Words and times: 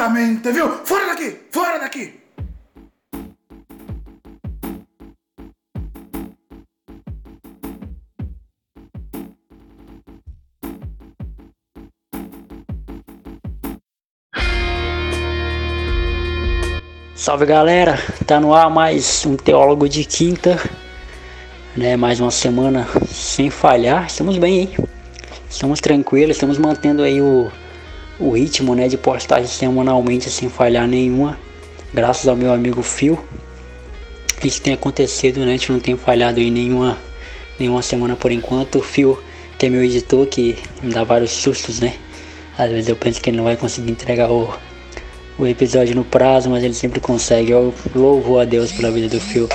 Francamente, 0.00 0.50
viu? 0.50 0.66
Fora 0.82 1.08
daqui! 1.08 1.36
Fora 1.50 1.78
daqui! 1.78 2.14
Salve 17.14 17.44
galera, 17.44 17.98
tá 18.26 18.40
no 18.40 18.54
ar 18.54 18.70
mais 18.70 19.26
um 19.26 19.36
Teólogo 19.36 19.86
de 19.86 20.06
Quinta, 20.06 20.58
né? 21.76 21.94
Mais 21.98 22.20
uma 22.20 22.30
semana 22.30 22.88
sem 23.06 23.50
falhar, 23.50 24.06
estamos 24.06 24.38
bem, 24.38 24.60
hein? 24.60 24.76
Estamos 25.50 25.78
tranquilos, 25.78 26.36
estamos 26.36 26.56
mantendo 26.56 27.02
aí 27.02 27.20
o, 27.20 27.52
o 28.20 28.30
ritmo, 28.30 28.74
né? 28.74 28.86
De 28.86 28.96
postagem 28.96 29.48
semanalmente 29.48 30.30
sem 30.30 30.48
falhar 30.48 30.86
nenhuma, 30.86 31.38
graças 31.92 32.28
ao 32.28 32.36
meu 32.36 32.52
amigo 32.52 32.82
Phil. 32.82 33.18
Isso 34.44 34.60
tem 34.62 34.74
acontecido, 34.74 35.40
né? 35.40 35.46
A 35.46 35.56
gente 35.56 35.72
não 35.72 35.80
tem 35.80 35.96
falhado 35.96 36.40
em 36.40 36.50
nenhuma, 36.50 36.96
nenhuma 37.58 37.82
semana 37.82 38.14
por 38.14 38.30
enquanto. 38.30 38.78
O 38.78 38.82
Phil, 38.82 39.18
que 39.58 39.66
é 39.66 39.68
meu 39.68 39.82
editor, 39.82 40.26
que 40.26 40.56
me 40.82 40.92
dá 40.92 41.04
vários 41.04 41.30
sustos, 41.30 41.80
né? 41.80 41.94
Às 42.56 42.70
vezes 42.70 42.88
eu 42.88 42.96
penso 42.96 43.20
que 43.20 43.30
ele 43.30 43.36
não 43.38 43.44
vai 43.44 43.56
conseguir 43.56 43.90
entregar 43.90 44.30
o 44.30 44.52
o 45.40 45.46
episódio 45.46 45.94
no 45.94 46.04
prazo, 46.04 46.50
mas 46.50 46.62
ele 46.62 46.74
sempre 46.74 47.00
consegue. 47.00 47.50
Eu 47.50 47.74
louvo 47.94 48.38
a 48.38 48.44
Deus 48.44 48.70
pela 48.72 48.90
vida 48.90 49.08
do 49.08 49.18
Phil, 49.18 49.48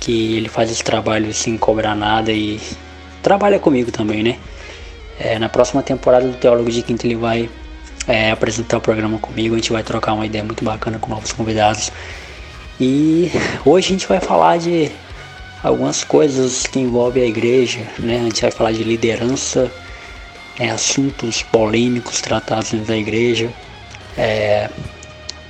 que 0.00 0.36
ele 0.36 0.48
faz 0.48 0.70
esse 0.70 0.82
trabalho 0.82 1.32
sem 1.34 1.58
cobrar 1.58 1.94
nada 1.94 2.32
e 2.32 2.58
trabalha 3.22 3.58
comigo 3.58 3.92
também, 3.92 4.22
né? 4.22 4.38
É, 5.18 5.38
na 5.38 5.48
próxima 5.48 5.82
temporada 5.82 6.26
do 6.26 6.36
Teólogo 6.36 6.70
de 6.70 6.82
Quinta 6.82 7.06
ele 7.06 7.16
vai 7.16 7.48
é, 8.06 8.30
apresentar 8.30 8.78
o 8.78 8.80
programa 8.80 9.18
comigo, 9.18 9.54
a 9.54 9.58
gente 9.58 9.72
vai 9.72 9.82
trocar 9.82 10.14
uma 10.14 10.26
ideia 10.26 10.44
muito 10.44 10.64
bacana 10.64 10.98
com 10.98 11.10
novos 11.10 11.32
convidados. 11.32 11.92
E 12.80 13.30
hoje 13.64 13.86
a 13.86 13.90
gente 13.90 14.06
vai 14.06 14.20
falar 14.20 14.58
de 14.58 14.90
algumas 15.62 16.02
coisas 16.02 16.66
que 16.66 16.80
envolvem 16.80 17.22
a 17.22 17.26
igreja, 17.26 17.80
né? 17.98 18.20
A 18.20 18.24
gente 18.24 18.42
vai 18.42 18.50
falar 18.50 18.72
de 18.72 18.82
liderança, 18.82 19.70
né? 20.58 20.70
assuntos 20.70 21.42
polêmicos 21.42 22.20
tratados 22.20 22.72
da 22.86 22.96
igreja. 22.96 23.50
É, 24.16 24.68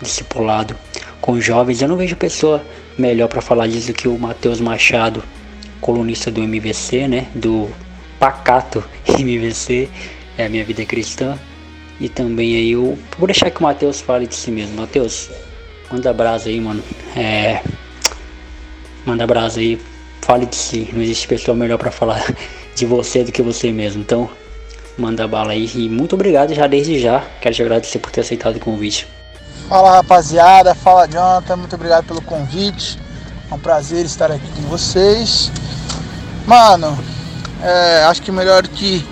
discipulado 0.02 0.76
com 1.20 1.40
jovens. 1.40 1.80
Eu 1.80 1.88
não 1.88 1.96
vejo 1.96 2.16
pessoa 2.16 2.62
melhor 2.98 3.28
para 3.28 3.40
falar 3.40 3.68
disso 3.68 3.88
do 3.88 3.92
que 3.94 4.08
o 4.08 4.18
Matheus 4.18 4.60
Machado, 4.60 5.22
colunista 5.80 6.30
do 6.30 6.42
MVC, 6.42 7.08
né? 7.08 7.28
Do 7.34 7.70
Pacato 8.18 8.84
MVC, 9.06 9.88
é 10.36 10.46
a 10.46 10.48
minha 10.48 10.64
vida 10.64 10.84
cristã. 10.84 11.38
E 12.02 12.08
também 12.08 12.56
aí 12.56 12.72
eu 12.72 12.98
vou 13.16 13.28
deixar 13.28 13.48
que 13.48 13.60
o 13.60 13.62
Matheus 13.62 14.00
fale 14.00 14.26
de 14.26 14.34
si 14.34 14.50
mesmo. 14.50 14.74
Matheus, 14.74 15.30
manda 15.88 16.12
brasa 16.12 16.48
aí, 16.48 16.60
mano. 16.60 16.82
É, 17.14 17.62
manda 19.06 19.24
brasa 19.24 19.60
aí, 19.60 19.80
fale 20.20 20.44
de 20.44 20.56
si. 20.56 20.90
Não 20.92 21.00
existe 21.00 21.28
pessoa 21.28 21.56
melhor 21.56 21.78
para 21.78 21.92
falar 21.92 22.20
de 22.74 22.86
você 22.86 23.22
do 23.22 23.30
que 23.30 23.40
você 23.40 23.70
mesmo. 23.70 24.00
Então, 24.00 24.28
manda 24.98 25.28
bala 25.28 25.52
aí. 25.52 25.70
E 25.76 25.88
muito 25.88 26.16
obrigado 26.16 26.52
já 26.52 26.66
desde 26.66 26.98
já. 26.98 27.24
Quero 27.40 27.54
te 27.54 27.62
agradecer 27.62 28.00
por 28.00 28.10
ter 28.10 28.22
aceitado 28.22 28.56
o 28.56 28.60
convite. 28.60 29.06
Fala 29.68 29.92
rapaziada, 29.92 30.74
fala 30.74 31.06
Jonathan, 31.06 31.54
muito 31.54 31.76
obrigado 31.76 32.04
pelo 32.04 32.20
convite. 32.22 32.98
É 33.48 33.54
um 33.54 33.60
prazer 33.60 34.04
estar 34.04 34.32
aqui 34.32 34.48
com 34.56 34.62
vocês. 34.62 35.52
Mano, 36.48 36.98
é, 37.62 38.02
acho 38.06 38.20
que 38.22 38.32
melhor 38.32 38.66
que 38.66 39.06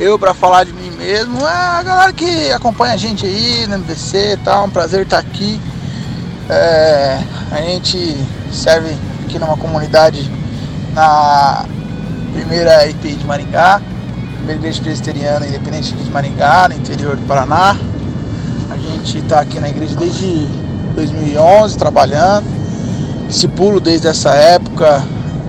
eu 0.00 0.18
para 0.18 0.34
falar 0.34 0.64
de 0.64 0.72
mim 0.72 0.90
mesmo 0.90 1.38
é 1.46 1.52
a 1.52 1.82
galera 1.82 2.12
que 2.12 2.50
acompanha 2.50 2.94
a 2.94 2.96
gente 2.96 3.24
aí 3.24 3.66
no 3.68 3.76
MBC 3.76 4.32
e 4.32 4.36
tal. 4.38 4.64
É 4.64 4.66
um 4.66 4.70
prazer 4.70 5.02
estar 5.02 5.18
aqui. 5.18 5.60
É, 6.48 7.20
a 7.52 7.60
gente 7.60 8.16
serve 8.50 8.96
aqui 9.24 9.38
numa 9.38 9.56
comunidade 9.56 10.28
na 10.94 11.64
primeira 12.32 12.88
IP 12.88 13.14
de 13.14 13.24
Maringá, 13.24 13.80
primeira 14.36 14.60
igreja 14.60 14.82
presbiteriana 14.82 15.46
independente 15.46 15.94
de 15.94 16.10
Maringá, 16.10 16.68
no 16.68 16.74
interior 16.74 17.16
do 17.16 17.22
Paraná 17.26 17.76
gente 19.00 19.18
está 19.18 19.40
aqui 19.40 19.58
na 19.58 19.68
igreja 19.68 19.94
desde 19.96 20.46
2011 20.94 21.78
trabalhando, 21.78 22.46
discipulo 23.26 23.80
desde 23.80 24.08
essa 24.08 24.30
época, 24.30 25.02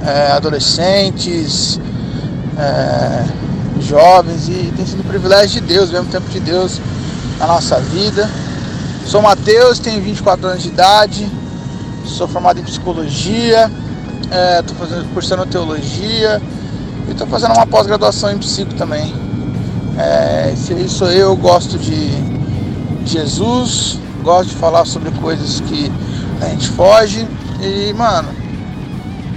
é, 0.06 0.32
adolescentes, 0.32 1.80
é, 2.58 3.26
jovens 3.86 4.48
e 4.48 4.72
tem 4.76 4.86
sido 4.86 5.02
um 5.02 5.08
privilégio 5.08 5.62
de 5.62 5.68
Deus, 5.68 5.92
mesmo 5.92 6.08
tempo 6.08 6.30
de 6.30 6.40
Deus 6.40 6.80
na 7.40 7.48
nossa 7.48 7.80
vida. 7.80 8.30
Sou 9.06 9.22
Mateus, 9.22 9.80
tenho 9.80 10.02
24 10.02 10.48
anos 10.48 10.64
de 10.64 10.70
idade, 10.70 11.30
sou 12.06 12.28
formado 12.28 12.60
em 12.60 12.64
psicologia, 12.64 13.72
estou 14.24 14.76
é, 14.76 14.80
fazendo 14.80 15.14
cursando 15.14 15.46
teologia 15.46 16.42
e 17.08 17.12
estou 17.12 17.28
fazendo 17.28 17.54
uma 17.54 17.66
pós-graduação 17.66 18.32
em 18.32 18.38
psico 18.38 18.74
também. 18.76 19.14
É, 19.98 20.54
sou 20.88 21.12
eu, 21.12 21.36
gosto 21.36 21.78
de 21.78 22.12
Jesus, 23.06 24.00
gosto 24.24 24.50
de 24.50 24.56
falar 24.56 24.86
sobre 24.86 25.12
coisas 25.12 25.60
que 25.62 25.92
a 26.42 26.46
gente 26.46 26.70
foge 26.70 27.28
e, 27.60 27.94
mano, 27.94 28.30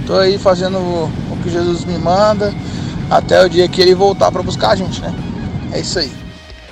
tô 0.05 0.15
aí 0.15 0.37
fazendo 0.37 0.77
o 0.77 1.37
que 1.43 1.49
Jesus 1.49 1.83
me 1.85 1.97
manda 1.97 2.53
até 3.09 3.43
o 3.43 3.49
dia 3.49 3.67
que 3.67 3.81
ele 3.81 3.93
voltar 3.93 4.31
para 4.31 4.41
buscar 4.41 4.69
a 4.71 4.75
gente, 4.75 5.01
né? 5.01 5.13
É 5.71 5.79
isso 5.79 5.99
aí. 5.99 6.11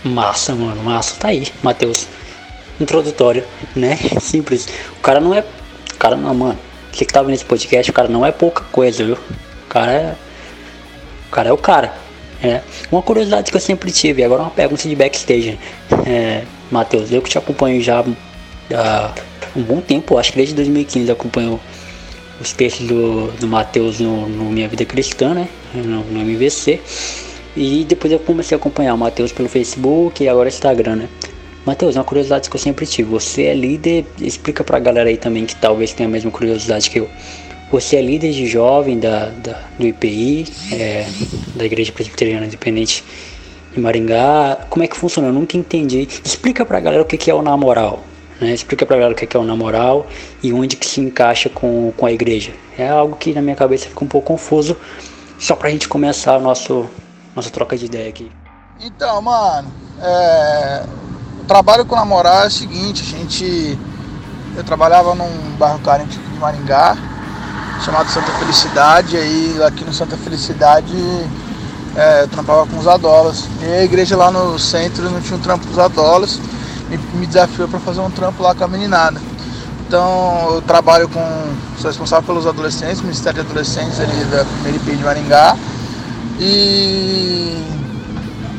Massa, 0.04 0.54
mano, 0.56 0.84
massa. 0.84 1.16
Tá 1.20 1.30
aí, 1.30 1.48
Matheus. 1.62 2.08
Introdutório, 2.80 3.44
né? 3.76 3.98
Simples. 4.20 4.68
O 4.98 5.02
cara 5.02 5.20
não 5.20 5.34
é. 5.34 5.40
O 5.40 5.98
cara 5.98 6.16
não, 6.16 6.34
mano. 6.34 6.60
Você 6.92 7.06
que 7.06 7.14
tá 7.14 7.22
vendo 7.22 7.34
esse 7.34 7.46
podcast, 7.46 7.90
o 7.90 7.94
cara 7.94 8.08
não 8.08 8.26
é 8.26 8.32
pouca 8.32 8.64
coisa, 8.72 9.04
viu? 9.04 9.16
O 9.16 9.68
cara 9.70 9.92
é. 9.92 10.16
O 11.28 11.32
cara 11.32 11.50
é 11.50 11.52
o 11.54 11.58
cara. 11.58 11.94
É. 12.44 12.62
Uma 12.92 13.02
curiosidade 13.02 13.50
que 13.50 13.56
eu 13.56 13.62
sempre 13.62 13.90
tive, 13.92 14.24
agora 14.24 14.42
uma 14.42 14.52
pergunta 14.52 14.88
de 14.88 14.96
backstage. 14.96 15.58
É, 16.06 16.44
Matheus, 16.70 17.12
eu 17.12 17.22
que 17.22 17.30
te 17.30 17.38
acompanho 17.38 17.82
já 17.82 18.04
há 18.72 19.12
um 19.56 19.62
bom 19.64 19.80
tempo, 19.80 20.18
acho 20.18 20.32
que 20.32 20.38
desde 20.38 20.54
2015 20.56 21.08
eu 21.08 21.14
acompanho 21.14 21.60
os 22.40 22.52
textos 22.54 22.88
do, 22.88 23.28
do 23.40 23.48
Matheus 23.48 24.00
no, 24.00 24.28
no, 24.28 24.46
Minha 24.52 24.68
Vida 24.68 24.86
Cristã, 24.86 25.34
né? 25.34 25.48
No, 25.74 26.04
no, 26.04 26.22
MVC. 26.22 26.80
E 27.56 27.86
depois 27.86 28.12
eu 28.12 28.20
comecei 28.20 28.56
a 28.56 28.60
acompanhar 28.60 28.94
o 28.94 28.98
Matheus 28.98 29.32
pelo 29.32 29.48
Facebook 29.48 30.24
e 30.24 30.28
agora 30.28 30.50
Instagram, 30.50 30.96
né? 30.96 31.10
Matheus, 31.66 31.96
uma 31.96 32.04
curiosidade 32.04 32.50
que 32.50 32.56
eu 32.56 32.60
sempre 32.60 32.86
tive. 32.86 33.10
Você 33.10 33.44
é 33.44 33.54
líder, 33.54 34.06
explica 34.20 34.64
pra 34.64 34.80
galera 34.80 35.10
aí 35.10 35.18
também 35.18 35.46
que 35.46 35.56
talvez 35.56 35.94
tenha 35.94 36.10
a 36.10 36.12
mesma 36.12 36.32
curiosidade 36.32 36.90
que 36.90 37.00
eu. 37.00 37.10
Você 37.72 37.96
é 37.96 38.02
líder 38.02 38.32
de 38.32 38.46
jovem 38.46 39.00
da, 39.00 39.28
da 39.30 39.62
do 39.80 39.88
IPI, 39.88 40.46
é, 40.72 41.08
da 41.56 41.66
Igreja 41.66 41.92
Presbiteriana 41.92 42.46
Independente 42.46 43.04
em 43.76 43.80
Maringá. 43.80 44.68
Como 44.70 44.84
é 44.84 44.88
que 44.88 44.98
funciona? 44.98 45.30
Eu 45.30 45.34
nunca 45.34 45.58
entendi. 45.58 46.08
Explica 46.24 46.66
pra 46.66 46.80
galera 46.80 47.02
o 47.02 47.06
que 47.06 47.32
é 47.32 47.34
o 47.34 47.42
namoral. 47.42 48.04
Né? 48.44 48.54
Explica 48.54 48.86
pra 48.86 48.98
galera 48.98 49.14
o 49.14 49.16
que 49.16 49.36
é 49.36 49.40
o 49.40 49.44
namoral 49.44 50.06
e 50.42 50.52
onde 50.52 50.76
que 50.76 50.86
se 50.86 51.00
encaixa 51.00 51.50
com, 51.50 51.94
com 51.96 52.06
a 52.06 52.12
igreja. 52.12 52.54
É 52.78 52.90
algo 52.90 53.16
que 53.16 53.34
na 53.34 53.42
minha 53.42 53.56
cabeça 53.56 53.88
fica 53.88 54.04
um 54.04 54.08
pouco 54.08 54.28
confuso. 54.28 54.76
Só 55.40 55.56
pra 55.56 55.70
gente 55.70 55.88
começar 55.88 56.36
a 56.36 56.40
nosso, 56.40 56.86
nossa 57.34 57.50
troca 57.50 57.78
de 57.78 57.86
ideia 57.86 58.10
aqui. 58.10 58.30
Então, 58.82 59.22
mano, 59.22 59.72
é... 60.02 60.84
o 61.42 61.46
trabalho 61.46 61.86
com 61.86 61.96
namoral 61.96 62.44
é 62.44 62.48
o 62.48 62.52
seguinte, 62.52 63.02
a 63.02 63.18
gente. 63.18 63.80
Eu 64.56 64.64
trabalhava 64.64 65.16
num 65.16 65.56
bairro 65.58 65.80
carente 65.80 66.20
de 66.20 66.40
Maringá, 66.40 66.96
chamado 67.84 68.10
Santa 68.10 68.32
Felicidade, 68.34 69.18
aí 69.18 69.64
aqui 69.64 69.84
no 69.84 69.92
Santa 69.92 70.16
Felicidade 70.16 70.94
é, 71.96 72.24
eu 72.24 72.28
trampava 72.28 72.68
com 72.68 72.78
os 72.78 72.88
adolas. 72.88 73.46
E 73.62 73.66
a 73.66 73.84
igreja 73.84 74.16
lá 74.16 74.30
no 74.30 74.60
centro 74.60 75.10
não 75.10 75.22
tinha 75.22 75.38
um 75.38 75.42
trampo 75.42 75.66
com 75.66 75.72
os 75.72 75.80
adolas. 75.80 76.40
Me, 76.90 76.98
me 77.20 77.26
desafiou 77.26 77.68
para 77.68 77.80
fazer 77.80 78.02
um 78.02 78.12
trampo 78.12 78.44
lá 78.44 78.54
com 78.54 78.64
a 78.64 78.68
meninada. 78.68 79.20
Então 79.88 80.56
eu 80.56 80.62
trabalho 80.62 81.08
com. 81.10 81.22
sou 81.78 81.90
responsável 81.90 82.26
pelos 82.26 82.48
adolescentes, 82.48 83.02
Ministério 83.02 83.44
de 83.44 83.50
Adolescentes 83.50 84.00
ali 84.00 84.24
da 84.26 84.46
primeira 84.46 84.98
de 84.98 85.04
Maringá. 85.04 85.58
E 86.40 87.64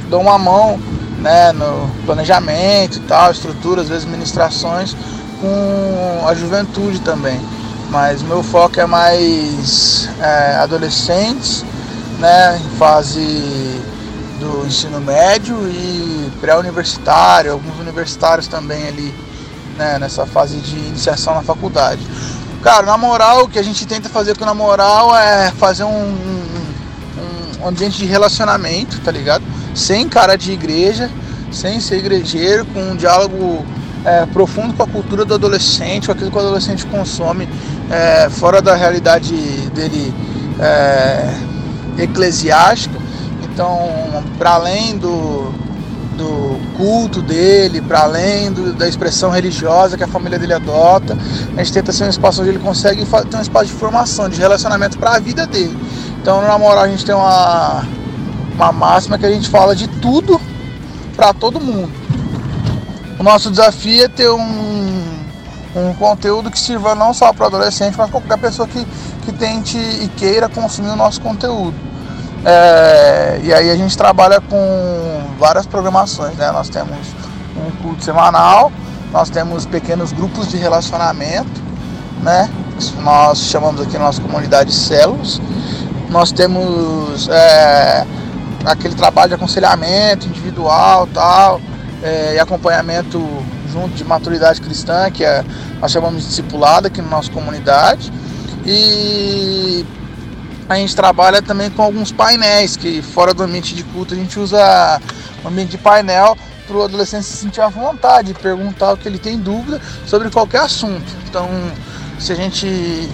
dou 0.09 0.21
uma 0.21 0.39
mão 0.39 0.79
né, 1.19 1.53
no 1.53 1.91
planejamento 2.05 2.99
e 2.99 3.01
tal, 3.01 3.33
estrutura, 3.33 3.83
às 3.83 3.89
vezes 3.89 4.05
ministrações, 4.05 4.95
com 5.41 6.27
a 6.27 6.35
juventude 6.35 7.01
também. 7.01 7.41
Mas 7.91 8.23
meu 8.23 8.43
foco 8.43 8.79
é 8.79 8.87
mais 8.87 10.09
é, 10.21 10.57
adolescentes 10.57 11.65
né, 12.19 12.61
em 12.65 12.77
fase 12.77 13.81
do 14.45 14.67
ensino 14.67 15.01
médio 15.01 15.57
e 15.69 16.31
pré-universitário, 16.41 17.53
alguns 17.53 17.79
universitários 17.79 18.47
também 18.47 18.87
ali, 18.87 19.15
né, 19.79 19.99
nessa 19.99 20.27
fase 20.27 20.59
de 20.59 20.77
iniciação 20.77 21.35
na 21.35 21.43
faculdade. 21.43 22.03
Cara, 22.63 22.85
na 22.85 22.99
moral, 22.99 23.45
o 23.45 23.49
que 23.49 23.59
a 23.59 23.63
gente 23.63 23.87
tenta 23.87 24.09
fazer 24.09 24.37
com 24.37 24.45
na 24.45 24.55
moral 24.55 25.17
é 25.17 25.51
fazer 25.53 25.85
um, 25.85 25.89
um, 25.89 27.63
um 27.63 27.69
ambiente 27.69 27.97
de 27.99 28.05
relacionamento, 28.05 29.01
tá 29.01 29.11
ligado? 29.11 29.45
Sem 29.75 30.09
cara 30.09 30.37
de 30.37 30.53
igreja, 30.53 31.11
sem 31.51 31.81
ser 31.81 31.99
igrejeiro, 31.99 32.65
com 32.67 32.81
um 32.81 32.97
diálogo 32.97 33.65
é, 34.05 34.27
profundo 34.27 34.75
com 34.75 34.83
a 34.83 34.87
cultura 34.87 35.25
do 35.25 35.35
adolescente, 35.35 36.07
com 36.07 36.13
aquilo 36.13 36.31
que 36.31 36.37
o 36.37 36.41
adolescente 36.41 36.85
consome 36.87 37.49
é, 37.91 38.29
fora 38.31 38.61
da 38.61 38.75
realidade 38.75 39.35
dele 39.75 40.15
é, 40.61 41.35
eclesiástica. 41.99 43.04
Então, 43.55 43.79
para 44.37 44.55
além 44.55 44.99
do, 44.99 45.53
do 46.17 46.61
culto 46.77 47.23
dele, 47.23 47.81
para 47.81 48.01
além 48.01 48.53
do, 48.53 48.73
da 48.73 48.89
expressão 48.89 49.31
religiosa 49.31 49.97
que 49.97 50.03
a 50.03 50.09
família 50.09 50.37
dele 50.41 50.55
adota. 50.55 51.17
A 51.57 51.63
gente 51.63 51.73
tenta 51.73 51.93
ser 51.93 52.03
um 52.03 52.09
espaço 52.09 52.41
onde 52.41 52.51
ele 52.51 52.59
consegue 52.59 53.07
ter 53.07 53.37
um 53.37 53.41
espaço 53.41 53.67
de 53.67 53.73
formação, 53.73 54.29
de 54.29 54.41
relacionamento 54.41 54.99
para 54.99 55.15
a 55.15 55.19
vida 55.21 55.47
dele. 55.47 55.79
Então, 56.21 56.43
no 56.43 56.49
namorar, 56.49 56.85
a 56.85 56.89
gente 56.89 57.05
tem 57.05 57.15
uma, 57.15 57.85
uma 58.57 58.73
máxima 58.73 59.17
que 59.17 59.25
a 59.25 59.31
gente 59.31 59.49
fala 59.49 59.77
de 59.77 59.87
tudo 59.87 60.41
para 61.15 61.33
todo 61.33 61.61
mundo. 61.61 61.93
O 63.21 63.23
nosso 63.23 63.53
desafio 63.53 64.03
é 64.03 64.09
ter 64.09 64.31
um, 64.31 65.03
um 65.77 65.95
conteúdo 65.97 66.51
que 66.51 66.59
sirva 66.59 66.97
não 66.97 67.15
só 67.15 67.33
para 67.33 67.47
adolescente, 67.47 67.97
mas 67.97 68.11
para 68.11 68.21
qualquer 68.21 68.39
pessoa 68.39 68.67
que, 68.67 68.85
que 69.25 69.33
tente 69.33 69.79
e 69.79 70.09
queira 70.17 70.49
consumir 70.49 70.89
o 70.89 70.97
nosso 70.97 71.21
conteúdo. 71.21 71.94
É, 72.45 73.41
e 73.43 73.53
aí 73.53 73.71
a 73.71 73.77
gente 73.77 73.97
trabalha 73.97 74.41
com 74.41 75.23
várias 75.39 75.67
programações, 75.67 76.37
né? 76.37 76.51
Nós 76.53 76.69
temos 76.69 76.99
um 77.57 77.71
culto 77.83 78.05
semanal, 78.05 78.71
nós 79.13 79.31
temos 79.31 79.65
pequenos 79.65 80.13
grupos 80.13 80.49
de 80.49 80.57
relacionamento, 80.57 81.63
né? 82.23 82.51
Nós 83.03 83.39
chamamos 83.39 83.81
aqui 83.81 83.95
na 83.95 84.05
nossa 84.05 84.21
comunidade 84.21 84.73
células. 84.73 85.41
Nós 86.11 86.33
temos 86.33 87.29
é, 87.29 88.07
aquele 88.65 88.95
trabalho 88.95 89.29
de 89.29 89.35
aconselhamento 89.35 90.27
individual 90.27 91.09
tal, 91.13 91.61
é, 92.03 92.35
e 92.35 92.39
acompanhamento 92.39 93.21
junto 93.73 93.95
de 93.95 94.05
maturidade 94.05 94.61
cristã, 94.61 95.11
que 95.11 95.25
é, 95.25 95.45
nós 95.81 95.91
chamamos 95.91 96.23
de 96.23 96.29
discipulado 96.29 96.89
aqui 96.89 97.01
na 97.01 97.09
nossa 97.09 97.31
comunidade. 97.31 98.13
E 98.67 99.85
a 100.69 100.77
gente 100.77 100.95
trabalha 100.97 101.43
também 101.43 101.71
com 101.71 101.83
alguns 101.83 102.11
painéis, 102.11 102.77
que 102.77 103.03
fora 103.03 103.35
do 103.35 103.43
ambiente 103.43 103.75
de 103.75 103.83
culto 103.85 104.15
a 104.15 104.17
gente 104.17 104.39
usa 104.39 105.01
o 105.45 105.49
ambiente 105.49 105.71
de 105.71 105.79
painel 105.79 106.37
para 106.67 106.77
o 106.77 106.83
adolescente 106.83 107.25
se 107.25 107.37
sentir 107.37 107.61
à 107.61 107.69
vontade, 107.69 108.33
perguntar 108.35 108.93
o 108.93 108.97
que 108.97 109.07
ele 109.07 109.19
tem 109.19 109.39
dúvida 109.39 109.81
sobre 110.07 110.31
qualquer 110.31 110.63
assunto. 110.63 111.05
Então, 111.29 111.49
se 112.19 112.33
a 112.33 112.35
gente 112.35 113.09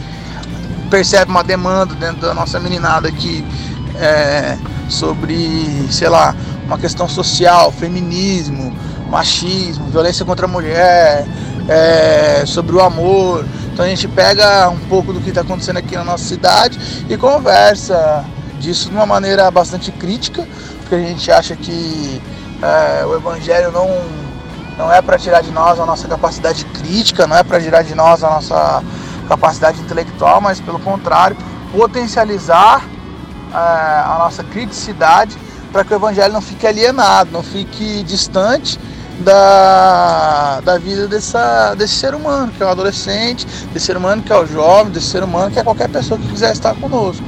percebe 0.89 1.31
uma 1.31 1.43
demanda 1.43 1.95
dentro 1.95 2.21
da 2.21 2.35
nossa 2.35 2.61
meninada 2.61 3.09
aqui 3.09 3.45
é, 3.99 4.57
sobre, 4.89 5.87
sei 5.91 6.09
lá, 6.09 6.35
uma 6.67 6.79
questão 6.79 7.09
social, 7.09 7.73
feminismo, 7.73 8.73
machismo, 9.09 9.87
violência 9.87 10.25
contra 10.25 10.47
a 10.47 10.49
mulher, 10.49 11.27
é, 11.69 12.45
sobre 12.47 12.77
o 12.77 12.81
amor, 12.81 13.45
então 13.81 13.87
a 13.87 13.95
gente 13.95 14.09
pega 14.09 14.69
um 14.69 14.79
pouco 14.79 15.11
do 15.11 15.23
que 15.23 15.31
está 15.31 15.41
acontecendo 15.41 15.79
aqui 15.79 15.97
na 15.97 16.05
nossa 16.05 16.23
cidade 16.23 16.79
e 17.09 17.17
conversa 17.17 18.23
disso 18.59 18.91
de 18.91 18.95
uma 18.95 19.07
maneira 19.07 19.51
bastante 19.51 19.91
crítica, 19.91 20.47
porque 20.81 20.97
a 20.97 20.99
gente 20.99 21.33
acha 21.33 21.57
que 21.57 22.21
é, 22.61 23.07
o 23.07 23.17
evangelho 23.17 23.73
não, 23.73 23.89
não 24.77 24.93
é 24.93 25.01
para 25.01 25.17
tirar 25.17 25.41
de 25.41 25.51
nós 25.51 25.81
a 25.81 25.87
nossa 25.87 26.07
capacidade 26.07 26.63
crítica, 26.67 27.27
não 27.27 27.35
é 27.35 27.43
para 27.43 27.59
tirar 27.59 27.81
de 27.81 27.95
nós 27.95 28.23
a 28.23 28.29
nossa 28.29 28.85
capacidade 29.27 29.81
intelectual, 29.81 30.43
mas 30.43 30.61
pelo 30.61 30.79
contrário, 30.79 31.35
potencializar 31.73 32.87
é, 33.51 33.57
a 33.57 34.17
nossa 34.19 34.45
criticidade 34.45 35.39
para 35.73 35.85
que 35.85 35.95
o 35.95 35.97
evangelho 35.97 36.35
não 36.35 36.43
fique 36.43 36.67
alienado, 36.67 37.31
não 37.33 37.43
fique 37.43 38.03
distante 38.03 38.79
da, 39.21 40.61
da 40.61 40.79
vida 40.79 41.07
dessa, 41.07 41.75
desse 41.75 41.95
ser 41.95 42.15
humano, 42.15 42.53
que 42.57 42.63
é 42.63 42.67
o 42.67 42.69
adolescente, 42.69 43.47
desse 43.73 43.87
ser 43.87 43.97
humano 43.97 44.23
que 44.23 44.33
é 44.33 44.37
o 44.37 44.47
jovem, 44.47 44.93
desse 44.93 45.07
ser 45.07 45.23
humano 45.23 45.51
que 45.51 45.59
é 45.59 45.63
qualquer 45.63 45.89
pessoa 45.89 46.19
que 46.19 46.27
quiser 46.29 46.53
estar 46.53 46.75
conosco. 46.75 47.25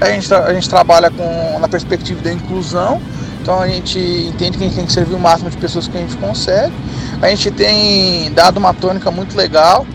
A 0.00 0.10
gente, 0.10 0.32
a 0.32 0.52
gente 0.52 0.68
trabalha 0.68 1.10
com, 1.10 1.58
na 1.58 1.68
perspectiva 1.68 2.20
da 2.22 2.32
inclusão, 2.32 3.00
então 3.42 3.60
a 3.60 3.68
gente 3.68 3.98
entende 3.98 4.58
que 4.58 4.64
a 4.64 4.66
gente 4.66 4.76
tem 4.76 4.86
que 4.86 4.92
servir 4.92 5.14
o 5.14 5.18
máximo 5.18 5.50
de 5.50 5.56
pessoas 5.56 5.88
que 5.88 5.96
a 5.96 6.00
gente 6.00 6.16
consegue. 6.16 6.72
A 7.20 7.28
gente 7.28 7.50
tem 7.50 8.32
dado 8.32 8.58
uma 8.58 8.72
tônica 8.72 9.10
muito 9.10 9.36
legal, 9.36 9.86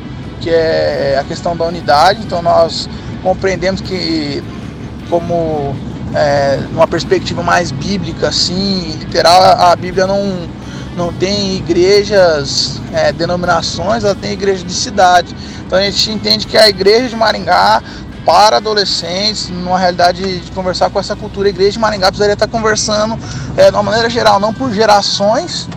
que 0.41 0.49
é 0.49 1.17
a 1.19 1.23
questão 1.23 1.55
da 1.55 1.65
unidade, 1.65 2.21
então 2.23 2.41
nós 2.41 2.89
compreendemos 3.23 3.81
que 3.81 4.43
como 5.09 5.75
é, 6.13 6.57
numa 6.71 6.87
perspectiva 6.87 7.41
mais 7.43 7.71
bíblica, 7.71 8.29
assim, 8.29 8.95
literal, 8.99 9.41
a 9.41 9.75
Bíblia 9.75 10.07
não 10.07 10.47
não 10.95 11.11
tem 11.11 11.55
igrejas, 11.57 12.81
é, 12.93 13.11
denominações, 13.11 14.03
ela 14.03 14.15
tem 14.15 14.31
igreja 14.31 14.63
de 14.63 14.73
cidade. 14.73 15.35
Então 15.65 15.77
a 15.77 15.81
gente 15.81 16.11
entende 16.11 16.47
que 16.47 16.57
a 16.57 16.69
igreja 16.69 17.09
de 17.09 17.15
Maringá, 17.15 17.81
para 18.25 18.57
adolescentes, 18.57 19.49
numa 19.49 19.77
realidade 19.77 20.39
de 20.39 20.51
conversar 20.51 20.89
com 20.89 20.99
essa 20.99 21.15
cultura, 21.15 21.47
a 21.47 21.49
igreja 21.49 21.73
de 21.73 21.79
Maringá 21.79 22.07
precisaria 22.07 22.33
estar 22.33 22.47
conversando 22.47 23.19
é, 23.55 23.69
de 23.69 23.75
uma 23.75 23.83
maneira 23.83 24.09
geral, 24.09 24.39
não 24.39 24.53
por 24.53 24.71
gerações, 24.73 25.67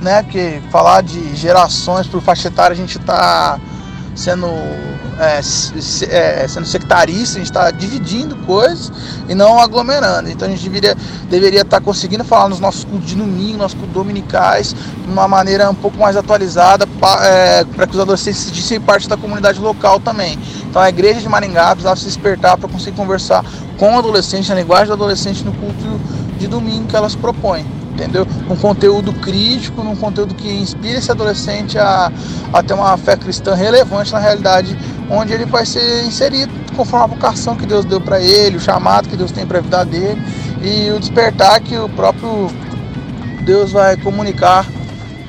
né? 0.00 0.22
Porque 0.22 0.62
falar 0.70 1.02
de 1.02 1.36
gerações 1.36 2.06
por 2.06 2.22
faixa 2.22 2.48
etária 2.48 2.72
a 2.72 2.76
gente 2.76 2.98
está 2.98 3.58
sendo 4.14 4.46
é, 5.18 5.38
é, 5.38 6.48
sendo 6.48 6.66
sectarista, 6.66 7.36
a 7.36 7.38
gente 7.40 7.50
está 7.50 7.70
dividindo 7.70 8.36
coisas 8.46 8.92
e 9.28 9.34
não 9.34 9.58
aglomerando. 9.58 10.30
Então 10.30 10.46
a 10.46 10.50
gente 10.50 10.62
deveria, 10.62 10.96
deveria 11.28 11.62
estar 11.62 11.78
tá 11.78 11.84
conseguindo 11.84 12.24
falar 12.24 12.48
nos 12.48 12.60
nossos 12.60 12.84
cultos 12.84 13.08
de 13.08 13.14
domingo, 13.16 13.58
nossos 13.58 13.76
cultos 13.76 13.94
dominicais, 13.94 14.74
de 14.74 15.10
uma 15.10 15.26
maneira 15.26 15.68
um 15.70 15.74
pouco 15.74 15.98
mais 15.98 16.16
atualizada 16.16 16.86
para 16.86 17.26
é, 17.26 17.64
que 17.64 17.94
os 17.94 18.00
adolescentes 18.00 18.40
se 18.40 18.50
dissem 18.52 18.80
parte 18.80 19.08
da 19.08 19.16
comunidade 19.16 19.60
local 19.60 20.00
também. 20.00 20.38
Então 20.68 20.80
a 20.80 20.88
igreja 20.88 21.20
de 21.20 21.28
Maringá 21.28 21.70
precisava 21.70 21.96
se 21.96 22.04
despertar 22.04 22.56
para 22.56 22.68
conseguir 22.68 22.96
conversar 22.96 23.44
com 23.76 23.94
o 23.94 23.98
adolescente, 23.98 24.48
na 24.48 24.54
linguagem 24.54 24.88
do 24.88 24.92
adolescente 24.92 25.44
no 25.44 25.52
culto 25.52 26.00
de 26.38 26.46
domingo 26.46 26.86
que 26.86 26.96
elas 26.96 27.14
propõem 27.14 27.77
entendeu? 27.98 28.26
Um 28.48 28.56
conteúdo 28.56 29.12
crítico, 29.12 29.82
num 29.82 29.96
conteúdo 29.96 30.34
que 30.34 30.48
inspire 30.48 30.98
esse 30.98 31.10
adolescente 31.10 31.76
a, 31.76 32.12
a 32.52 32.62
ter 32.62 32.74
uma 32.74 32.96
fé 32.96 33.16
cristã 33.16 33.54
relevante 33.54 34.12
na 34.12 34.20
realidade 34.20 34.78
onde 35.10 35.32
ele 35.32 35.44
vai 35.44 35.66
ser 35.66 36.04
inserido 36.04 36.52
conforme 36.76 37.04
a 37.04 37.08
vocação 37.08 37.56
que 37.56 37.66
Deus 37.66 37.84
deu 37.84 38.00
para 38.00 38.20
ele, 38.20 38.56
o 38.56 38.60
chamado 38.60 39.08
que 39.08 39.16
Deus 39.16 39.32
tem 39.32 39.44
para 39.44 39.58
a 39.58 39.60
vida 39.60 39.84
dele 39.84 40.22
e 40.62 40.90
o 40.92 41.00
despertar 41.00 41.60
que 41.60 41.76
o 41.76 41.88
próprio 41.88 42.48
Deus 43.44 43.72
vai 43.72 43.96
comunicar 43.96 44.64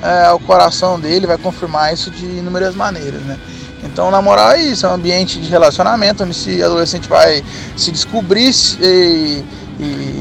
é, 0.04 0.28
ao 0.28 0.40
coração 0.40 1.00
dele, 1.00 1.26
vai 1.26 1.38
confirmar 1.38 1.94
isso 1.94 2.12
de 2.12 2.26
inúmeras 2.26 2.76
maneiras, 2.76 3.22
né? 3.24 3.38
Então, 3.84 4.12
na 4.12 4.22
moral, 4.22 4.52
é 4.52 4.62
isso, 4.62 4.86
é 4.86 4.90
um 4.90 4.94
ambiente 4.94 5.40
de 5.40 5.50
relacionamento 5.50 6.24
onde 6.24 6.32
esse 6.32 6.62
adolescente 6.62 7.08
vai 7.08 7.44
se 7.78 7.92
descobrir 7.92 8.54
e, 8.82 9.44
e 9.80 10.19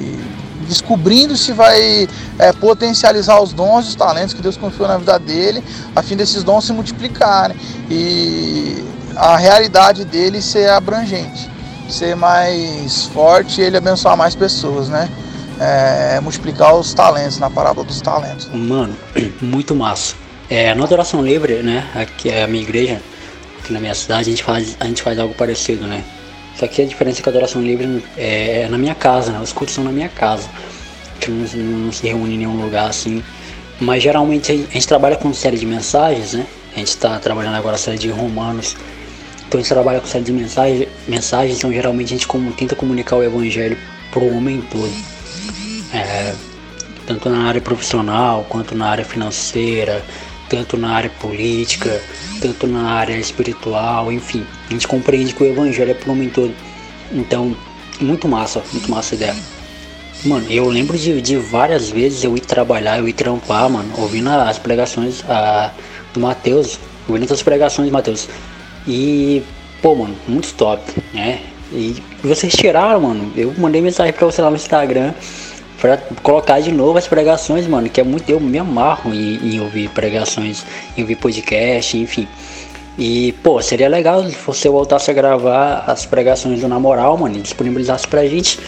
descobrindo 0.68 1.36
se 1.36 1.52
vai 1.52 2.06
é, 2.38 2.52
potencializar 2.52 3.40
os 3.40 3.52
dons 3.52 3.86
e 3.86 3.88
os 3.88 3.94
talentos 3.94 4.34
que 4.34 4.42
Deus 4.42 4.56
confiou 4.56 4.86
na 4.86 4.98
vida 4.98 5.18
dele, 5.18 5.64
a 5.96 6.02
fim 6.02 6.14
desses 6.14 6.44
dons 6.44 6.64
se 6.64 6.72
multiplicarem 6.72 7.56
e 7.90 8.84
a 9.16 9.36
realidade 9.36 10.04
dele 10.04 10.40
ser 10.40 10.70
abrangente, 10.70 11.50
ser 11.88 12.14
mais 12.14 13.06
forte 13.06 13.60
e 13.60 13.64
ele 13.64 13.76
abençoar 13.76 14.16
mais 14.16 14.34
pessoas, 14.34 14.88
né? 14.88 15.08
É, 15.60 16.20
multiplicar 16.20 16.76
os 16.76 16.94
talentos 16.94 17.38
na 17.38 17.50
parábola 17.50 17.84
dos 17.84 18.00
talentos. 18.00 18.48
Mano, 18.52 18.94
muito 19.42 19.74
massa. 19.74 20.14
É, 20.48 20.72
na 20.74 20.84
adoração 20.84 21.20
livre, 21.20 21.62
né? 21.62 21.84
Aqui 21.94 22.30
é 22.30 22.44
a 22.44 22.46
minha 22.46 22.62
igreja, 22.62 23.02
aqui 23.58 23.72
na 23.72 23.80
minha 23.80 23.94
cidade, 23.94 24.20
a 24.20 24.30
gente 24.30 24.44
faz, 24.44 24.76
a 24.78 24.84
gente 24.84 25.02
faz 25.02 25.18
algo 25.18 25.34
parecido, 25.34 25.84
né? 25.86 26.04
Só 26.58 26.66
que 26.66 26.82
a 26.82 26.86
diferença 26.86 27.20
é 27.20 27.22
que 27.22 27.28
a 27.28 27.32
adoração 27.32 27.62
livre 27.62 28.04
é, 28.16 28.62
é 28.62 28.68
na 28.68 28.76
minha 28.76 28.94
casa, 28.94 29.30
né? 29.30 29.40
Os 29.40 29.52
cultos 29.52 29.74
são 29.74 29.84
na 29.84 29.92
minha 29.92 30.08
casa. 30.08 30.48
Gente 31.14 31.56
não, 31.56 31.78
não 31.78 31.92
se 31.92 32.06
reúne 32.06 32.34
em 32.34 32.38
nenhum 32.38 32.60
lugar 32.60 32.88
assim. 32.90 33.22
Mas 33.80 34.02
geralmente 34.02 34.50
a 34.50 34.56
gente 34.56 34.88
trabalha 34.88 35.16
com 35.16 35.32
série 35.32 35.56
de 35.56 35.64
mensagens, 35.64 36.32
né? 36.32 36.46
A 36.74 36.78
gente 36.78 36.88
está 36.88 37.18
trabalhando 37.20 37.54
agora 37.54 37.76
a 37.76 37.78
série 37.78 37.98
de 37.98 38.10
Romanos. 38.10 38.76
Então 39.46 39.58
a 39.58 39.62
gente 39.62 39.72
trabalha 39.72 40.00
com 40.00 40.06
série 40.06 40.24
de 40.24 40.32
mensagens, 40.32 40.88
mensagens 41.06 41.58
então 41.58 41.72
geralmente 41.72 42.08
a 42.08 42.16
gente 42.16 42.26
como, 42.26 42.52
tenta 42.52 42.74
comunicar 42.74 43.16
o 43.16 43.22
evangelho 43.22 43.78
pro 44.10 44.26
homem 44.26 44.60
todo. 44.70 44.92
É, 45.94 46.34
tanto 47.06 47.30
na 47.30 47.48
área 47.48 47.60
profissional, 47.60 48.44
quanto 48.48 48.74
na 48.74 48.88
área 48.88 49.04
financeira, 49.04 50.04
tanto 50.48 50.76
na 50.76 50.90
área 50.90 51.10
política, 51.10 52.00
tanto 52.40 52.66
na 52.66 52.90
área 52.90 53.16
espiritual, 53.16 54.12
enfim. 54.12 54.44
A 54.68 54.72
gente 54.72 54.88
compreende 54.88 55.34
que 55.34 55.42
o 55.42 55.46
evangelho 55.46 55.90
é 55.90 55.94
pro 55.94 56.12
homem 56.12 56.28
todo. 56.28 56.54
Então, 57.12 57.56
muito 58.00 58.28
massa, 58.28 58.62
muito 58.72 58.90
massa 58.90 59.14
a 59.14 59.16
ideia. 59.16 59.36
Mano, 60.24 60.46
eu 60.50 60.68
lembro 60.68 60.98
de, 60.98 61.20
de 61.22 61.36
várias 61.36 61.90
vezes 61.90 62.24
eu 62.24 62.36
ir 62.36 62.40
trabalhar, 62.40 62.98
eu 62.98 63.08
ir 63.08 63.12
trampar, 63.12 63.70
mano, 63.70 63.88
ouvindo 63.98 64.28
as 64.28 64.58
pregações 64.58 65.22
a, 65.28 65.72
do 66.12 66.20
Mateus, 66.20 66.78
ouvindo 67.08 67.32
as 67.32 67.42
pregações 67.42 67.88
do 67.88 67.92
Mateus. 67.92 68.28
E, 68.86 69.42
pô, 69.80 69.94
mano, 69.94 70.16
muito 70.26 70.52
top, 70.54 70.82
né? 71.14 71.40
E 71.72 72.02
vocês 72.22 72.54
tiraram, 72.54 73.00
mano. 73.00 73.32
Eu 73.36 73.54
mandei 73.58 73.80
mensagem 73.80 74.12
pra 74.12 74.26
você 74.26 74.42
lá 74.42 74.50
no 74.50 74.56
Instagram 74.56 75.12
pra 75.80 75.96
colocar 76.22 76.60
de 76.60 76.72
novo 76.72 76.98
as 76.98 77.06
pregações, 77.08 77.66
mano. 77.66 77.88
Que 77.88 78.00
é 78.00 78.04
muito. 78.04 78.28
Eu 78.28 78.40
me 78.40 78.58
amarro 78.58 79.14
em, 79.14 79.54
em 79.54 79.60
ouvir 79.60 79.88
pregações, 79.90 80.64
em 80.96 81.02
ouvir 81.02 81.16
podcast, 81.16 81.96
enfim. 81.96 82.28
E, 82.98 83.32
pô, 83.44 83.62
seria 83.62 83.88
legal 83.88 84.28
se 84.28 84.36
você 84.44 84.68
voltasse 84.68 85.08
a 85.10 85.14
gravar 85.14 85.84
as 85.86 86.04
pregações 86.04 86.60
do 86.60 86.68
Namoral, 86.68 87.16
mano, 87.16 87.36
e 87.36 87.40
disponibilizasse 87.40 88.08
pra 88.08 88.26
gente. 88.26 88.58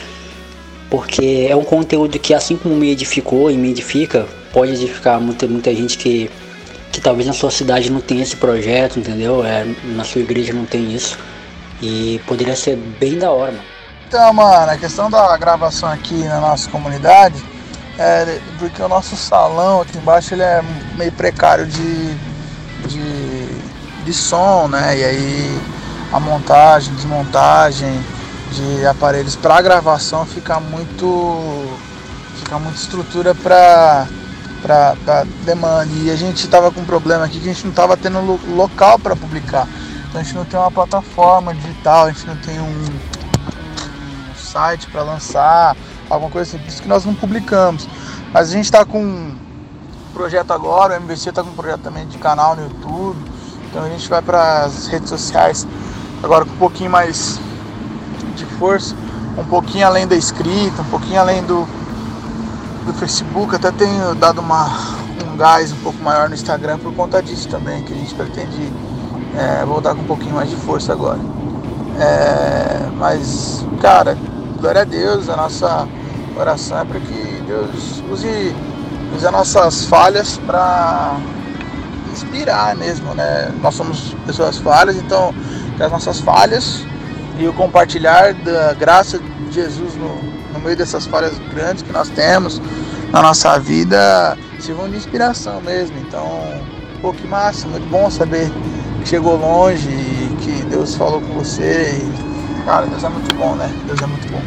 Porque 0.89 1.47
é 1.49 1.57
um 1.57 1.65
conteúdo 1.65 2.19
que, 2.19 2.33
assim 2.33 2.57
como 2.57 2.77
me 2.77 2.91
edificou 2.91 3.51
e 3.51 3.57
me 3.57 3.71
edifica, 3.71 4.27
pode 4.53 4.73
edificar 4.73 5.21
muita, 5.21 5.47
muita 5.47 5.75
gente 5.75 5.99
que, 5.99 6.31
que 6.93 7.01
talvez 7.01 7.27
na 7.27 7.33
sua 7.33 7.51
cidade 7.51 7.91
não 7.91 8.01
tenha 8.01 8.23
esse 8.23 8.37
projeto, 8.37 8.99
entendeu? 8.99 9.45
É, 9.45 9.67
na 9.97 10.05
sua 10.05 10.21
igreja 10.21 10.53
não 10.53 10.65
tem 10.65 10.95
isso. 10.95 11.19
E 11.83 12.21
poderia 12.27 12.55
ser 12.55 12.77
bem 12.77 13.19
da 13.19 13.31
hora, 13.33 13.53
mano. 13.53 13.80
Então, 14.11 14.33
mano, 14.33 14.73
a 14.73 14.77
questão 14.77 15.09
da 15.09 15.37
gravação 15.37 15.89
aqui 15.89 16.25
na 16.25 16.41
nossa 16.41 16.69
comunidade 16.69 17.41
é 17.97 18.41
porque 18.59 18.83
o 18.83 18.89
nosso 18.89 19.17
salão 19.17 19.83
aqui 19.83 19.97
embaixo 19.99 20.35
ele 20.35 20.43
é 20.43 20.65
meio 20.97 21.13
precário 21.13 21.65
de, 21.65 22.15
de 22.89 23.49
de 24.05 24.13
som, 24.13 24.67
né? 24.67 24.99
E 24.99 25.05
aí 25.05 25.61
a 26.13 26.19
montagem, 26.19 26.93
desmontagem 26.95 28.05
de 28.51 28.85
aparelhos 28.85 29.37
para 29.37 29.63
gravação 29.63 30.27
fica 30.27 30.59
muito 30.59 31.79
fica 32.41 32.59
muita 32.59 32.79
estrutura 32.79 33.33
para 33.33 34.09
para 34.61 35.25
demanda. 35.45 35.87
E 35.93 36.11
a 36.11 36.17
gente 36.17 36.49
tava 36.49 36.73
com 36.73 36.81
um 36.81 36.85
problema 36.85 37.27
aqui 37.27 37.39
que 37.39 37.49
a 37.49 37.53
gente 37.53 37.65
não 37.65 37.73
tava 37.73 37.97
tendo 37.97 38.41
local 38.57 38.99
para 38.99 39.15
publicar. 39.15 39.69
Então 40.09 40.21
a 40.21 40.25
gente 40.25 40.35
não 40.35 40.45
tem 40.45 40.59
uma 40.59 40.73
plataforma 40.73 41.55
digital, 41.55 42.07
a 42.07 42.11
gente 42.11 42.27
não 42.27 42.37
tem 42.39 42.59
um 42.59 43.20
site 44.51 44.87
para 44.89 45.03
lançar, 45.03 45.77
alguma 46.09 46.31
coisa 46.31 46.49
assim. 46.49 46.59
Por 46.65 46.69
isso 46.69 46.83
que 46.83 46.89
nós 46.89 47.05
não 47.05 47.15
publicamos. 47.15 47.89
Mas 48.33 48.49
a 48.49 48.53
gente 48.53 48.65
está 48.65 48.85
com 48.85 49.03
um 49.03 49.35
projeto 50.13 50.53
agora, 50.53 50.95
o 50.95 50.97
MBC 50.97 51.31
está 51.31 51.43
com 51.43 51.51
um 51.51 51.55
projeto 51.55 51.81
também 51.81 52.07
de 52.07 52.19
canal 52.19 52.57
no 52.57 52.63
YouTube 52.63 53.31
então 53.71 53.85
a 53.85 53.89
gente 53.89 54.09
vai 54.09 54.21
para 54.21 54.65
as 54.65 54.89
redes 54.89 55.09
sociais 55.09 55.67
agora 56.21 56.45
com 56.45 56.53
um 56.53 56.57
pouquinho 56.57 56.91
mais 56.91 57.41
de 58.35 58.45
força, 58.45 58.97
um 59.39 59.45
pouquinho 59.45 59.87
além 59.87 60.09
da 60.09 60.17
escrita, 60.17 60.83
um 60.83 60.91
pouquinho 60.91 61.21
além 61.21 61.43
do, 61.45 61.69
do 62.85 62.93
Facebook. 62.95 63.55
Até 63.55 63.71
tenho 63.71 64.15
dado 64.17 64.41
uma, 64.41 64.67
um 65.25 65.37
gás 65.37 65.73
um 65.73 65.77
pouco 65.77 66.03
maior 66.03 66.29
no 66.29 66.35
Instagram 66.35 66.79
por 66.79 66.93
conta 66.95 67.23
disso 67.23 67.49
também, 67.49 67.85
que 67.85 67.93
a 67.93 67.97
gente 67.97 68.13
pretende 68.13 68.73
é, 69.37 69.65
voltar 69.65 69.95
com 69.95 70.01
um 70.01 70.07
pouquinho 70.07 70.35
mais 70.35 70.51
de 70.51 70.57
força 70.57 70.93
agora. 70.93 71.21
É, 72.01 72.89
mas, 72.99 73.65
cara, 73.81 74.19
glória 74.61 74.83
a 74.83 74.85
Deus, 74.85 75.29
a 75.29 75.37
nossa 75.37 75.89
oração 76.37 76.81
é 76.81 76.85
para 76.85 77.01
que 77.01 77.43
Deus 77.47 78.03
use, 78.11 78.55
use 79.17 79.27
as 79.27 79.33
nossas 79.33 79.85
falhas 79.87 80.37
para 80.47 81.17
inspirar 82.13 82.77
mesmo, 82.77 83.15
né? 83.15 83.53
Nós 83.63 83.75
somos 83.75 84.15
pessoas 84.27 84.59
falhas, 84.59 84.97
então 84.97 85.35
que 85.77 85.83
as 85.83 85.91
nossas 85.91 86.21
falhas 86.21 86.85
e 87.39 87.49
o 87.49 87.53
compartilhar 87.55 88.35
da 88.35 88.75
graça 88.75 89.19
de 89.19 89.53
Jesus 89.53 89.95
no, 89.95 90.15
no 90.53 90.61
meio 90.61 90.77
dessas 90.77 91.07
falhas 91.07 91.33
grandes 91.53 91.83
que 91.83 91.91
nós 91.91 92.11
temos 92.11 92.61
na 93.11 93.23
nossa 93.23 93.59
vida 93.59 94.37
sirvam 94.59 94.91
de 94.91 94.97
inspiração 94.97 95.61
mesmo. 95.63 95.97
Então, 95.99 96.29
pô, 97.01 97.13
que 97.13 97.27
massa, 97.27 97.67
muito 97.67 97.89
bom 97.89 98.11
saber 98.11 98.51
que 99.03 99.09
chegou 99.09 99.37
longe 99.37 99.89
e 99.89 100.37
que 100.43 100.63
Deus 100.65 100.95
falou 100.95 101.21
com 101.23 101.33
você. 101.35 101.99
E, 101.99 102.30
cara, 102.65 102.87
Deus 102.87 103.05
é 103.05 103.09
muito 103.09 103.35
bom, 103.35 103.55
né? 103.55 103.71
Deus 103.87 104.01
é 104.01 104.07
muito 104.07 104.31
bom. 104.31 104.43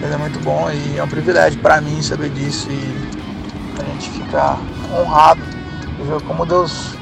Deus 0.00 0.12
é 0.12 0.16
muito 0.16 0.38
bom 0.40 0.70
e 0.70 0.98
é 0.98 1.02
um 1.04 1.08
privilégio 1.08 1.60
para 1.60 1.80
mim 1.80 2.00
saber 2.02 2.30
disso 2.30 2.68
e 2.70 3.80
a 3.80 3.84
gente 3.84 4.10
ficar 4.10 4.58
honrado 4.92 5.40
ver 6.04 6.20
como 6.22 6.46
Deus 6.46 6.94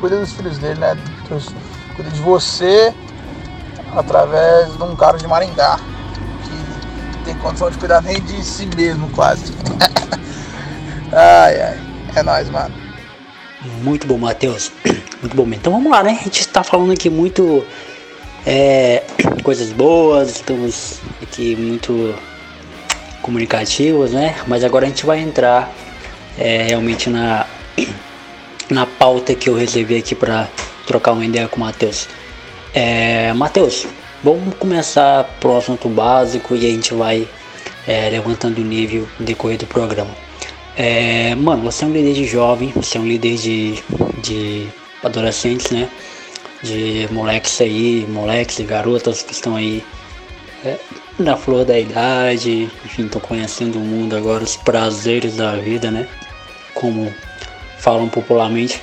cuida 0.00 0.18
dos 0.18 0.32
filhos 0.32 0.58
dele, 0.58 0.80
né? 0.80 0.96
Deus 1.28 1.48
cuida 1.96 2.10
de 2.10 2.20
você 2.20 2.94
através 3.94 4.76
de 4.76 4.82
um 4.82 4.96
cara 4.96 5.18
de 5.18 5.26
Maringá 5.26 5.78
que 6.44 7.24
tem 7.24 7.34
condição 7.36 7.70
de 7.70 7.78
cuidar 7.78 8.02
nem 8.02 8.20
de 8.22 8.42
si 8.44 8.66
mesmo, 8.76 9.08
quase. 9.10 9.52
ai, 11.12 11.60
ai. 11.60 11.80
É 12.16 12.22
nóis, 12.22 12.48
mano. 12.50 12.74
Muito 13.82 14.06
bom, 14.06 14.18
Matheus. 14.18 14.70
Muito 15.20 15.36
bom. 15.36 15.46
Então 15.52 15.72
vamos 15.72 15.90
lá, 15.90 16.02
né? 16.02 16.10
A 16.20 16.24
gente 16.24 16.40
está 16.40 16.62
falando 16.62 16.92
aqui 16.92 17.08
muito 17.08 17.64
é, 18.46 19.02
coisas 19.42 19.72
boas, 19.72 20.30
estamos 20.30 21.00
aqui 21.22 21.56
muito 21.56 22.14
comunicativos, 23.22 24.12
né? 24.12 24.36
Mas 24.46 24.64
agora 24.64 24.86
a 24.86 24.88
gente 24.88 25.06
vai 25.06 25.20
entrar 25.20 25.72
é, 26.38 26.62
realmente 26.62 27.08
na 27.08 27.46
na 28.70 28.86
pauta 28.86 29.34
que 29.34 29.48
eu 29.48 29.54
reservei 29.54 29.98
aqui 29.98 30.14
para 30.14 30.48
trocar 30.86 31.12
uma 31.12 31.24
ideia 31.24 31.48
com 31.48 31.56
o 31.56 31.60
Matheus. 31.60 32.08
É, 32.72 33.32
Matheus, 33.32 33.86
vamos 34.22 34.54
começar 34.54 35.24
pro 35.38 35.56
assunto 35.56 35.88
básico 35.88 36.54
e 36.54 36.66
a 36.66 36.70
gente 36.70 36.94
vai 36.94 37.28
é, 37.86 38.08
levantando 38.10 38.60
o 38.60 38.64
nível 38.64 39.06
decorrer 39.18 39.58
do 39.58 39.66
programa. 39.66 40.10
É, 40.76 41.34
mano, 41.34 41.62
você 41.62 41.84
é 41.84 41.88
um 41.88 41.92
líder 41.92 42.14
de 42.14 42.24
jovem, 42.24 42.72
você 42.74 42.98
é 42.98 43.00
um 43.00 43.06
líder 43.06 43.36
de, 43.36 43.74
de 44.22 44.66
adolescentes, 45.02 45.70
né? 45.70 45.88
De 46.64 47.06
moleques 47.12 47.60
aí, 47.60 48.06
moleques 48.08 48.58
e 48.58 48.64
garotas 48.64 49.22
que 49.22 49.32
estão 49.32 49.54
aí 49.54 49.84
é, 50.64 50.78
na 51.18 51.36
flor 51.36 51.64
da 51.64 51.78
idade, 51.78 52.70
enfim, 52.84 53.04
estão 53.04 53.20
conhecendo 53.20 53.76
o 53.76 53.80
mundo 53.80 54.16
agora, 54.16 54.42
os 54.42 54.56
prazeres 54.56 55.36
da 55.36 55.56
vida, 55.56 55.90
né? 55.90 56.08
Como 56.74 57.12
falam 57.78 58.08
popularmente. 58.08 58.82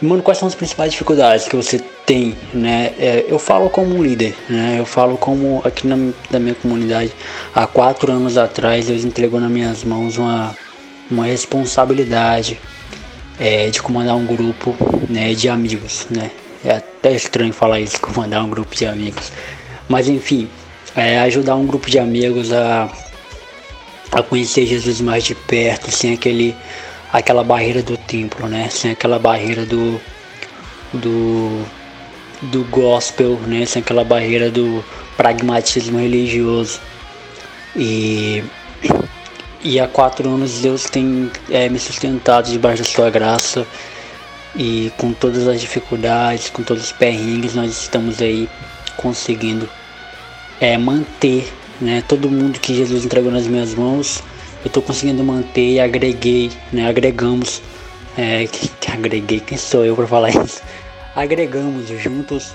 Mano, 0.00 0.22
quais 0.22 0.38
são 0.38 0.48
as 0.48 0.54
principais 0.54 0.92
dificuldades 0.92 1.46
que 1.46 1.54
você 1.54 1.78
tem, 2.04 2.34
né? 2.52 2.94
É, 2.98 3.24
eu 3.28 3.38
falo 3.38 3.68
como 3.70 3.94
um 3.94 4.02
líder, 4.02 4.34
né? 4.48 4.76
Eu 4.78 4.86
falo 4.86 5.16
como 5.16 5.60
aqui 5.64 5.86
na, 5.86 5.96
na 6.30 6.38
minha 6.38 6.54
comunidade, 6.54 7.12
há 7.54 7.66
quatro 7.66 8.10
anos 8.10 8.36
atrás, 8.38 8.86
Deus 8.86 9.04
entregou 9.04 9.40
nas 9.40 9.50
minhas 9.50 9.84
mãos 9.84 10.16
uma, 10.16 10.56
uma 11.10 11.26
responsabilidade 11.26 12.58
é, 13.38 13.68
de 13.68 13.82
comandar 13.82 14.16
um 14.16 14.26
grupo 14.26 14.74
né, 15.08 15.34
de 15.34 15.48
amigos, 15.48 16.06
né? 16.10 16.30
É 16.64 16.76
até 16.76 17.12
estranho 17.12 17.52
falar 17.52 17.80
isso, 17.80 18.00
comandar 18.00 18.42
um 18.42 18.48
grupo 18.48 18.74
de 18.74 18.86
amigos. 18.86 19.30
Mas 19.88 20.08
enfim, 20.08 20.48
é, 20.96 21.18
ajudar 21.20 21.56
um 21.56 21.66
grupo 21.66 21.90
de 21.90 21.98
amigos 21.98 22.52
a, 22.52 22.90
a 24.10 24.22
conhecer 24.22 24.64
Jesus 24.64 25.00
mais 25.00 25.24
de 25.24 25.34
perto, 25.34 25.90
sem 25.90 26.14
aquele 26.14 26.56
aquela 27.12 27.44
barreira 27.44 27.82
do 27.82 27.96
templo, 27.96 28.48
né? 28.48 28.68
Sem 28.70 28.92
aquela 28.92 29.18
barreira 29.18 29.66
do 29.66 30.00
do 30.92 31.64
do 32.42 32.64
gospel, 32.64 33.38
né? 33.46 33.66
Sem 33.66 33.82
aquela 33.82 34.04
barreira 34.04 34.50
do 34.50 34.82
pragmatismo 35.16 35.98
religioso. 35.98 36.80
E 37.76 38.42
e 39.62 39.78
há 39.80 39.86
quatro 39.86 40.28
anos 40.30 40.60
Deus 40.60 40.84
tem 40.84 41.30
é, 41.50 41.68
me 41.68 41.78
sustentado 41.78 42.50
debaixo 42.50 42.82
da 42.82 42.88
sua 42.88 43.10
graça 43.10 43.66
e 44.56 44.92
com 44.96 45.12
todas 45.12 45.48
as 45.48 45.60
dificuldades, 45.60 46.50
com 46.50 46.62
todos 46.62 46.84
os 46.84 46.92
perrengues, 46.92 47.54
nós 47.54 47.70
estamos 47.70 48.20
aí 48.22 48.48
conseguindo 48.96 49.68
é, 50.60 50.78
manter 50.78 51.52
né, 51.80 52.02
todo 52.06 52.30
mundo 52.30 52.60
que 52.60 52.74
Jesus 52.74 53.04
entregou 53.04 53.32
nas 53.32 53.46
minhas 53.46 53.74
mãos 53.74 54.22
eu 54.64 54.68
estou 54.68 54.82
conseguindo 54.82 55.22
manter 55.22 55.72
e 55.74 55.80
agreguei, 55.80 56.50
né? 56.72 56.88
Agregamos, 56.88 57.60
é, 58.16 58.46
que, 58.46 58.68
que 58.68 58.90
agreguei, 58.90 59.38
quem 59.38 59.58
sou 59.58 59.84
eu 59.84 59.94
para 59.94 60.06
falar 60.06 60.30
isso? 60.42 60.62
Agregamos 61.14 61.88
juntos 61.88 62.54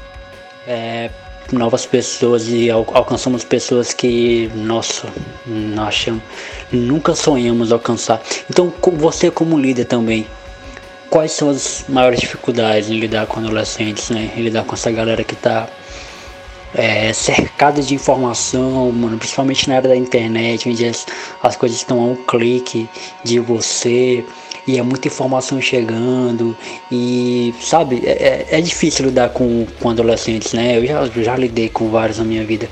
é, 0.68 1.12
novas 1.52 1.86
pessoas 1.86 2.48
e 2.50 2.70
al 2.70 2.86
alcançamos 2.94 3.44
pessoas 3.44 3.94
que, 3.94 4.50
nossa, 4.56 5.08
nós 5.46 5.88
achamos, 5.88 6.24
nunca 6.72 7.14
sonhamos 7.14 7.72
alcançar. 7.72 8.20
Então, 8.50 8.72
com 8.72 8.92
você 8.98 9.30
como 9.30 9.58
líder 9.58 9.86
também, 9.86 10.26
quais 11.10 11.32
são 11.32 11.50
as 11.50 11.86
maiores 11.90 12.20
dificuldades 12.20 12.90
em 12.90 13.00
lidar 13.00 13.28
com 13.28 13.40
adolescentes, 13.40 14.10
né? 14.10 14.32
Em 14.36 14.42
lidar 14.42 14.64
com 14.64 14.76
essa 14.76 14.92
galera 14.92 15.24
que 15.24 15.34
está 15.34 15.68
é, 16.74 17.12
cercado 17.14 17.82
de 17.82 17.96
informação, 17.96 18.92
mano, 18.92 19.18
principalmente 19.18 19.68
na 19.68 19.76
era 19.76 19.88
da 19.88 19.96
internet, 19.96 20.70
onde 20.70 20.86
as, 20.86 21.06
as 21.42 21.56
coisas 21.56 21.78
estão 21.78 22.00
a 22.00 22.06
um 22.06 22.16
clique 22.16 22.88
de 23.24 23.40
você 23.40 24.24
e 24.68 24.78
é 24.78 24.84
muita 24.84 25.08
informação 25.08 25.60
chegando 25.60 26.56
e 26.92 27.54
sabe 27.60 28.04
é, 28.06 28.46
é, 28.52 28.60
é 28.60 28.62
difícil 28.62 29.06
lidar 29.06 29.30
com, 29.30 29.66
com 29.80 29.90
adolescentes 29.90 30.54
né 30.54 30.78
eu 30.78 30.86
já, 30.86 31.08
já 31.24 31.36
lidei 31.36 31.70
com 31.70 31.90
vários 31.90 32.20
na 32.20 32.26
minha 32.26 32.44
vida 32.44 32.70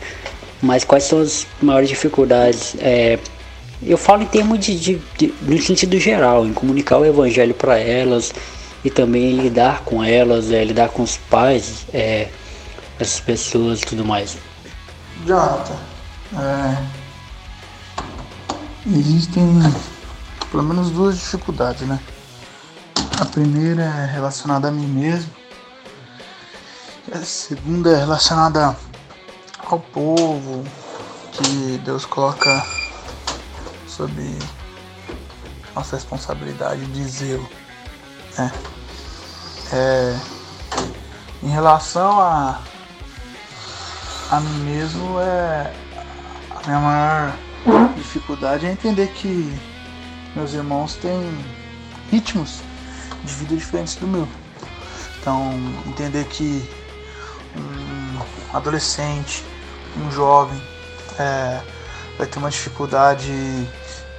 mas 0.62 0.84
quais 0.84 1.06
são 1.06 1.22
as 1.22 1.48
maiores 1.60 1.90
dificuldades 1.90 2.76
é, 2.80 3.18
eu 3.82 3.98
falo 3.98 4.24
em 4.24 4.26
termos 4.26 4.60
de, 4.60 4.78
de, 4.78 5.02
de, 5.18 5.34
no 5.42 5.62
sentido 5.62 6.00
geral 6.00 6.46
em 6.46 6.54
comunicar 6.54 6.98
o 6.98 7.06
evangelho 7.06 7.54
para 7.54 7.78
elas 7.78 8.34
e 8.84 8.90
também 8.90 9.38
lidar 9.38 9.82
com 9.82 10.04
elas 10.04 10.52
é, 10.52 10.64
lidar 10.64 10.90
com 10.90 11.04
os 11.04 11.18
pais 11.18 11.86
é, 11.94 12.30
essas 13.00 13.20
pessoas 13.20 13.82
e 13.82 13.86
tudo 13.86 14.04
mais. 14.04 14.38
Jonathan, 15.26 15.76
é, 16.34 16.78
existem 18.88 19.46
pelo 20.52 20.64
menos 20.64 20.90
duas 20.90 21.18
dificuldades, 21.18 21.88
né? 21.88 22.00
A 23.20 23.26
primeira 23.26 23.84
é 23.84 24.06
relacionada 24.06 24.70
a 24.70 24.72
mim 24.72 24.88
mesmo. 24.88 25.32
A 27.12 27.20
segunda 27.20 27.92
é 27.92 28.00
relacionada 28.00 28.76
ao 29.66 29.80
povo 29.80 30.64
que 31.32 31.80
Deus 31.84 32.06
coloca 32.06 32.66
sob 33.98 34.14
nossa 35.76 35.96
responsabilidade 35.96 36.86
de 36.86 37.04
zelo. 37.04 37.50
Né? 38.38 38.52
É, 39.74 40.20
em 41.42 41.50
relação 41.50 42.20
a, 42.20 42.62
a 44.32 44.40
mim 44.40 44.60
mesmo, 44.66 45.20
é, 45.20 45.74
a 46.52 46.68
minha 46.68 46.80
maior 46.80 47.34
dificuldade 47.96 48.68
é 48.68 48.72
entender 48.72 49.08
que 49.08 49.52
meus 50.36 50.54
irmãos 50.54 50.96
têm 50.96 51.46
ritmos 52.12 52.62
de 53.24 53.34
vida 53.34 53.56
diferentes 53.56 53.96
do 53.96 54.08
meu. 54.08 54.28
Então, 55.20 55.52
entender 55.88 56.24
que 56.26 56.70
um 57.56 58.56
adolescente, 58.56 59.44
um 59.98 60.12
jovem, 60.12 60.62
é, 61.20 61.62
vai 62.18 62.28
ter 62.28 62.40
uma 62.40 62.50
dificuldade 62.50 63.34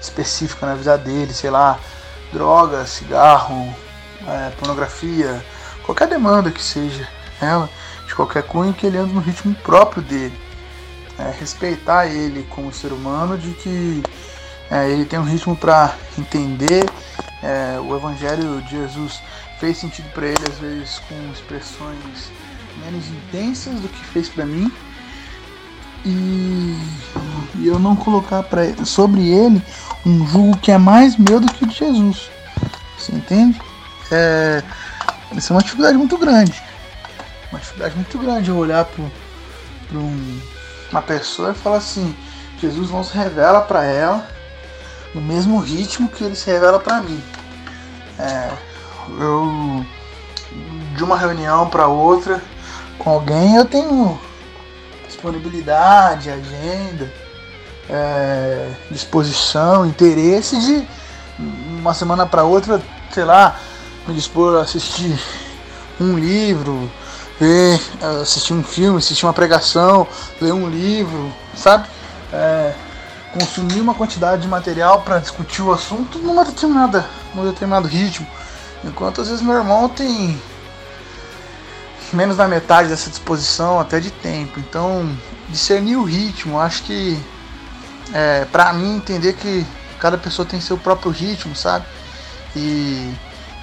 específica 0.00 0.66
na 0.66 0.74
vida 0.74 0.96
dele, 0.96 1.32
sei 1.32 1.50
lá, 1.50 1.78
droga, 2.32 2.86
cigarro, 2.86 3.74
é, 4.26 4.50
pornografia, 4.50 5.44
qualquer 5.84 6.08
demanda 6.08 6.50
que 6.50 6.62
seja 6.62 7.08
ela, 7.40 7.68
de 8.06 8.14
qualquer 8.14 8.42
cunho, 8.42 8.74
que 8.74 8.86
ele 8.86 8.98
ande 8.98 9.12
no 9.12 9.20
ritmo 9.20 9.54
próprio 9.56 10.02
dele. 10.02 10.38
É, 11.18 11.34
respeitar 11.38 12.06
ele 12.06 12.46
como 12.50 12.72
ser 12.72 12.92
humano, 12.92 13.36
de 13.36 13.50
que 13.54 14.02
é, 14.70 14.88
ele 14.90 15.04
tem 15.04 15.18
um 15.18 15.24
ritmo 15.24 15.56
para 15.56 15.96
entender 16.16 16.88
é, 17.42 17.78
o 17.80 17.96
Evangelho 17.96 18.60
de 18.62 18.70
Jesus 18.70 19.20
fez 19.58 19.78
sentido 19.78 20.08
para 20.12 20.26
ele 20.26 20.44
às 20.48 20.58
vezes 20.58 21.00
com 21.08 21.32
expressões 21.32 22.30
menos 22.84 23.06
intensas 23.08 23.80
do 23.80 23.88
que 23.88 24.04
fez 24.06 24.28
para 24.28 24.44
mim 24.44 24.70
e, 26.04 26.76
eu 27.64 27.78
não 27.78 27.96
colocar 27.96 28.42
para 28.44 28.84
sobre 28.84 29.28
ele 29.28 29.60
um 30.04 30.26
jugo 30.26 30.56
que 30.58 30.72
é 30.72 30.78
mais 30.78 31.16
meu 31.16 31.40
do 31.40 31.52
que 31.52 31.64
o 31.64 31.66
de 31.66 31.74
Jesus. 31.74 32.30
Você 32.98 33.12
entende? 33.12 33.60
É, 34.10 34.62
isso 35.32 35.52
é 35.52 35.56
uma 35.56 35.62
dificuldade 35.62 35.96
muito 35.96 36.16
grande. 36.16 36.62
Uma 37.50 37.60
dificuldade 37.60 37.94
muito 37.94 38.18
grande 38.18 38.50
eu 38.50 38.56
olhar 38.56 38.84
para 38.84 39.04
um, 39.98 40.40
uma 40.90 41.02
pessoa 41.02 41.52
e 41.52 41.54
falar 41.54 41.78
assim 41.78 42.14
Jesus 42.60 42.90
não 42.90 43.04
se 43.04 43.16
revela 43.16 43.60
para 43.60 43.84
ela 43.84 44.26
no 45.14 45.20
mesmo 45.20 45.58
ritmo 45.58 46.08
que 46.08 46.24
ele 46.24 46.34
se 46.34 46.50
revela 46.50 46.78
para 46.78 47.00
mim. 47.00 47.22
É, 48.18 48.50
eu 49.20 49.86
de 50.96 51.04
uma 51.04 51.16
reunião 51.16 51.68
para 51.68 51.86
outra 51.86 52.42
com 52.98 53.10
alguém 53.10 53.54
eu 53.54 53.64
tenho 53.64 54.18
disponibilidade, 55.06 56.30
agenda, 56.30 57.12
é, 57.88 58.70
disposição, 58.90 59.86
interesse 59.86 60.58
de 60.58 60.86
uma 61.38 61.94
semana 61.94 62.26
para 62.26 62.44
outra, 62.44 62.80
sei 63.12 63.24
lá, 63.24 63.58
me 64.06 64.14
dispor 64.14 64.58
a 64.58 64.62
assistir 64.62 65.18
um 66.00 66.18
livro, 66.18 66.90
ver, 67.38 67.80
assistir 68.22 68.52
um 68.52 68.62
filme, 68.62 68.98
assistir 68.98 69.24
uma 69.26 69.32
pregação, 69.32 70.06
ler 70.40 70.52
um 70.52 70.68
livro, 70.68 71.32
sabe? 71.54 71.88
É, 72.32 72.74
consumir 73.32 73.80
uma 73.80 73.94
quantidade 73.94 74.42
de 74.42 74.48
material 74.48 75.02
para 75.02 75.18
discutir 75.18 75.62
o 75.62 75.72
assunto 75.72 76.18
numa 76.18 76.44
determinada, 76.44 77.06
num 77.34 77.44
determinado 77.44 77.86
ritmo. 77.86 78.26
Enquanto 78.84 79.20
às 79.20 79.28
vezes 79.28 79.42
meu 79.42 79.54
irmão 79.54 79.88
tem 79.88 80.40
menos 82.12 82.36
da 82.36 82.48
metade 82.48 82.88
dessa 82.88 83.10
disposição 83.10 83.78
até 83.78 84.00
de 84.00 84.10
tempo. 84.10 84.58
Então, 84.58 85.10
discernir 85.48 85.96
o 85.96 86.04
ritmo, 86.04 86.58
acho 86.58 86.82
que 86.84 87.20
é, 88.12 88.44
para 88.46 88.72
mim 88.72 88.96
entender 88.96 89.34
que 89.34 89.66
cada 89.98 90.16
pessoa 90.16 90.46
tem 90.46 90.60
seu 90.60 90.78
próprio 90.78 91.10
ritmo, 91.10 91.54
sabe? 91.54 91.86
E 92.56 93.14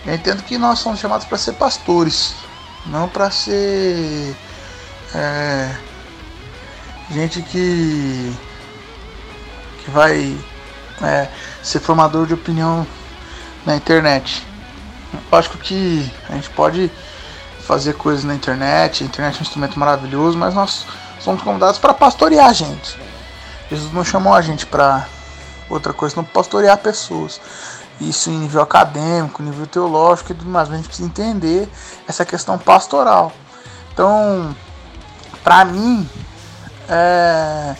eu 0.06 0.14
entendo 0.14 0.44
que 0.44 0.58
nós 0.58 0.80
somos 0.80 1.00
chamados 1.00 1.26
para 1.26 1.38
ser 1.38 1.54
pastores, 1.54 2.36
não 2.86 3.08
para 3.08 3.32
ser 3.32 4.36
é, 5.14 5.76
gente 7.12 7.42
que 7.42 8.36
que 9.84 9.92
vai 9.92 10.38
é, 11.02 11.28
ser 11.62 11.80
formador 11.80 12.26
de 12.26 12.34
opinião 12.34 12.86
na 13.66 13.76
internet. 13.76 14.46
Lógico 15.32 15.58
que 15.58 16.12
a 16.30 16.34
gente 16.34 16.50
pode 16.50 16.92
fazer 17.66 17.94
coisas 17.94 18.24
na 18.24 18.36
internet, 18.36 19.04
a 19.04 19.08
internet 19.08 19.36
é 19.36 19.40
um 19.40 19.42
instrumento 19.42 19.80
maravilhoso, 19.80 20.38
mas 20.38 20.54
nós 20.54 20.86
somos 21.20 21.42
convidados 21.42 21.80
para 21.80 21.94
pastorear 21.94 22.50
a 22.50 22.54
gente. 22.54 22.98
Jesus 23.70 23.92
não 23.92 24.04
chamou 24.04 24.34
a 24.34 24.42
gente 24.42 24.66
para 24.66 25.08
outra 25.70 25.94
coisa, 25.94 26.16
não 26.16 26.24
pastorear 26.24 26.78
pessoas. 26.78 27.40
Isso 28.00 28.30
em 28.30 28.38
nível 28.40 28.62
acadêmico, 28.62 29.42
nível 29.42 29.66
teológico 29.66 30.32
e 30.32 30.36
tudo 30.36 30.50
mais, 30.50 30.68
mas 30.68 30.76
a 30.76 30.78
gente 30.78 30.88
precisa 30.88 31.08
entender 31.08 31.70
essa 32.08 32.26
questão 32.26 32.58
pastoral. 32.58 33.32
Então, 33.94 34.56
para 35.44 35.64
mim, 35.64 36.08
é, 36.90 37.76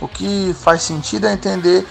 o 0.00 0.06
que 0.06 0.54
faz 0.60 0.82
sentido 0.82 1.26
é 1.26 1.32
entender 1.32 1.86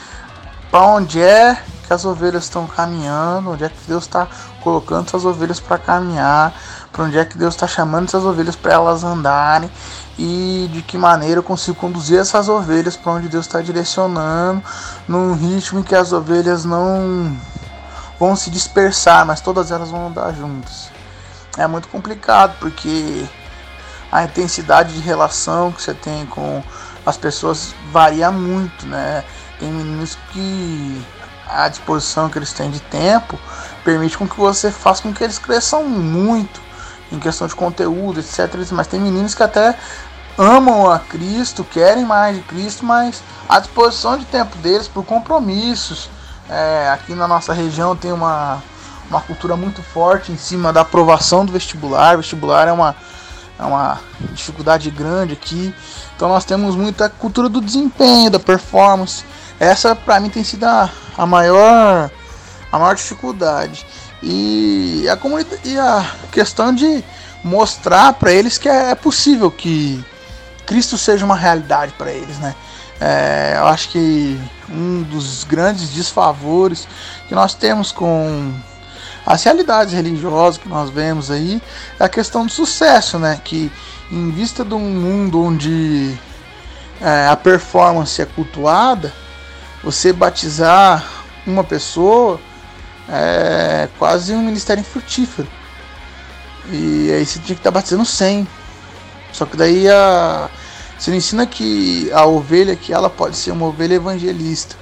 para 0.69 0.81
onde 0.81 1.21
é 1.21 1.61
que 1.87 1.93
as 1.93 2.05
ovelhas 2.05 2.43
estão 2.43 2.67
caminhando, 2.67 3.51
onde 3.51 3.63
é 3.63 3.69
que 3.69 3.77
Deus 3.87 4.03
está 4.03 4.27
colocando 4.61 5.07
essas 5.07 5.25
ovelhas 5.25 5.59
para 5.59 5.77
caminhar, 5.77 6.53
para 6.93 7.05
onde 7.05 7.17
é 7.17 7.25
que 7.25 7.37
Deus 7.37 7.55
está 7.55 7.67
chamando 7.67 8.05
essas 8.05 8.23
ovelhas 8.23 8.55
para 8.55 8.73
elas 8.73 9.03
andarem 9.03 9.69
e 10.17 10.69
de 10.71 10.83
que 10.83 10.95
maneira 10.95 11.39
eu 11.39 11.43
consigo 11.43 11.75
conduzir 11.75 12.19
essas 12.19 12.47
ovelhas 12.47 12.95
para 12.95 13.13
onde 13.13 13.27
Deus 13.27 13.47
está 13.47 13.61
direcionando, 13.61 14.63
num 15.07 15.33
ritmo 15.33 15.79
em 15.79 15.83
que 15.83 15.95
as 15.95 16.13
ovelhas 16.13 16.63
não 16.63 17.35
vão 18.19 18.35
se 18.35 18.51
dispersar, 18.51 19.25
mas 19.25 19.41
todas 19.41 19.71
elas 19.71 19.89
vão 19.89 20.07
andar 20.07 20.31
juntas. 20.33 20.91
É 21.57 21.65
muito 21.65 21.87
complicado 21.87 22.55
porque 22.59 23.25
a 24.11 24.23
intensidade 24.23 24.93
de 24.93 24.99
relação 24.99 25.71
que 25.71 25.81
você 25.81 25.95
tem 25.95 26.27
com 26.27 26.63
as 27.03 27.17
pessoas 27.17 27.73
varia 27.91 28.31
muito, 28.31 28.85
né? 28.85 29.23
Tem 29.59 29.71
meninos 29.71 30.15
que 30.31 31.03
a 31.49 31.67
disposição 31.67 32.29
que 32.29 32.37
eles 32.37 32.53
têm 32.53 32.69
de 32.69 32.79
tempo 32.79 33.39
permite 33.83 34.15
com 34.15 34.27
que 34.27 34.37
você 34.37 34.71
faça 34.71 35.01
com 35.01 35.11
que 35.11 35.23
eles 35.23 35.39
cresçam 35.39 35.83
muito 35.83 36.61
em 37.13 37.19
questão 37.19 37.47
de 37.47 37.55
conteúdo, 37.55 38.19
etc. 38.19 38.49
Mas 38.71 38.87
tem 38.87 38.99
meninos 38.99 39.35
que 39.35 39.43
até 39.43 39.77
amam 40.37 40.89
a 40.89 40.99
Cristo, 40.99 41.63
querem 41.63 42.03
mais 42.03 42.35
de 42.35 42.41
Cristo, 42.43 42.83
mas 42.85 43.21
a 43.47 43.59
disposição 43.59 44.17
de 44.17 44.25
tempo 44.25 44.57
deles 44.57 44.87
por 44.87 45.05
compromissos. 45.05 46.09
É, 46.49 46.89
aqui 46.89 47.13
na 47.13 47.27
nossa 47.27 47.53
região 47.53 47.95
tem 47.95 48.11
uma, 48.11 48.61
uma 49.09 49.21
cultura 49.21 49.55
muito 49.55 49.81
forte 49.81 50.31
em 50.31 50.37
cima 50.37 50.73
da 50.73 50.81
aprovação 50.81 51.45
do 51.45 51.51
vestibular. 51.51 52.15
O 52.15 52.17
vestibular 52.17 52.67
é 52.67 52.71
uma, 52.71 52.95
é 53.59 53.63
uma 53.63 53.99
dificuldade 54.31 54.89
grande 54.89 55.33
aqui. 55.33 55.73
Então 56.15 56.27
nós 56.27 56.43
temos 56.43 56.75
muita 56.75 57.09
cultura 57.09 57.47
do 57.47 57.61
desempenho, 57.61 58.29
da 58.29 58.39
performance. 58.39 59.23
Essa 59.59 59.95
para 59.95 60.19
mim 60.19 60.29
tem 60.29 60.43
sido 60.43 60.65
a, 60.65 60.89
a 61.17 61.25
maior 61.25 62.09
a 62.71 62.79
maior 62.79 62.95
dificuldade. 62.95 63.85
E 64.23 65.05
a 65.09 65.17
comunidade 65.17 65.61
e 65.65 65.77
a 65.77 66.09
questão 66.31 66.73
de 66.73 67.03
mostrar 67.43 68.13
para 68.13 68.31
eles 68.31 68.57
que 68.57 68.69
é, 68.69 68.91
é 68.91 68.95
possível 68.95 69.51
que 69.51 70.03
Cristo 70.65 70.97
seja 70.97 71.25
uma 71.25 71.35
realidade 71.35 71.93
para 71.97 72.09
eles, 72.09 72.37
né? 72.39 72.55
É, 73.01 73.55
eu 73.57 73.67
acho 73.67 73.89
que 73.89 74.39
um 74.69 75.03
dos 75.03 75.43
grandes 75.43 75.89
desfavores 75.89 76.87
que 77.27 77.35
nós 77.35 77.53
temos 77.53 77.91
com 77.91 78.53
as 79.25 79.43
realidades 79.43 79.93
religiosas 79.93 80.57
que 80.57 80.69
nós 80.69 80.89
vemos 80.89 81.29
aí 81.29 81.61
é 81.99 82.05
a 82.05 82.09
questão 82.09 82.45
do 82.45 82.51
sucesso, 82.51 83.19
né? 83.19 83.41
Que 83.43 83.69
em 84.09 84.31
vista 84.31 84.63
de 84.63 84.73
um 84.73 84.79
mundo 84.79 85.43
onde 85.43 86.17
é, 87.01 87.27
a 87.27 87.35
performance 87.35 88.21
é 88.21 88.25
cultuada, 88.25 89.11
você 89.83 90.13
batizar 90.13 91.05
uma 91.45 91.63
pessoa 91.63 92.39
é 93.09 93.89
quase 93.97 94.33
um 94.33 94.41
ministério 94.41 94.81
infrutífero. 94.81 95.47
E 96.71 97.11
aí 97.11 97.25
você 97.25 97.39
tinha 97.39 97.55
que 97.55 97.59
estar 97.59 97.71
batizando 97.71 98.05
100. 98.05 98.47
Só 99.31 99.45
que 99.45 99.57
daí 99.57 99.89
a, 99.89 100.49
você 100.97 101.11
não 101.11 101.17
ensina 101.17 101.45
que 101.45 102.09
a 102.13 102.25
ovelha 102.25 102.75
que 102.75 102.93
ela 102.93 103.09
pode 103.09 103.35
ser 103.35 103.51
uma 103.51 103.65
ovelha 103.65 103.95
evangelista. 103.95 104.75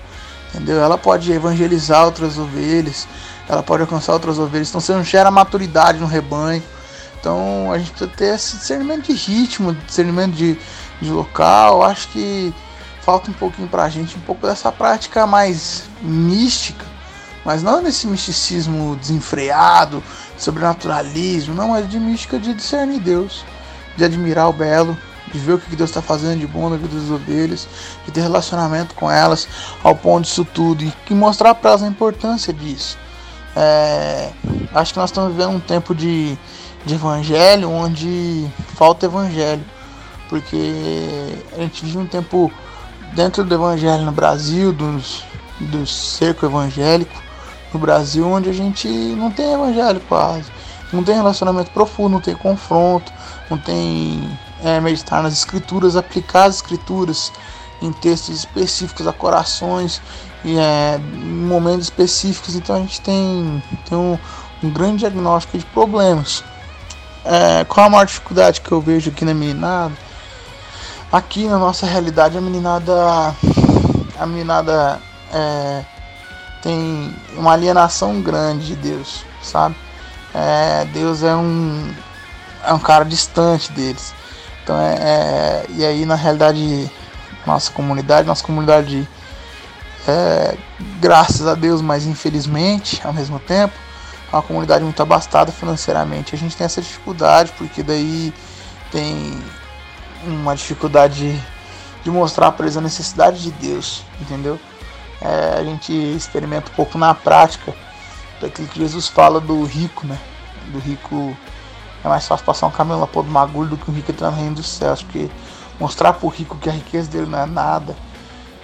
Entendeu? 0.54 0.82
Ela 0.82 0.98
pode 0.98 1.32
evangelizar 1.32 2.06
outras 2.06 2.38
ovelhas, 2.38 3.08
ela 3.48 3.64
pode 3.64 3.82
alcançar 3.82 4.14
outras 4.14 4.38
ovelhas. 4.38 4.70
Então 4.70 4.82
você 4.82 4.94
não 4.94 5.04
gera 5.04 5.32
maturidade 5.32 6.00
no 6.00 6.06
rebanho. 6.06 6.62
Então 7.20 7.72
a 7.72 7.78
gente 7.78 7.92
precisa 7.92 8.12
ter 8.16 8.36
esse 8.36 8.58
discernimento 8.58 9.08
de 9.08 9.14
ritmo, 9.14 9.74
discernimento 9.74 10.34
de, 10.34 10.60
de 11.02 11.10
local. 11.10 11.84
Acho 11.84 12.10
que 12.10 12.54
falta 13.02 13.32
um 13.32 13.34
pouquinho 13.34 13.68
pra 13.68 13.90
gente 13.90 14.18
um 14.18 14.22
pouco 14.22 14.46
dessa 14.46 14.72
prática 14.72 15.26
mais 15.26 15.84
mística, 16.02 16.86
mas 17.44 17.64
não 17.64 17.82
nesse 17.82 18.06
misticismo 18.08 18.96
desenfreado, 18.96 20.04
sobrenaturalismo, 20.38 21.56
não, 21.56 21.70
mas 21.70 21.90
de 21.90 22.00
mística 22.00 22.40
de 22.40 22.54
discernir 22.54 23.00
Deus, 23.00 23.44
de 23.98 24.04
admirar 24.04 24.50
o 24.50 24.54
belo, 24.54 24.98
de 25.32 25.40
ver 25.40 25.54
o 25.54 25.60
que 25.60 25.76
Deus 25.76 25.90
está 25.90 26.02
fazendo 26.02 26.40
de 26.40 26.48
bom 26.48 26.70
na 26.70 26.78
vida 26.78 26.96
das 26.96 27.10
ovelhas, 27.10 27.68
de 28.06 28.12
ter 28.12 28.22
relacionamento 28.22 28.94
com 28.96 29.10
elas 29.10 29.48
ao 29.84 29.96
ponto 29.96 30.26
disso 30.26 30.46
tudo 30.46 30.84
e 30.84 31.14
mostrar 31.14 31.56
para 31.56 31.72
elas 31.72 31.84
a 31.84 31.88
importância 31.88 32.54
disso. 32.54 32.98
É, 33.56 34.32
acho 34.74 34.94
que 34.94 35.00
nós 35.00 35.10
estamos 35.10 35.32
vivendo 35.32 35.52
um 35.52 35.60
tempo 35.60 35.96
de, 35.96 36.38
de 36.86 36.94
evangelho 36.94 37.70
onde 37.70 38.48
falta 38.76 39.06
evangelho, 39.06 39.64
porque 40.30 41.36
a 41.54 41.62
gente 41.62 41.86
vive 41.86 41.98
um 41.98 42.08
tempo 42.08 42.52
dentro 43.14 43.44
do 43.44 43.54
evangelho 43.54 44.04
no 44.04 44.12
Brasil, 44.12 44.72
dos, 44.72 45.24
do 45.60 45.86
cerco 45.88 46.46
evangélico 46.46 47.31
no 47.74 47.80
Brasil, 47.80 48.28
onde 48.28 48.50
a 48.50 48.54
gente 48.54 48.88
não 48.88 49.32
tem 49.32 49.54
evangelho 49.54 50.02
quase, 50.08 50.52
não 50.92 51.04
tem 51.04 51.16
relacionamento 51.16 51.72
profundo, 51.72 52.14
não 52.14 52.22
tem 52.22 52.36
confronto, 52.36 53.12
não 53.50 53.58
tem 53.58 54.38
é, 54.64 54.80
meditar 54.80 55.24
nas 55.24 55.34
escrituras, 55.34 55.96
aplicar 55.96 56.46
as 56.46 56.56
escrituras 56.56 57.32
em 57.82 57.92
textos 57.92 58.36
específicos 58.36 59.08
a 59.08 59.14
corações 59.14 60.02
e 60.44 60.58
é, 60.58 61.00
em 61.14 61.46
momentos 61.46 61.86
específicos. 61.86 62.56
Então 62.56 62.76
a 62.76 62.80
gente 62.80 63.02
tem, 63.02 63.64
tem 63.88 63.98
um, 63.98 64.18
um 64.64 64.70
grande 64.70 64.98
diagnóstico 64.98 65.58
de 65.58 65.66
problemas. 65.66 66.44
É, 67.24 67.64
qual 67.66 67.86
a 67.86 67.90
maior 67.90 68.06
dificuldade 68.06 68.62
que 68.62 68.72
eu 68.72 68.82
vejo 68.82 69.10
aqui 69.12 69.26
na 69.26 69.34
meninada? 69.34 69.94
Aqui 71.12 71.46
na 71.46 71.58
nossa 71.58 71.86
realidade 71.86 72.38
a 72.38 72.42
meninada 72.42 73.36
a 74.18 74.26
meninada 74.26 75.02
é, 75.34 75.84
tem 76.62 77.14
uma 77.36 77.54
alienação 77.54 78.22
grande 78.22 78.68
de 78.68 78.76
Deus, 78.76 79.24
sabe? 79.42 79.76
É, 80.34 80.86
Deus 80.86 81.24
é 81.24 81.36
um 81.36 81.94
é 82.64 82.74
um 82.74 82.80
cara 82.80 83.04
distante 83.04 83.72
deles. 83.72 84.14
Então 84.64 84.80
é, 84.80 84.96
é, 84.96 85.66
e 85.70 85.86
aí 85.86 86.06
na 86.06 86.16
realidade 86.16 86.90
nossa 87.46 87.72
comunidade, 87.72 88.28
nossa 88.28 88.44
comunidade 88.44 89.08
é, 90.08 90.58
graças 91.00 91.48
a 91.48 91.56
Deus, 91.56 91.82
mas 91.82 92.06
infelizmente 92.06 93.02
ao 93.04 93.14
mesmo 93.14 93.40
tempo 93.40 93.74
é 94.32 94.36
uma 94.36 94.42
comunidade 94.42 94.84
muito 94.84 95.02
abastada 95.02 95.52
financeiramente. 95.52 96.34
A 96.34 96.38
gente 96.38 96.56
tem 96.56 96.66
essa 96.66 96.82
dificuldade 96.82 97.52
porque 97.58 97.84
daí 97.84 98.34
tem 98.92 99.42
uma 100.24 100.56
dificuldade 100.56 101.42
de, 102.04 102.12
mostrar 102.12 102.52
para 102.52 102.66
eles 102.66 102.78
a 102.78 102.82
necessidade 102.82 103.42
de 103.42 103.52
Deus, 103.52 104.04
entendeu? 104.20 104.60
É, 105.22 105.60
a 105.60 105.64
gente 105.64 105.94
experimenta 105.94 106.72
um 106.72 106.76
pouco 106.76 106.98
na 106.98 107.14
prática 107.14 107.74
daquilo 108.42 108.68
que 108.68 108.80
Jesus 108.80 109.08
fala 109.08 109.40
do 109.40 109.64
rico, 109.64 110.06
né? 110.06 110.18
Do 110.68 110.80
rico 110.80 111.38
é 112.04 112.08
mais 112.08 112.28
fácil 112.28 112.46
passar 112.46 112.66
um 112.68 112.72
caminhão 112.72 113.00
lá 113.00 113.08
pôr 113.08 113.24
do 113.24 113.30
magulho 113.30 113.70
do 113.70 113.78
que 113.78 113.90
um 113.90 113.94
rico 113.94 114.12
entrar 114.12 114.32
no 114.32 114.38
reino 114.38 114.56
dos 114.56 114.68
céus, 114.68 115.04
porque 115.04 115.30
mostrar 115.80 116.14
pro 116.14 116.28
rico 116.28 116.58
que 116.58 116.70
a 116.70 116.72
riqueza 116.74 117.10
dele 117.10 117.28
não 117.28 117.40
é 117.40 117.46
nada, 117.46 117.96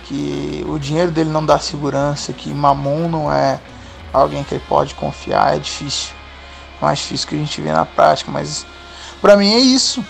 que 0.06 0.66
o 0.68 0.80
dinheiro 0.80 1.12
dele 1.12 1.30
não 1.30 1.46
dá 1.46 1.60
segurança, 1.60 2.34
que 2.34 2.52
mamon 2.52 3.08
não 3.08 3.32
é 3.32 3.60
alguém 4.12 4.44
que 4.44 4.56
ele 4.56 4.64
pode 4.68 4.96
confiar, 4.96 5.56
é 5.56 5.60
difícil. 5.60 6.16
É 6.82 6.86
mais 6.86 7.00
difícil 7.00 7.28
que 7.28 7.36
a 7.36 7.38
gente 7.38 7.62
vê 7.62 7.72
na 7.72 7.86
prática, 7.86 8.32
mas 8.32 8.66
para 9.22 9.36
mim 9.36 9.54
é 9.54 9.60
isso. 9.60 10.04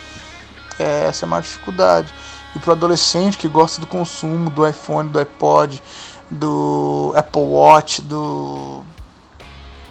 É, 0.80 1.06
essa 1.08 1.26
é 1.26 1.28
a 1.28 1.30
maior 1.30 1.42
dificuldade. 1.42 2.14
E 2.56 2.60
pro 2.60 2.72
adolescente 2.72 3.38
que 3.38 3.48
gosta 3.48 3.82
do 3.82 3.88
consumo, 3.88 4.50
do 4.50 4.68
iPhone, 4.68 5.10
do 5.10 5.20
iPod, 5.20 5.82
do 6.30 7.14
Apple 7.16 7.42
Watch, 7.42 8.02
do 8.02 8.84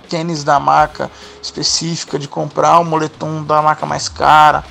tênis 0.09 0.45
da 0.45 0.61
marca 0.61 1.11
específica, 1.43 2.19
de 2.19 2.29
comprar 2.29 2.79
um 2.79 2.85
moletom 2.85 3.43
da 3.43 3.61
marca 3.61 3.85
mais 3.85 4.09
cara, 4.09 4.65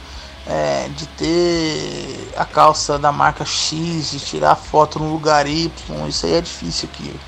é, 0.47 0.87
de 0.95 1.07
ter 1.07 2.33
a 2.37 2.45
calça 2.45 2.97
da 2.97 3.11
marca 3.11 3.43
X, 3.45 4.11
de 4.11 4.19
tirar 4.19 4.55
foto 4.55 4.99
no 4.99 5.11
lugar 5.11 5.47
Y, 5.47 5.71
isso 6.07 6.25
aí 6.25 6.35
é 6.35 6.41
difícil 6.41 6.89
aqui. 6.91 7.19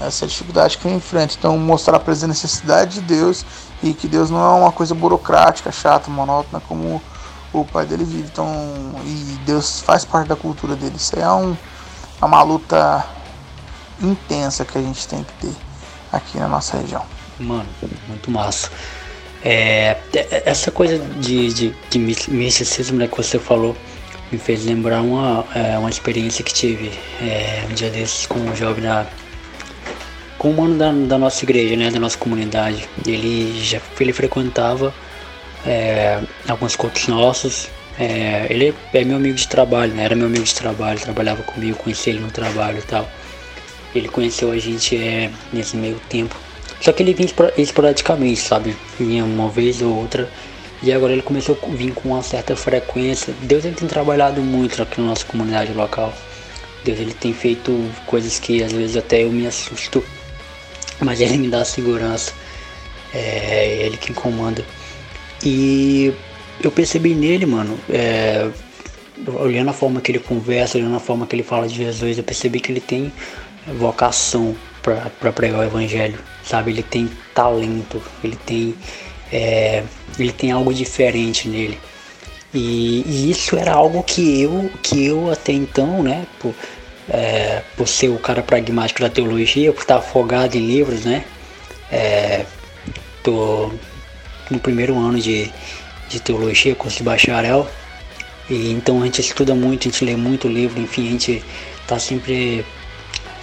Essa 0.00 0.24
é 0.24 0.26
a 0.26 0.28
dificuldade 0.28 0.76
que 0.76 0.86
eu 0.86 0.92
enfrento. 0.92 1.36
Então, 1.38 1.56
mostrar 1.56 2.00
para 2.00 2.12
eles 2.12 2.24
a 2.24 2.26
necessidade 2.26 2.94
de 2.94 3.00
Deus 3.02 3.46
e 3.82 3.94
que 3.94 4.08
Deus 4.08 4.28
não 4.28 4.42
é 4.42 4.60
uma 4.60 4.72
coisa 4.72 4.94
burocrática, 4.94 5.70
chata, 5.70 6.10
monótona, 6.10 6.60
como 6.66 7.00
o 7.52 7.64
pai 7.64 7.86
dele 7.86 8.04
vive. 8.04 8.28
Então, 8.30 8.46
e 9.04 9.38
Deus 9.46 9.80
faz 9.80 10.04
parte 10.04 10.26
da 10.26 10.36
cultura 10.36 10.74
dele. 10.74 10.96
Isso 10.96 11.16
aí 11.16 11.22
é, 11.22 11.30
um, 11.30 11.56
é 12.20 12.24
uma 12.24 12.42
luta 12.42 13.06
intensa 14.02 14.64
que 14.64 14.78
a 14.78 14.82
gente 14.82 15.06
tem 15.06 15.24
que 15.24 15.46
ter 15.46 15.54
aqui 16.12 16.38
na 16.38 16.48
nossa 16.48 16.78
região. 16.78 17.04
Mano, 17.38 17.68
muito 18.08 18.30
massa. 18.30 18.70
É, 19.44 19.98
é, 20.14 20.42
essa 20.46 20.70
coisa 20.70 20.98
de, 20.98 21.52
de, 21.52 21.74
de 21.90 21.98
misticismo 21.98 22.96
né, 22.96 23.06
que 23.06 23.16
você 23.16 23.38
falou 23.38 23.76
me 24.32 24.38
fez 24.38 24.64
lembrar 24.64 25.02
uma, 25.02 25.44
é, 25.54 25.76
uma 25.76 25.90
experiência 25.90 26.42
que 26.42 26.52
tive 26.52 26.90
é, 27.20 27.64
um 27.70 27.74
dia 27.74 27.90
desses 27.90 28.26
com 28.26 28.38
um 28.38 28.56
jovem 28.56 28.82
da, 28.82 29.06
com 30.38 30.50
um 30.50 30.54
mano 30.54 30.78
da, 30.78 30.90
da 30.92 31.18
nossa 31.18 31.44
igreja, 31.44 31.76
né, 31.76 31.90
da 31.90 31.98
nossa 31.98 32.16
comunidade. 32.16 32.88
Ele 33.06 33.62
já 33.62 33.80
ele 34.00 34.12
frequentava 34.12 34.94
é, 35.66 36.20
alguns 36.48 36.74
cultos 36.74 37.06
nossos. 37.08 37.68
É, 37.98 38.46
ele 38.50 38.74
é 38.92 39.04
meu 39.04 39.16
amigo 39.16 39.36
de 39.36 39.46
trabalho, 39.46 39.94
né, 39.94 40.04
era 40.04 40.16
meu 40.16 40.26
amigo 40.26 40.44
de 40.44 40.54
trabalho, 40.54 40.98
trabalhava 40.98 41.42
comigo, 41.42 41.76
conheci 41.76 42.10
ele 42.10 42.20
no 42.20 42.30
trabalho 42.30 42.78
e 42.78 42.82
tal. 42.82 43.08
Ele 43.94 44.08
conheceu 44.08 44.50
a 44.50 44.58
gente 44.58 44.96
é, 44.96 45.30
nesse 45.52 45.76
meio 45.76 46.00
tempo. 46.08 46.36
Só 46.80 46.92
que 46.92 47.02
ele 47.02 47.14
vinha 47.14 47.28
esporadicamente, 47.56 48.40
sabe? 48.40 48.76
Vinha 48.98 49.24
uma 49.24 49.48
vez 49.48 49.80
ou 49.80 49.96
outra. 49.96 50.28
E 50.82 50.92
agora 50.92 51.12
ele 51.12 51.22
começou 51.22 51.58
a 51.62 51.66
vir 51.74 51.94
com 51.94 52.10
uma 52.10 52.22
certa 52.22 52.54
frequência. 52.54 53.34
Deus 53.42 53.64
ele 53.64 53.74
tem 53.74 53.88
trabalhado 53.88 54.42
muito 54.42 54.82
aqui 54.82 55.00
na 55.00 55.08
nossa 55.08 55.24
comunidade 55.24 55.72
local. 55.72 56.12
Deus 56.84 56.98
ele 56.98 57.14
tem 57.14 57.32
feito 57.32 57.72
coisas 58.06 58.38
que 58.38 58.62
às 58.62 58.72
vezes 58.72 58.96
até 58.96 59.22
eu 59.22 59.30
me 59.30 59.46
assusto. 59.46 60.04
Mas 61.00 61.20
ele 61.20 61.38
me 61.38 61.48
dá 61.48 61.64
segurança. 61.64 62.32
É 63.14 63.86
ele 63.86 63.96
quem 63.96 64.14
comanda. 64.14 64.64
E 65.42 66.12
eu 66.62 66.70
percebi 66.70 67.14
nele, 67.14 67.46
mano, 67.46 67.78
é, 67.88 68.50
olhando 69.38 69.70
a 69.70 69.72
forma 69.72 70.00
que 70.00 70.10
ele 70.12 70.18
conversa, 70.18 70.78
olhando 70.78 70.96
a 70.96 71.00
forma 71.00 71.26
que 71.26 71.34
ele 71.34 71.42
fala 71.42 71.66
de 71.66 71.74
Jesus, 71.76 72.18
eu 72.18 72.24
percebi 72.24 72.60
que 72.60 72.72
ele 72.72 72.80
tem 72.80 73.12
vocação 73.66 74.56
para 74.82 75.32
pregar 75.32 75.60
o 75.60 75.64
evangelho, 75.64 76.18
sabe? 76.44 76.70
Ele 76.70 76.82
tem 76.82 77.10
talento, 77.34 78.02
ele 78.22 78.36
tem, 78.36 78.74
é, 79.32 79.82
ele 80.18 80.32
tem 80.32 80.50
algo 80.50 80.72
diferente 80.72 81.48
nele. 81.48 81.78
E, 82.52 83.02
e, 83.06 83.30
isso 83.30 83.56
era 83.56 83.72
algo 83.72 84.02
que 84.02 84.40
eu, 84.42 84.70
que 84.82 85.04
eu 85.04 85.32
até 85.32 85.52
então, 85.52 86.02
né, 86.02 86.24
por, 86.38 86.54
é, 87.08 87.62
por 87.76 87.88
ser 87.88 88.08
o 88.08 88.18
cara 88.18 88.42
pragmático 88.42 89.00
da 89.00 89.10
teologia, 89.10 89.72
por 89.72 89.80
estar 89.80 89.96
afogado 89.96 90.54
em 90.56 90.64
livros, 90.64 91.04
né, 91.04 91.24
é, 91.90 92.44
tô 93.24 93.72
no 94.48 94.60
primeiro 94.60 94.96
ano 94.96 95.18
de, 95.18 95.50
de 96.08 96.20
teologia, 96.20 96.76
curso 96.76 96.98
de 96.98 97.02
bacharel, 97.02 97.68
e 98.48 98.70
então 98.70 99.02
a 99.02 99.04
gente 99.06 99.20
estuda 99.20 99.52
muito, 99.52 99.88
a 99.88 99.90
gente 99.90 100.04
lê 100.04 100.14
muito 100.14 100.46
livro, 100.46 100.80
enfim, 100.80 101.08
a 101.08 101.10
gente 101.10 101.44
tá 101.88 101.98
sempre 101.98 102.64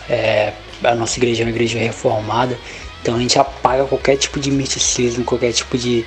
é, 0.09 0.53
a 0.83 0.95
nossa 0.95 1.17
igreja 1.19 1.43
é 1.43 1.45
uma 1.45 1.51
igreja 1.51 1.79
reformada, 1.79 2.57
então 3.01 3.15
a 3.15 3.19
gente 3.19 3.37
apaga 3.39 3.85
qualquer 3.85 4.17
tipo 4.17 4.39
de 4.39 4.51
misticismo, 4.51 5.23
qualquer 5.23 5.51
tipo 5.53 5.77
de, 5.77 6.05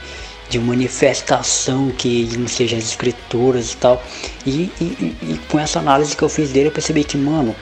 de 0.48 0.58
manifestação 0.58 1.90
que 1.90 2.28
não 2.38 2.46
seja 2.46 2.76
as 2.76 2.84
escrituras 2.84 3.72
e 3.72 3.76
tal. 3.76 4.02
E, 4.46 4.70
e, 4.80 5.16
e, 5.22 5.40
com 5.48 5.58
essa 5.58 5.80
análise 5.80 6.16
que 6.16 6.22
eu 6.22 6.28
fiz 6.28 6.50
dele, 6.50 6.68
eu 6.68 6.72
percebi 6.72 7.02
que, 7.02 7.16
mano, 7.16 7.54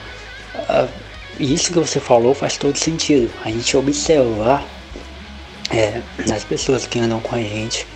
isso 1.39 1.71
que 1.71 1.79
você 1.79 1.99
falou 1.99 2.33
faz 2.33 2.57
todo 2.57 2.77
sentido. 2.77 3.31
A 3.43 3.49
gente 3.49 3.75
observar 3.75 4.63
é, 5.71 6.01
nas 6.27 6.43
pessoas 6.43 6.85
que 6.85 6.99
andam 6.99 7.19
com 7.19 7.35
a 7.35 7.39
gente 7.39 7.87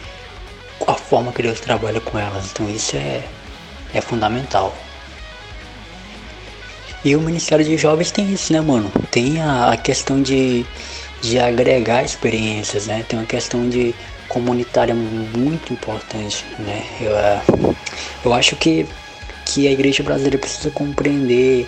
a 0.87 0.93
forma 0.93 1.31
que 1.31 1.41
Deus 1.41 1.59
trabalha 1.59 1.99
com 1.99 2.17
elas. 2.17 2.51
Então 2.51 2.69
isso 2.69 2.95
é, 2.95 3.23
é 3.93 4.01
fundamental. 4.01 4.75
E 7.07 7.15
o 7.15 7.21
Ministério 7.21 7.63
de 7.63 7.77
Jovens 7.77 8.11
tem 8.11 8.33
isso, 8.33 8.51
né, 8.51 8.59
mano? 8.59 8.91
Tem 9.09 9.39
a, 9.39 9.71
a 9.71 9.77
questão 9.77 10.21
de, 10.21 10.65
de 11.21 11.39
agregar 11.39 12.03
experiências, 12.03 12.87
né? 12.87 13.05
Tem 13.07 13.17
uma 13.17 13.25
questão 13.25 13.69
de 13.69 13.95
comunitária 14.27 14.93
muito 14.93 15.71
importante, 15.71 16.43
né? 16.59 16.83
Eu, 16.99 17.17
é, 17.17 17.41
eu 18.25 18.33
acho 18.33 18.57
que, 18.57 18.85
que 19.45 19.69
a 19.69 19.71
igreja 19.71 20.03
brasileira 20.03 20.37
precisa 20.37 20.69
compreender 20.69 21.65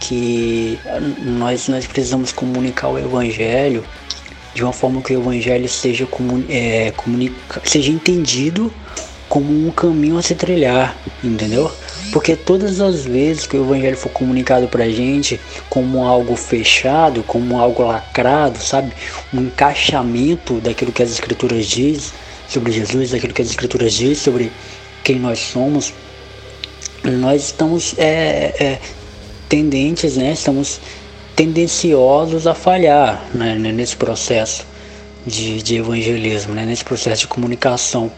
que 0.00 0.78
nós, 1.22 1.66
nós 1.66 1.86
precisamos 1.86 2.30
comunicar 2.30 2.88
o 2.88 2.98
evangelho 2.98 3.82
de 4.52 4.62
uma 4.62 4.72
forma 4.74 5.00
que 5.00 5.16
o 5.16 5.18
evangelho 5.18 5.66
seja, 5.66 6.04
comun, 6.04 6.44
é, 6.46 6.90
comunica, 6.90 7.62
seja 7.64 7.90
entendido 7.90 8.70
como 9.34 9.50
um 9.66 9.72
caminho 9.72 10.16
a 10.16 10.22
se 10.22 10.36
trilhar, 10.36 10.96
entendeu? 11.24 11.68
Porque 12.12 12.36
todas 12.36 12.80
as 12.80 13.04
vezes 13.04 13.48
que 13.48 13.56
o 13.56 13.64
evangelho 13.64 13.96
for 13.96 14.10
comunicado 14.10 14.68
pra 14.68 14.88
gente 14.88 15.40
como 15.68 16.06
algo 16.06 16.36
fechado, 16.36 17.24
como 17.24 17.58
algo 17.58 17.82
lacrado, 17.82 18.60
sabe? 18.60 18.92
Um 19.32 19.40
encaixamento 19.40 20.60
daquilo 20.60 20.92
que 20.92 21.02
as 21.02 21.10
escrituras 21.10 21.66
diz 21.66 22.14
sobre 22.48 22.70
Jesus, 22.70 23.10
daquilo 23.10 23.34
que 23.34 23.42
as 23.42 23.48
escrituras 23.48 23.94
diz 23.94 24.18
sobre 24.18 24.52
quem 25.02 25.18
nós 25.18 25.40
somos, 25.40 25.92
nós 27.02 27.46
estamos 27.46 27.98
é, 27.98 28.54
é, 28.56 28.78
tendentes, 29.48 30.16
né? 30.16 30.34
Estamos 30.34 30.80
tendenciosos 31.34 32.46
a 32.46 32.54
falhar 32.54 33.20
né? 33.34 33.56
nesse 33.56 33.96
processo 33.96 34.64
de, 35.26 35.60
de 35.60 35.74
evangelismo, 35.74 36.54
né? 36.54 36.64
nesse 36.64 36.84
processo 36.84 37.22
de 37.22 37.26
comunicação. 37.26 38.12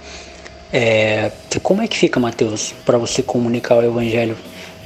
É, 0.72 1.30
como 1.62 1.82
é 1.82 1.88
que 1.88 1.96
fica, 1.96 2.18
Mateus, 2.18 2.74
para 2.84 2.98
você 2.98 3.22
comunicar 3.22 3.76
o 3.76 3.84
evangelho 3.84 4.36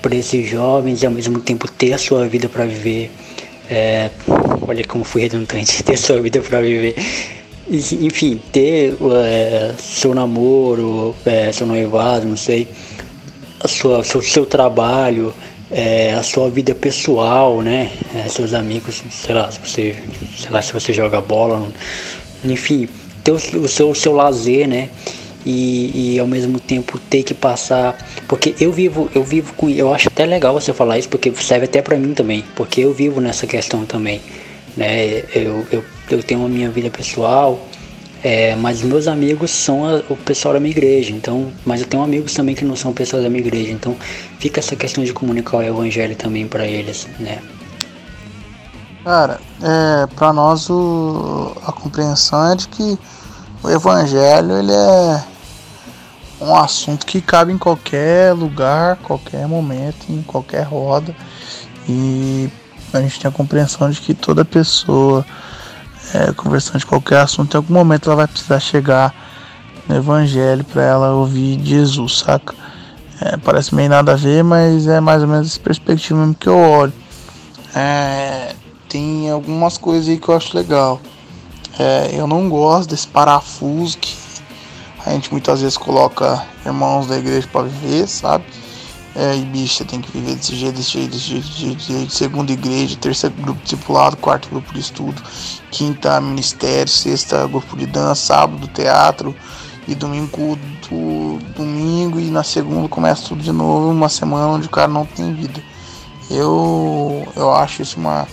para 0.03 0.15
esses 0.15 0.49
jovens 0.49 1.03
e 1.03 1.07
ao 1.07 1.13
mesmo 1.13 1.41
tempo 1.41 1.71
ter 1.71 1.93
a 1.93 1.99
sua 1.99 2.27
vida 2.29 2.49
para 2.49 2.65
viver? 2.65 3.11
É, 3.69 4.11
olha 4.67 4.85
como 4.85 5.05
fui 5.05 5.23
redundante, 5.23 5.83
ter 5.85 5.97
sua 5.97 6.21
vida 6.21 6.41
para 6.41 6.61
viver. 6.61 6.95
Enfim, 7.69 8.41
ter 8.51 8.97
é, 9.25 9.75
seu 9.79 10.13
namoro, 10.13 11.15
é, 11.25 11.53
seu 11.53 11.67
noivado, 11.67 12.27
não 12.27 12.37
sei, 12.37 12.67
a 13.61 13.69
sua, 13.69 14.03
seu, 14.03 14.21
seu 14.21 14.45
trabalho, 14.45 15.33
é, 15.71 16.15
a 16.15 16.23
sua 16.23 16.51
vida 16.51 16.75
pessoal, 16.75 17.63
né? 17.63 17.93
É, 18.15 18.29
seus 18.29 18.55
amigos, 18.55 19.03
sei 19.11 19.35
lá, 19.35 19.51
se 19.53 19.61
você, 19.61 19.97
sei 20.37 20.51
lá, 20.51 20.61
se 20.61 20.73
você 20.73 20.93
joga 20.93 21.21
bola, 21.21 21.69
enfim, 22.45 22.89
ter 23.23 23.31
o, 23.31 23.37
o 23.37 23.69
seu, 23.69 23.91
o 23.91 23.95
seu 23.95 24.13
lazer, 24.13 24.67
né? 24.67 24.89
E, 25.45 26.15
e, 26.15 26.19
ao 26.19 26.27
mesmo 26.27 26.61
tempo 26.61 26.99
ter 26.99 27.23
que 27.23 27.33
passar 27.33 27.97
porque 28.29 28.55
eu 28.61 28.71
vivo 28.71 29.11
eu 29.15 29.25
vivo 29.25 29.55
com 29.55 29.71
eu 29.71 29.95
acho 29.95 30.09
até 30.09 30.27
legal 30.27 30.53
você 30.53 30.71
falar 30.75 30.99
isso 30.99 31.09
porque 31.09 31.33
serve 31.35 31.65
até 31.65 31.81
para 31.81 31.97
mim 31.97 32.13
também 32.13 32.45
porque 32.55 32.83
eu 32.83 32.93
vivo 32.93 33.23
nessa 33.23 33.47
questão 33.47 33.87
também 33.87 34.21
né 34.77 35.23
eu, 35.35 35.67
eu, 35.73 35.83
eu 36.11 36.23
tenho 36.23 36.45
a 36.45 36.49
minha 36.49 36.69
vida 36.69 36.91
pessoal 36.91 37.59
é, 38.23 38.55
mas 38.55 38.83
meus 38.83 39.09
amigos 39.09 39.51
são 39.51 39.87
a, 39.87 40.03
o 40.11 40.17
pessoal 40.17 40.53
da 40.53 40.61
minha 40.61 40.73
igreja, 40.73 41.11
então, 41.11 41.51
mas 41.65 41.81
eu 41.81 41.87
tenho 41.87 42.03
amigos 42.03 42.35
também 42.35 42.55
que 42.55 42.65
não 42.65 42.77
são 42.77 42.93
pessoas 42.93 43.23
da 43.23 43.31
minha 43.31 43.41
igreja, 43.41 43.73
então 43.73 43.97
fica 44.39 44.61
essa 44.61 44.77
questão 44.77 45.03
de 45.03 45.13
comunicar 45.15 45.57
o 45.59 45.63
evangelho 45.63 46.15
também 46.15 46.47
para 46.47 46.67
eles, 46.67 47.09
né? 47.19 47.39
Cara, 49.05 49.41
é, 49.63 50.07
para 50.15 50.35
nós 50.35 50.69
o, 50.69 51.57
a 51.65 51.73
compreensão 51.73 52.53
é 52.53 52.57
de 52.57 52.69
que 52.69 52.99
o 53.63 53.71
evangelho 53.71 54.59
ele 54.59 54.73
é 54.73 55.25
um 56.41 56.55
assunto 56.55 57.05
que 57.05 57.21
cabe 57.21 57.53
em 57.53 57.59
qualquer 57.59 58.33
lugar, 58.33 58.97
qualquer 58.97 59.47
momento, 59.47 60.07
em 60.09 60.23
qualquer 60.23 60.63
roda 60.63 61.15
e 61.89 62.49
a 62.93 63.01
gente 63.01 63.21
tem 63.21 63.29
a 63.29 63.33
compreensão 63.33 63.91
de 63.91 64.01
que 64.01 64.15
toda 64.15 64.45
pessoa 64.45 65.25
é, 66.15 66.33
conversando 66.33 66.79
de 66.79 66.87
qualquer 66.87 67.21
assunto, 67.21 67.55
em 67.55 67.57
algum 67.59 67.75
momento 67.75 68.07
ela 68.09 68.17
vai 68.17 68.27
precisar 68.27 68.59
chegar 68.59 69.15
no 69.89 69.97
Evangelho 69.97 70.65
para 70.65 70.83
ela 70.83 71.13
ouvir 71.15 71.61
Jesus, 71.65 72.19
saca? 72.19 72.55
É, 73.21 73.37
parece 73.37 73.75
meio 73.75 73.91
nada 73.91 74.13
a 74.13 74.17
ver, 74.17 74.43
mas 74.43 74.87
é 74.87 74.99
mais 74.99 75.23
ou 75.23 75.29
menos 75.29 75.49
essa 75.49 75.61
perspectiva 75.61 76.19
mesmo 76.19 76.35
que 76.35 76.49
eu 76.49 76.57
olho. 76.57 76.93
É, 77.75 78.55
tem 78.89 79.31
algumas 79.31 79.77
coisas 79.77 80.09
aí 80.09 80.19
que 80.19 80.29
eu 80.29 80.37
acho 80.37 80.57
legal. 80.57 81.01
É, 81.83 82.11
eu 82.13 82.27
não 82.27 82.47
gosto 82.51 82.91
desse 82.91 83.09
parafuso 83.09 83.97
que 83.97 84.15
a 85.07 85.13
gente 85.13 85.33
muitas 85.33 85.63
vezes 85.63 85.79
coloca 85.79 86.45
irmãos 86.67 87.07
da 87.07 87.17
igreja 87.17 87.49
para 87.51 87.63
viver, 87.63 88.07
sabe? 88.07 88.45
É, 89.17 89.35
e 89.35 89.41
bicho, 89.47 89.77
você 89.77 89.85
tem 89.87 89.99
que 89.99 90.13
viver 90.13 90.35
desse 90.35 90.55
jeito, 90.55 90.77
desse 90.77 90.91
jeito, 90.91 91.11
desse 91.13 91.25
jeito, 91.25 91.47
desse 91.47 91.59
jeito, 91.59 91.77
desse 91.79 91.93
jeito. 91.93 92.13
Segunda 92.13 92.53
igreja, 92.53 92.97
terceiro 92.97 93.35
grupo 93.35 93.63
discipulado, 93.63 94.19
quarto 94.19 94.51
grupo 94.51 94.75
de 94.75 94.81
estudo, 94.81 95.23
quinta 95.71 96.21
ministério, 96.21 96.87
sexta 96.87 97.47
grupo 97.47 97.75
de 97.79 97.87
dança, 97.87 98.27
sábado 98.27 98.69
teatro 98.69 99.35
e 99.89 99.95
domingo 99.95 100.59
do, 100.87 101.39
domingo 101.57 102.21
e 102.21 102.31
na 102.31 102.45
segunda 102.45 102.91
começa 102.91 103.27
tudo 103.27 103.43
de 103.43 103.53
novo, 103.53 103.89
uma 103.89 104.11
semana 104.11 104.49
onde 104.49 104.67
o 104.67 104.71
cara 104.71 104.89
não 104.89 105.07
tem 105.07 105.33
vida. 105.33 105.63
Eu, 106.31 107.27
eu 107.35 107.51
acho 107.55 107.81
isso 107.81 107.99
uma 107.99 108.29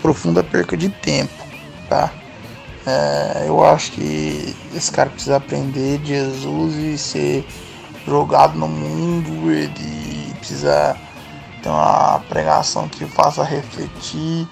profunda 0.00 0.42
perca 0.42 0.78
de 0.78 0.88
tempo, 0.88 1.44
tá? 1.90 2.10
É, 2.86 3.44
eu 3.48 3.64
acho 3.64 3.92
que 3.92 4.56
esse 4.74 4.92
cara 4.92 5.10
precisa 5.10 5.36
aprender 5.36 5.98
de 5.98 6.08
Jesus 6.08 6.74
e 6.76 6.96
ser 6.96 7.46
jogado 8.06 8.56
no 8.56 8.68
mundo, 8.68 9.50
ele 9.50 10.32
precisa 10.34 10.96
ter 11.62 11.68
uma 11.68 12.20
pregação 12.28 12.88
que 12.88 13.04
faça 13.04 13.42
refletir. 13.42 14.46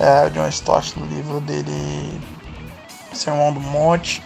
É, 0.00 0.30
John 0.30 0.48
Stott 0.48 0.98
no 0.98 1.06
livro 1.06 1.40
dele 1.40 2.20
Sermão 3.12 3.52
do 3.52 3.60
Monte, 3.60 4.22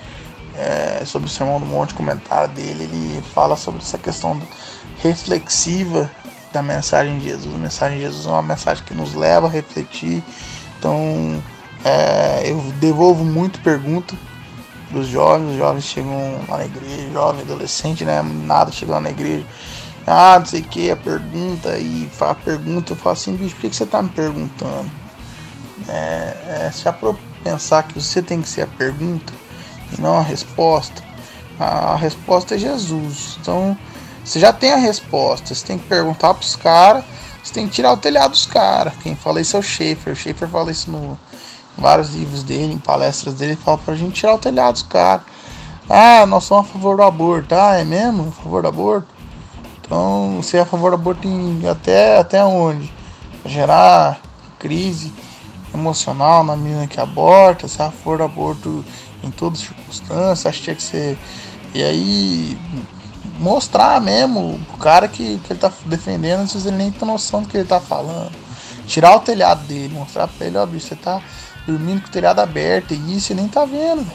é, 0.56 1.04
sobre 1.04 1.28
o 1.28 1.30
Sermão 1.30 1.58
do 1.58 1.66
Monte, 1.66 1.94
comentário 1.94 2.54
dele, 2.54 2.84
ele 2.84 3.22
fala 3.34 3.56
sobre 3.56 3.82
essa 3.82 3.98
questão 3.98 4.40
reflexiva 5.02 6.10
da 6.52 6.62
mensagem 6.62 7.18
de 7.18 7.26
Jesus. 7.26 7.54
A 7.54 7.58
mensagem 7.58 7.98
de 7.98 8.04
Jesus 8.04 8.24
é 8.24 8.30
uma 8.30 8.42
mensagem 8.42 8.84
que 8.84 8.94
nos 8.94 9.14
leva 9.14 9.46
a 9.48 9.50
refletir. 9.50 10.22
Então, 10.78 11.42
é, 11.84 12.50
eu 12.50 12.60
devolvo 12.80 13.24
muito 13.24 13.60
pergunta 13.60 14.16
para 14.88 14.98
os 15.00 15.08
jovens, 15.08 15.52
os 15.52 15.56
jovens 15.56 15.84
chegam 15.84 16.40
lá 16.48 16.58
na 16.58 16.64
igreja, 16.64 17.10
jovem, 17.12 17.42
adolescente, 17.42 18.04
né? 18.04 18.22
Nada 18.22 18.72
chegando 18.72 19.02
na 19.02 19.10
igreja. 19.10 19.46
Ah, 20.06 20.38
não 20.38 20.46
sei 20.46 20.60
o 20.60 20.64
que, 20.64 20.90
a 20.90 20.96
pergunta, 20.96 21.76
e 21.78 22.08
a 22.18 22.34
pergunta, 22.34 22.92
eu 22.92 22.96
falo 22.96 23.12
assim, 23.12 23.36
bicho, 23.36 23.54
por 23.56 23.60
que, 23.60 23.70
que 23.70 23.76
você 23.76 23.84
está 23.84 24.02
me 24.02 24.08
perguntando? 24.08 24.90
É, 25.86 26.70
é, 26.84 26.92
para 26.92 27.14
pensar 27.44 27.82
que 27.82 28.00
você 28.00 28.22
tem 28.22 28.40
que 28.40 28.48
ser 28.48 28.62
a 28.62 28.66
pergunta 28.66 29.32
e 29.92 30.00
não 30.00 30.16
a 30.16 30.22
resposta. 30.22 31.02
A 31.60 31.96
resposta 31.96 32.54
é 32.54 32.58
Jesus. 32.58 33.36
Então, 33.40 33.76
você 34.24 34.40
já 34.40 34.52
tem 34.52 34.72
a 34.72 34.76
resposta. 34.76 35.54
Você 35.54 35.66
tem 35.66 35.78
que 35.78 35.86
perguntar 35.86 36.34
para 36.34 36.42
os 36.42 36.56
caras. 36.56 37.04
Você 37.42 37.52
tem 37.52 37.66
que 37.66 37.74
tirar 37.74 37.92
o 37.92 37.96
telhado 37.96 38.30
dos 38.30 38.46
caras. 38.46 38.94
Quem 39.02 39.16
fala 39.16 39.40
isso 39.40 39.56
é 39.56 39.60
o 39.60 39.62
Schaefer. 39.62 40.12
O 40.12 40.16
Schaefer 40.16 40.48
fala 40.48 40.70
isso 40.70 40.90
no, 40.90 41.18
vários 41.78 42.14
livros 42.14 42.42
dele, 42.42 42.74
em 42.74 42.78
palestras 42.78 43.34
dele, 43.34 43.52
ele 43.52 43.60
fala 43.60 43.78
pra 43.78 43.94
gente 43.94 44.12
tirar 44.12 44.34
o 44.34 44.38
telhado 44.38 44.72
dos 44.72 44.82
caras. 44.82 45.22
Ah, 45.88 46.26
nós 46.26 46.44
somos 46.44 46.68
a 46.68 46.72
favor 46.72 46.96
do 46.96 47.02
aborto. 47.02 47.54
Ah, 47.54 47.76
é 47.76 47.84
mesmo? 47.84 48.28
A 48.28 48.42
favor 48.42 48.62
do 48.62 48.68
aborto? 48.68 49.08
Então, 49.80 50.36
você 50.42 50.58
é 50.58 50.60
a 50.60 50.66
favor 50.66 50.90
do 50.90 50.96
aborto 50.96 51.26
em, 51.26 51.66
até, 51.66 52.18
até 52.18 52.44
onde? 52.44 52.92
Pra 53.42 53.50
gerar 53.50 54.20
crise 54.58 55.12
emocional 55.72 56.44
na 56.44 56.56
menina 56.56 56.86
que 56.86 57.00
aborta, 57.00 57.66
você 57.66 57.80
é 57.80 57.86
a 57.86 57.90
favor 57.90 58.18
do 58.18 58.24
aborto 58.24 58.84
em 59.22 59.30
todas 59.30 59.60
as 59.60 59.66
circunstâncias, 59.66 60.46
acho 60.46 60.58
que 60.58 60.64
tinha 60.64 60.76
que 60.76 60.82
ser. 60.82 61.18
E 61.74 61.82
aí 61.82 62.58
mostrar 63.38 64.00
mesmo 64.00 64.60
o 64.74 64.76
cara 64.78 65.08
que, 65.08 65.38
que 65.38 65.52
ele 65.52 65.60
tá 65.60 65.72
defendendo, 65.86 66.42
às 66.42 66.52
vezes 66.52 66.66
ele 66.66 66.76
nem 66.76 66.90
tem 66.90 67.06
noção 67.06 67.42
do 67.42 67.48
que 67.48 67.56
ele 67.56 67.66
tá 67.66 67.80
falando. 67.80 68.32
Tirar 68.86 69.16
o 69.16 69.20
telhado 69.20 69.64
dele, 69.66 69.94
mostrar 69.94 70.28
pra 70.28 70.46
ele, 70.46 70.56
ó, 70.58 70.66
bicho, 70.66 70.88
você 70.88 70.96
tá 70.96 71.22
dormindo 71.68 72.00
com 72.00 72.08
o 72.08 72.10
telhado 72.10 72.40
aberto 72.40 72.94
e 72.94 73.16
isso, 73.16 73.26
você 73.26 73.34
nem 73.34 73.46
tá 73.46 73.64
vendo. 73.64 74.06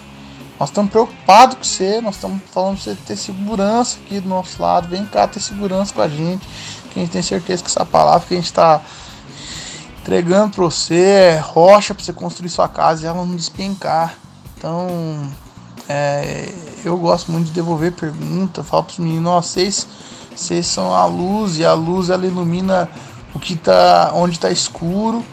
Nós 0.59 0.69
estamos 0.69 0.91
preocupados 0.91 1.55
com 1.55 1.63
você, 1.63 2.01
nós 2.01 2.15
estamos 2.15 2.41
falando 2.51 2.75
pra 2.75 2.83
você 2.83 2.95
ter 2.95 3.15
segurança 3.15 3.99
aqui 4.03 4.19
do 4.19 4.27
nosso 4.27 4.61
lado. 4.61 4.87
Vem 4.87 5.05
cá 5.05 5.27
ter 5.27 5.39
segurança 5.39 5.93
com 5.93 6.01
a 6.01 6.07
gente, 6.07 6.47
que 6.89 6.99
a 6.99 7.03
gente 7.03 7.11
tem 7.11 7.21
certeza 7.21 7.63
que 7.63 7.69
essa 7.69 7.85
palavra 7.85 8.27
que 8.27 8.33
a 8.33 8.37
gente 8.37 8.45
está 8.45 8.81
entregando 10.01 10.55
para 10.55 10.63
você 10.63 10.99
é 10.99 11.37
rocha 11.37 11.93
para 11.93 12.03
você 12.03 12.13
construir 12.13 12.49
sua 12.49 12.67
casa 12.67 13.03
e 13.03 13.05
ela 13.05 13.25
não 13.25 13.35
despencar. 13.35 14.15
Então, 14.57 15.29
é, 15.87 16.51
eu 16.83 16.97
gosto 16.97 17.31
muito 17.31 17.47
de 17.47 17.51
devolver 17.51 17.91
pergunta, 17.91 18.63
falo 18.63 18.83
para 18.83 18.93
os 18.93 18.99
meninos, 18.99 19.45
vocês, 19.45 19.87
vocês 20.35 20.65
são 20.65 20.93
a 20.93 21.05
luz 21.05 21.57
e 21.57 21.65
a 21.65 21.73
luz 21.73 22.09
ela 22.09 22.25
ilumina 22.25 22.89
o 23.33 23.39
que 23.39 23.55
tá 23.55 24.11
onde 24.13 24.35
está 24.35 24.49
escuro 24.49 25.25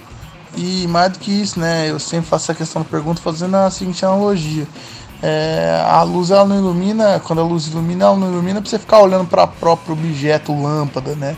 e 0.57 0.87
mais 0.89 1.13
do 1.13 1.19
que 1.19 1.31
isso, 1.31 1.59
né? 1.59 1.91
Eu 1.91 1.99
sempre 1.99 2.27
faço 2.27 2.45
essa 2.51 2.55
questão 2.55 2.83
da 2.83 2.89
pergunta 2.89 3.21
fazendo 3.21 3.57
a 3.57 3.71
seguinte 3.71 4.05
analogia. 4.05 4.67
É, 5.23 5.85
a 5.87 6.03
luz 6.03 6.31
ela 6.31 6.47
não 6.47 6.57
ilumina, 6.57 7.21
quando 7.21 7.41
a 7.41 7.45
luz 7.45 7.67
ilumina, 7.67 8.07
ela 8.07 8.17
não 8.17 8.33
ilumina 8.33 8.61
para 8.61 8.71
você 8.71 8.79
ficar 8.79 9.01
olhando 9.01 9.27
para 9.27 9.45
o 9.45 9.49
próprio 9.49 9.93
objeto, 9.93 10.53
lâmpada, 10.59 11.15
né? 11.15 11.37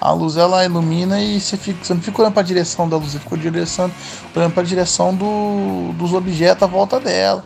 A 0.00 0.12
luz 0.12 0.36
ela 0.36 0.64
ilumina 0.64 1.20
e 1.20 1.40
você, 1.40 1.56
fica, 1.56 1.82
você 1.82 1.94
não 1.94 2.00
fica 2.00 2.20
olhando 2.20 2.34
para 2.34 2.42
a 2.42 2.46
direção 2.46 2.88
da 2.88 2.96
luz, 2.96 3.12
você 3.12 3.18
fica 3.18 3.36
direção, 3.36 3.90
olhando 4.36 4.52
para 4.52 4.62
a 4.62 4.66
direção 4.66 5.14
do, 5.14 5.92
dos 5.94 6.12
objetos 6.12 6.62
à 6.62 6.66
volta 6.66 7.00
dela. 7.00 7.44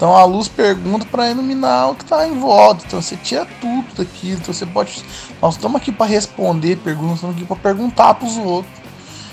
Então 0.00 0.16
a 0.16 0.24
luz 0.24 0.48
pergunta 0.48 1.04
para 1.04 1.30
iluminar 1.30 1.90
o 1.90 1.94
que 1.94 2.04
está 2.04 2.26
em 2.26 2.38
volta. 2.38 2.84
Então 2.86 3.02
você 3.02 3.16
tira 3.16 3.46
tudo 3.60 3.84
daquilo. 3.96 4.38
Então 4.40 4.52
você 4.52 4.64
pode. 4.64 5.04
Nós 5.42 5.56
estamos 5.56 5.80
aqui 5.80 5.92
para 5.92 6.06
responder 6.06 6.76
perguntas, 6.76 7.16
estamos 7.16 7.36
aqui 7.36 7.44
para 7.44 7.56
perguntar 7.56 8.14
para 8.14 8.26
os 8.26 8.38
outros. 8.38 8.74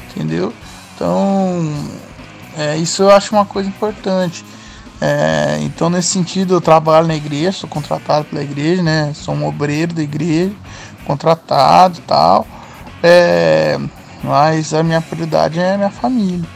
Entendeu? 0.10 0.54
Então, 0.98 1.72
é, 2.58 2.76
isso 2.76 3.04
eu 3.04 3.12
acho 3.12 3.36
uma 3.36 3.46
coisa 3.46 3.70
importante. 3.70 4.44
É, 5.00 5.60
então, 5.62 5.92
nesse 5.92 6.10
sentido, 6.10 6.56
eu 6.56 6.62
trabalho 6.62 7.06
na 7.06 7.16
igreja, 7.16 7.52
sou 7.52 7.70
contratado 7.70 8.26
pela 8.26 8.42
igreja, 8.42 8.82
né? 8.82 9.12
Sou 9.14 9.36
um 9.36 9.46
obreiro 9.46 9.94
da 9.94 10.02
igreja, 10.02 10.56
contratado 11.06 12.02
tal. 12.08 12.48
É, 13.04 13.80
mas 14.24 14.74
a 14.74 14.82
minha 14.82 15.00
prioridade 15.00 15.60
é 15.60 15.76
a 15.76 15.78
minha 15.78 15.92
família. 15.92 16.50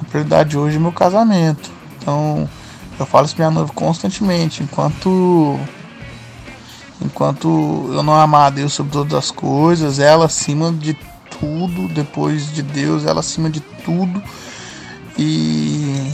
A 0.00 0.04
prioridade 0.04 0.56
hoje 0.56 0.76
é 0.76 0.78
meu 0.78 0.92
casamento. 0.92 1.68
Então 1.98 2.48
eu 2.96 3.04
falo 3.04 3.26
isso 3.26 3.34
pra 3.34 3.46
minha 3.46 3.58
noiva 3.58 3.72
constantemente. 3.74 4.62
Enquanto 4.62 5.58
enquanto 7.02 7.90
eu 7.92 8.02
não 8.04 8.14
amar 8.14 8.46
a 8.46 8.50
Deus 8.50 8.72
sobre 8.72 8.92
todas 8.92 9.14
as 9.14 9.30
coisas, 9.32 9.98
ela 9.98 10.26
acima 10.26 10.70
de 10.70 10.96
tudo, 11.40 11.88
depois 11.88 12.52
de 12.52 12.62
Deus, 12.62 13.04
ela 13.04 13.20
acima 13.20 13.50
de 13.50 13.60
tudo. 13.60 14.22
E, 15.18 16.12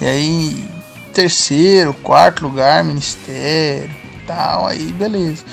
e 0.00 0.06
aí, 0.06 0.68
terceiro, 1.12 1.92
quarto 1.94 2.42
lugar, 2.42 2.84
ministério, 2.84 3.90
tal, 4.26 4.66
aí 4.66 4.92
beleza. 4.92 5.44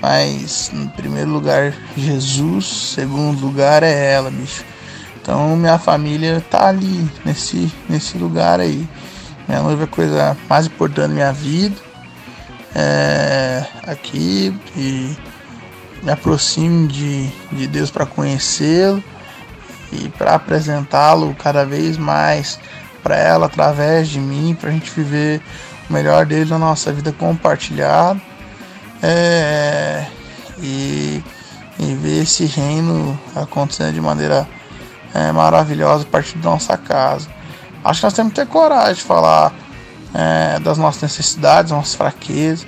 Mas 0.00 0.70
em 0.72 0.86
primeiro 0.88 1.30
lugar, 1.30 1.74
Jesus, 1.96 2.66
segundo 2.94 3.40
lugar 3.40 3.82
é 3.82 4.12
ela, 4.12 4.30
bicho. 4.30 4.64
Então 5.20 5.56
minha 5.56 5.78
família 5.78 6.42
tá 6.50 6.68
ali, 6.68 7.08
nesse, 7.24 7.70
nesse 7.88 8.16
lugar 8.16 8.60
aí. 8.60 8.88
Minha 9.46 9.62
noiva 9.62 9.82
é 9.82 9.84
a 9.84 9.88
coisa 9.88 10.36
mais 10.48 10.66
importante 10.66 11.08
da 11.08 11.08
minha 11.08 11.32
vida. 11.32 11.76
É, 12.74 13.66
aqui 13.86 14.54
e 14.76 15.16
me 16.02 16.10
aproxime 16.10 16.88
de, 16.88 17.26
de 17.52 17.66
Deus 17.66 17.90
para 17.90 18.06
conhecê-lo 18.06 19.02
e 19.92 20.08
para 20.10 20.34
apresentá-lo 20.34 21.34
cada 21.34 21.64
vez 21.64 21.96
mais 21.96 22.58
para 23.02 23.16
ela 23.16 23.46
através 23.46 24.08
de 24.08 24.20
mim, 24.20 24.56
para 24.58 24.70
a 24.70 24.72
gente 24.72 24.90
viver 24.90 25.40
o 25.88 25.92
melhor 25.92 26.26
dele 26.26 26.50
na 26.50 26.58
nossa 26.58 26.92
vida 26.92 27.12
compartilhada 27.12 28.20
é, 29.02 30.06
e, 30.58 31.22
e 31.78 31.94
ver 31.94 32.22
esse 32.22 32.44
reino 32.44 33.18
acontecendo 33.34 33.94
de 33.94 34.00
maneira 34.00 34.46
é, 35.14 35.32
maravilhosa 35.32 36.04
a 36.04 36.06
partir 36.06 36.38
da 36.38 36.50
nossa 36.50 36.76
casa. 36.76 37.28
Acho 37.82 38.00
que 38.00 38.06
nós 38.06 38.12
temos 38.12 38.32
que 38.32 38.40
ter 38.40 38.46
coragem 38.46 38.94
de 38.94 39.02
falar 39.02 39.52
é, 40.14 40.60
das 40.60 40.76
nossas 40.78 41.02
necessidades, 41.02 41.70
das 41.70 41.78
nossas 41.78 41.94
fraquezas. 41.94 42.66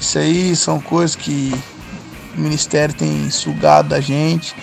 Isso 0.00 0.18
aí 0.18 0.56
são 0.56 0.80
coisas 0.80 1.14
que 1.14 1.54
o 2.36 2.40
ministério 2.40 2.94
tem 2.94 3.30
sugado 3.30 3.88
da 3.88 4.00
gente, 4.00 4.54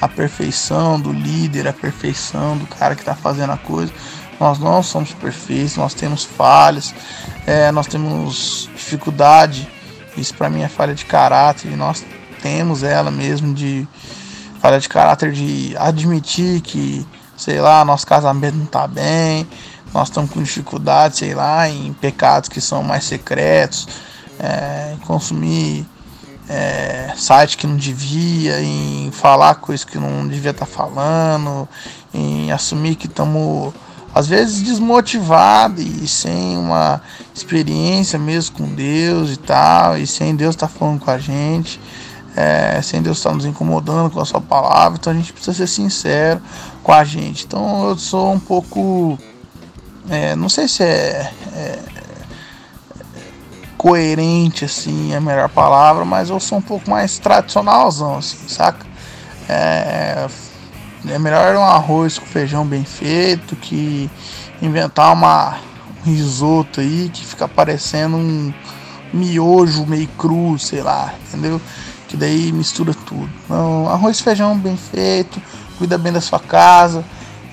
a 0.00 0.08
perfeição 0.08 1.00
do 1.00 1.12
líder, 1.12 1.68
a 1.68 1.72
perfeição 1.72 2.56
do 2.56 2.66
cara 2.66 2.94
que 2.94 3.02
está 3.02 3.14
fazendo 3.14 3.52
a 3.52 3.56
coisa. 3.56 3.92
Nós 4.38 4.58
não 4.58 4.82
somos 4.82 5.12
perfeitos, 5.12 5.76
nós 5.76 5.94
temos 5.94 6.24
falhas, 6.24 6.94
é, 7.46 7.70
nós 7.70 7.86
temos 7.86 8.68
dificuldade. 8.74 9.68
Isso 10.16 10.34
para 10.34 10.50
mim 10.50 10.62
é 10.62 10.68
falha 10.68 10.94
de 10.94 11.04
caráter 11.04 11.70
e 11.70 11.76
nós 11.76 12.04
temos 12.42 12.82
ela 12.82 13.10
mesmo 13.10 13.54
de 13.54 13.86
falha 14.60 14.78
de 14.78 14.88
caráter 14.88 15.32
de 15.32 15.74
admitir 15.78 16.60
que, 16.60 17.06
sei 17.36 17.60
lá, 17.60 17.84
nosso 17.84 18.06
casamento 18.06 18.56
não 18.56 18.64
está 18.64 18.86
bem, 18.86 19.46
nós 19.94 20.08
estamos 20.08 20.30
com 20.30 20.42
dificuldade, 20.42 21.16
sei 21.16 21.34
lá, 21.34 21.68
em 21.68 21.92
pecados 21.92 22.48
que 22.48 22.60
são 22.60 22.82
mais 22.82 23.04
secretos, 23.04 23.88
é, 24.38 24.94
consumir 25.06 25.86
é, 26.48 27.12
site 27.16 27.56
que 27.56 27.66
não 27.66 27.76
devia, 27.76 28.60
em 28.60 29.10
falar 29.12 29.56
coisas 29.56 29.84
que 29.84 29.98
não 29.98 30.26
devia 30.26 30.50
estar 30.50 30.66
tá 30.66 30.72
falando, 30.72 31.68
em 32.12 32.50
assumir 32.52 32.96
que 32.96 33.06
estamos 33.06 33.72
às 34.14 34.26
vezes 34.26 34.60
desmotivados 34.60 35.82
e 35.82 36.06
sem 36.06 36.58
uma 36.58 37.00
experiência 37.34 38.18
mesmo 38.18 38.56
com 38.56 38.74
Deus 38.74 39.30
e 39.30 39.36
tal, 39.36 39.96
e 39.96 40.06
sem 40.06 40.36
Deus 40.36 40.54
estar 40.54 40.68
tá 40.68 40.72
falando 40.72 41.00
com 41.00 41.10
a 41.10 41.18
gente, 41.18 41.80
é, 42.36 42.80
sem 42.82 43.00
Deus 43.00 43.18
estar 43.18 43.30
tá 43.30 43.36
nos 43.36 43.46
incomodando 43.46 44.10
com 44.10 44.20
a 44.20 44.24
sua 44.24 44.40
palavra, 44.40 44.98
então 45.00 45.12
a 45.12 45.16
gente 45.16 45.32
precisa 45.32 45.56
ser 45.56 45.66
sincero 45.66 46.42
com 46.82 46.92
a 46.92 47.04
gente. 47.04 47.44
Então 47.46 47.88
eu 47.88 47.96
sou 47.96 48.32
um 48.32 48.40
pouco, 48.40 49.18
é, 50.10 50.36
não 50.36 50.48
sei 50.48 50.68
se 50.68 50.82
é, 50.82 51.32
é 51.54 51.91
coerente, 53.82 54.64
assim, 54.64 55.12
é 55.12 55.16
a 55.16 55.20
melhor 55.20 55.48
palavra, 55.48 56.04
mas 56.04 56.30
eu 56.30 56.38
sou 56.38 56.58
um 56.58 56.62
pouco 56.62 56.88
mais 56.88 57.18
tradicionalzão, 57.18 58.18
assim, 58.18 58.38
saca? 58.46 58.86
É, 59.48 60.28
é 61.08 61.18
melhor 61.18 61.56
um 61.56 61.64
arroz 61.64 62.16
com 62.16 62.24
feijão 62.24 62.64
bem 62.64 62.84
feito 62.84 63.56
que 63.56 64.08
inventar 64.62 65.12
uma, 65.12 65.58
um 66.06 66.12
risoto 66.12 66.80
aí 66.80 67.10
que 67.12 67.26
fica 67.26 67.48
parecendo 67.48 68.16
um 68.16 68.54
miojo 69.12 69.84
meio 69.84 70.06
cru, 70.16 70.56
sei 70.60 70.80
lá, 70.80 71.12
entendeu? 71.26 71.60
Que 72.06 72.16
daí 72.16 72.52
mistura 72.52 72.94
tudo. 72.94 73.28
Então, 73.44 73.88
arroz 73.88 74.20
e 74.20 74.22
feijão 74.22 74.56
bem 74.56 74.76
feito, 74.76 75.42
cuida 75.76 75.98
bem 75.98 76.12
da 76.12 76.20
sua 76.20 76.38
casa. 76.38 77.04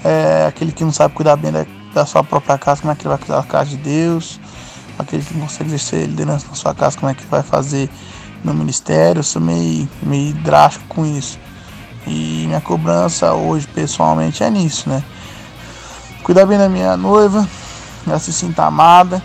É, 0.05 0.45
aquele 0.47 0.71
que 0.71 0.83
não 0.83 0.93
sabe 0.93 1.15
cuidar 1.15 1.35
bem 1.37 1.51
da, 1.51 1.65
da 1.91 2.05
sua 2.05 2.23
própria 2.23 2.55
casa, 2.55 2.81
como 2.81 2.93
é 2.93 2.95
que 2.95 3.01
ele 3.01 3.09
vai 3.09 3.17
cuidar 3.17 3.37
da 3.37 3.47
casa 3.47 3.71
de 3.71 3.77
Deus? 3.77 4.39
Aquele 4.99 5.23
que 5.23 5.33
não 5.33 5.41
consegue 5.41 5.69
exercer 5.69 6.05
liderança 6.05 6.47
na 6.49 6.55
sua 6.55 6.75
casa, 6.75 6.97
como 6.97 7.09
é 7.09 7.15
que 7.15 7.25
vai 7.25 7.41
fazer 7.41 7.89
no 8.43 8.53
ministério. 8.53 9.19
Eu 9.19 9.23
sou 9.23 9.41
meio, 9.41 9.89
meio 10.03 10.33
drástico 10.35 10.85
com 10.89 11.05
isso. 11.05 11.39
E 12.05 12.43
minha 12.47 12.61
cobrança 12.61 13.33
hoje, 13.33 13.67
pessoalmente, 13.67 14.43
é 14.43 14.49
nisso, 14.49 14.89
né? 14.89 15.03
Cuidar 16.23 16.45
bem 16.45 16.57
da 16.57 16.67
minha 16.67 16.97
noiva, 16.97 17.47
ela 18.05 18.19
se 18.19 18.33
sinta 18.33 18.65
amada. 18.65 19.21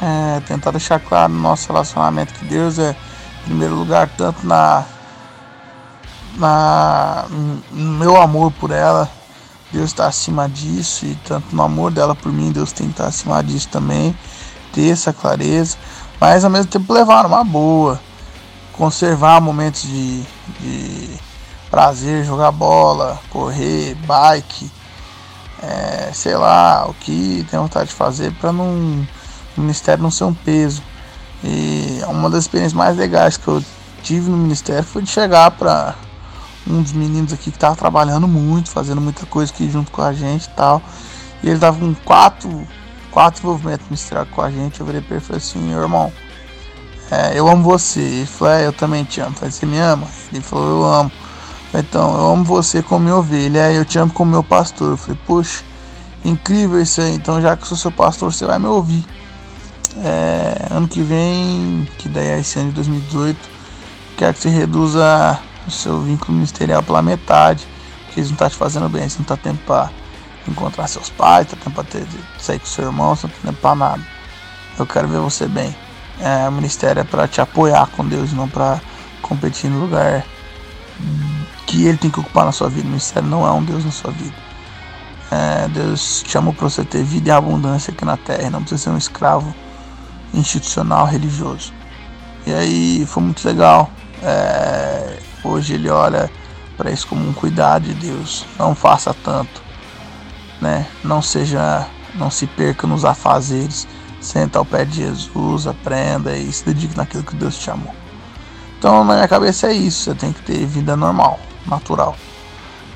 É, 0.00 0.40
tentar 0.40 0.70
deixar 0.70 1.00
claro 1.00 1.32
no 1.32 1.40
nosso 1.40 1.72
relacionamento 1.72 2.34
que 2.34 2.44
Deus 2.44 2.78
é 2.78 2.90
em 2.90 3.44
primeiro 3.44 3.74
lugar, 3.74 4.10
tanto 4.16 4.46
na, 4.46 4.84
na 6.36 7.24
no 7.30 7.92
meu 7.92 8.20
amor 8.20 8.52
por 8.52 8.70
ela, 8.70 9.10
Deus 9.72 9.86
está 9.86 10.06
acima 10.06 10.48
disso, 10.48 11.06
e 11.06 11.14
tanto 11.26 11.54
no 11.54 11.62
amor 11.62 11.92
dela 11.92 12.14
por 12.14 12.30
mim, 12.30 12.52
Deus 12.52 12.72
tem 12.72 12.88
que 12.88 12.92
estar 12.92 13.06
acima 13.06 13.42
disso 13.42 13.68
também 13.68 14.14
ter 14.76 14.90
essa 14.90 15.10
clareza, 15.10 15.78
mas 16.20 16.44
ao 16.44 16.50
mesmo 16.50 16.70
tempo 16.70 16.92
levar 16.92 17.24
uma 17.24 17.42
boa, 17.42 17.98
conservar 18.74 19.40
momentos 19.40 19.82
de, 19.82 20.22
de 20.60 21.18
prazer, 21.70 22.26
jogar 22.26 22.52
bola, 22.52 23.18
correr, 23.30 23.94
bike, 24.06 24.70
é, 25.62 26.10
sei 26.12 26.36
lá, 26.36 26.86
o 26.86 26.92
que 26.92 27.46
tem 27.50 27.58
vontade 27.58 27.88
de 27.88 27.94
fazer 27.94 28.30
para 28.34 28.52
não 28.52 29.06
o 29.56 29.60
ministério 29.60 30.02
não 30.02 30.10
ser 30.10 30.24
um 30.24 30.34
peso. 30.34 30.82
E 31.42 32.00
uma 32.08 32.28
das 32.28 32.44
experiências 32.44 32.74
mais 32.74 32.96
legais 32.98 33.38
que 33.38 33.48
eu 33.48 33.64
tive 34.02 34.30
no 34.30 34.36
ministério 34.36 34.84
foi 34.84 35.00
de 35.00 35.08
chegar 35.08 35.50
para 35.52 35.94
um 36.66 36.82
dos 36.82 36.92
meninos 36.92 37.32
aqui 37.32 37.50
que 37.50 37.56
estava 37.56 37.74
trabalhando 37.74 38.28
muito, 38.28 38.70
fazendo 38.70 39.00
muita 39.00 39.24
coisa 39.24 39.50
aqui 39.50 39.70
junto 39.70 39.90
com 39.90 40.02
a 40.02 40.12
gente 40.12 40.44
e 40.44 40.50
tal. 40.50 40.82
E 41.42 41.48
ele 41.48 41.58
tava 41.58 41.78
com 41.78 41.94
quatro 42.04 42.66
quatro 43.16 43.40
envolvimentos 43.42 43.86
misturados 43.88 44.30
com 44.34 44.42
a 44.42 44.50
gente, 44.50 44.78
eu 44.78 44.84
virei 44.84 45.00
pra 45.00 45.16
ele 45.16 45.24
e 45.24 45.26
falei 45.26 45.38
assim, 45.38 45.58
meu 45.58 45.80
irmão, 45.80 46.12
é, 47.10 47.32
eu 47.34 47.48
amo 47.48 47.62
você. 47.62 48.00
Ele 48.00 48.26
falou, 48.26 48.52
é, 48.52 48.66
eu 48.66 48.74
também 48.74 49.04
te 49.04 49.22
amo. 49.22 49.30
Eu 49.30 49.36
falei, 49.36 49.52
você 49.52 49.64
me 49.64 49.78
ama? 49.78 50.06
Ele 50.30 50.42
falou, 50.42 50.68
eu 50.68 50.84
amo. 50.84 51.10
Eu 51.10 51.70
falei, 51.70 51.86
então, 51.88 52.14
eu 52.14 52.30
amo 52.32 52.44
você 52.44 52.82
como 52.82 53.04
minha 53.04 53.16
ovelha, 53.16 53.72
eu 53.72 53.86
te 53.86 53.98
amo 53.98 54.12
como 54.12 54.30
meu 54.30 54.44
pastor. 54.44 54.90
Eu 54.90 54.96
falei, 54.98 55.18
puxa, 55.26 55.64
incrível 56.26 56.78
isso 56.78 57.00
aí. 57.00 57.14
Então, 57.14 57.40
já 57.40 57.56
que 57.56 57.62
eu 57.62 57.68
sou 57.68 57.78
seu 57.78 57.90
pastor, 57.90 58.30
você 58.30 58.44
vai 58.44 58.58
me 58.58 58.66
ouvir. 58.66 59.02
É, 60.04 60.66
ano 60.70 60.86
que 60.86 61.00
vem, 61.00 61.88
que 61.96 62.10
daí 62.10 62.26
é 62.26 62.40
esse 62.40 62.58
ano 62.58 62.68
de 62.68 62.74
2018, 62.74 63.38
quero 64.18 64.34
que 64.34 64.40
você 64.40 64.50
reduza 64.50 65.40
o 65.66 65.70
seu 65.70 66.02
vínculo 66.02 66.34
ministerial 66.34 66.82
pela 66.82 67.00
metade, 67.00 67.66
porque 68.04 68.20
eles 68.20 68.28
não 68.28 68.34
estão 68.34 68.46
tá 68.46 68.50
te 68.50 68.58
fazendo 68.58 68.90
bem, 68.90 69.08
você 69.08 69.16
não 69.20 69.24
tá 69.24 69.38
tempo 69.38 69.60
para 69.64 69.90
encontrar 70.50 70.88
seus 70.88 71.10
pais, 71.10 71.48
tá 71.48 71.56
tempo 71.56 71.70
pra 71.70 71.84
ter, 71.84 72.06
sair 72.38 72.58
com 72.58 72.66
seu 72.66 72.84
irmão, 72.84 73.14
você 73.14 73.26
não 73.26 73.34
tem 73.34 73.42
tempo 73.42 73.60
pra 73.60 73.74
nada. 73.74 74.02
Eu 74.78 74.86
quero 74.86 75.08
ver 75.08 75.18
você 75.18 75.46
bem. 75.46 75.74
É, 76.20 76.48
o 76.48 76.52
ministério 76.52 77.00
é 77.00 77.04
para 77.04 77.28
te 77.28 77.40
apoiar 77.40 77.86
com 77.88 78.06
Deus, 78.06 78.32
não 78.32 78.48
para 78.48 78.80
competir 79.22 79.70
no 79.70 79.80
lugar 79.80 80.24
que 81.66 81.86
Ele 81.86 81.98
tem 81.98 82.10
que 82.10 82.20
ocupar 82.20 82.44
na 82.44 82.52
sua 82.52 82.68
vida. 82.68 82.84
O 82.84 82.90
ministério 82.90 83.28
não 83.28 83.46
é 83.46 83.50
um 83.50 83.62
Deus 83.62 83.84
na 83.84 83.90
sua 83.90 84.10
vida. 84.10 84.34
É, 85.30 85.68
Deus 85.68 86.22
te 86.22 86.30
chamou 86.30 86.54
para 86.54 86.68
você 86.68 86.84
ter 86.84 87.02
vida 87.02 87.28
e 87.28 87.32
abundância 87.32 87.92
aqui 87.92 88.04
na 88.04 88.16
terra, 88.16 88.50
não 88.50 88.60
precisa 88.60 88.84
ser 88.84 88.90
um 88.90 88.98
escravo 88.98 89.54
institucional 90.32 91.06
religioso. 91.06 91.72
E 92.46 92.54
aí 92.54 93.06
foi 93.06 93.22
muito 93.22 93.46
legal. 93.46 93.90
É, 94.22 95.18
hoje 95.42 95.74
ele 95.74 95.90
olha 95.90 96.30
para 96.76 96.90
isso 96.90 97.06
como 97.06 97.28
um 97.28 97.32
cuidado 97.32 97.84
de 97.84 97.94
Deus. 97.94 98.46
Não 98.58 98.74
faça 98.74 99.12
tanto 99.12 99.65
né? 100.60 100.86
Não 101.04 101.20
seja, 101.20 101.86
não 102.14 102.30
se 102.30 102.46
perca 102.46 102.86
nos 102.86 103.04
afazeres, 103.04 103.86
senta 104.20 104.58
ao 104.58 104.64
pé 104.64 104.84
de 104.84 104.96
Jesus, 104.96 105.66
aprenda 105.66 106.36
e 106.36 106.52
se 106.52 106.64
dedique 106.64 106.96
naquilo 106.96 107.22
que 107.22 107.34
Deus 107.34 107.56
te 107.56 107.64
chamou. 107.64 107.94
Então, 108.78 109.04
na 109.04 109.14
minha 109.14 109.28
cabeça 109.28 109.68
é 109.68 109.72
isso, 109.72 110.04
você 110.04 110.14
tem 110.14 110.32
que 110.32 110.42
ter 110.42 110.66
vida 110.66 110.96
normal, 110.96 111.40
natural. 111.66 112.16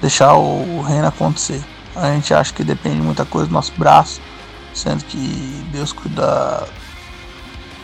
Deixar 0.01 0.35
o 0.35 0.83
reino 0.83 1.07
acontecer. 1.07 1.63
A 1.97 2.13
gente 2.13 2.33
acha 2.33 2.53
que 2.53 2.63
depende 2.63 2.97
de 2.97 3.03
muita 3.03 3.25
coisa 3.25 3.49
do 3.49 3.53
nosso 3.53 3.73
braço, 3.77 4.21
sendo 4.75 5.05
que 5.05 5.67
Deus 5.73 5.93
cuida 5.93 6.67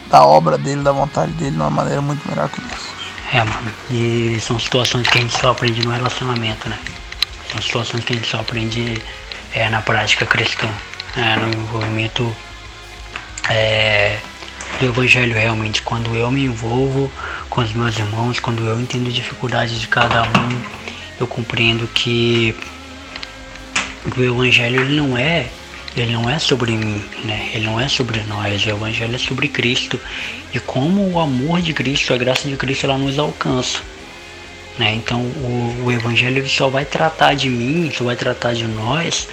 da 0.09 0.25
obra 0.25 0.57
dele, 0.57 0.83
da 0.83 0.93
vontade 0.93 1.33
dele 1.33 1.53
de 1.53 1.57
uma 1.57 1.71
maneira 1.71 2.01
muito 2.01 2.27
melhor 2.29 2.49
que 2.49 2.61
nós. 2.61 2.97
É, 3.33 3.39
mano. 3.39 3.73
E 3.91 4.39
são 4.41 4.59
situações 4.59 5.09
que 5.09 5.19
a 5.19 5.21
gente 5.21 5.37
só 5.37 5.51
aprende 5.51 5.85
no 5.85 5.91
relacionamento, 5.91 6.69
né? 6.69 6.79
São 7.51 7.61
situações 7.61 8.05
que 8.05 8.13
a 8.13 8.17
gente 8.17 8.29
só 8.29 8.41
aprende 8.41 9.03
é, 9.57 9.71
na 9.71 9.81
prática 9.81 10.27
cristã, 10.27 10.69
é, 11.17 11.37
no 11.37 11.49
envolvimento 11.49 12.37
é, 13.49 14.19
do 14.79 14.87
evangelho 14.87 15.35
realmente. 15.35 15.81
Quando 15.81 16.15
eu 16.15 16.31
me 16.31 16.45
envolvo 16.45 17.11
com 17.49 17.63
os 17.63 17.73
meus 17.73 17.99
irmãos, 17.99 18.39
quando 18.39 18.63
eu 18.63 18.79
entendo 18.79 19.09
a 19.09 19.13
dificuldade 19.13 19.81
de 19.81 19.89
cada 19.89 20.25
um, 20.25 20.63
eu 21.19 21.27
compreendo 21.27 21.89
que 21.89 22.55
o 24.15 24.23
evangelho 24.23 24.83
ele 24.83 25.01
não 25.01 25.17
é 25.17 25.49
ele 25.97 26.13
não 26.13 26.29
é 26.29 26.39
sobre 26.39 26.73
mim, 26.73 27.03
né? 27.25 27.49
Ele 27.55 27.65
não 27.65 27.81
é 27.81 27.89
sobre 27.89 28.21
nós. 28.25 28.67
O 28.67 28.69
evangelho 28.69 29.15
é 29.15 29.19
sobre 29.19 29.49
Cristo 29.49 29.99
e 30.53 30.61
como 30.61 31.11
o 31.11 31.19
amor 31.19 31.63
de 31.63 31.73
Cristo, 31.73 32.13
a 32.13 32.19
graça 32.19 32.47
de 32.47 32.55
Cristo, 32.55 32.85
ela 32.85 32.99
nos 32.99 33.19
alcança. 33.19 33.81
Né? 34.79 34.95
Então 34.95 35.21
o, 35.21 35.85
o 35.87 35.93
evangelho 35.93 36.39
ele 36.39 36.49
só 36.49 36.69
vai 36.69 36.85
tratar 36.85 37.35
de 37.35 37.49
mim, 37.49 37.91
só 37.93 38.05
vai 38.05 38.17
tratar 38.17 38.55
de 38.55 38.67
nós 38.67 39.29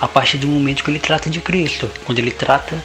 a 0.00 0.06
partir 0.06 0.38
do 0.38 0.46
momento 0.46 0.84
que 0.84 0.90
ele 0.90 0.98
trata 0.98 1.30
de 1.30 1.40
Cristo, 1.40 1.90
quando 2.04 2.18
ele 2.18 2.30
trata 2.30 2.82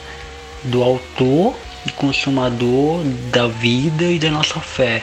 do 0.64 0.82
autor 0.82 1.54
e 1.86 1.90
consumador 1.92 3.02
da 3.30 3.46
vida 3.46 4.04
e 4.04 4.18
da 4.18 4.30
nossa 4.30 4.60
fé. 4.60 5.02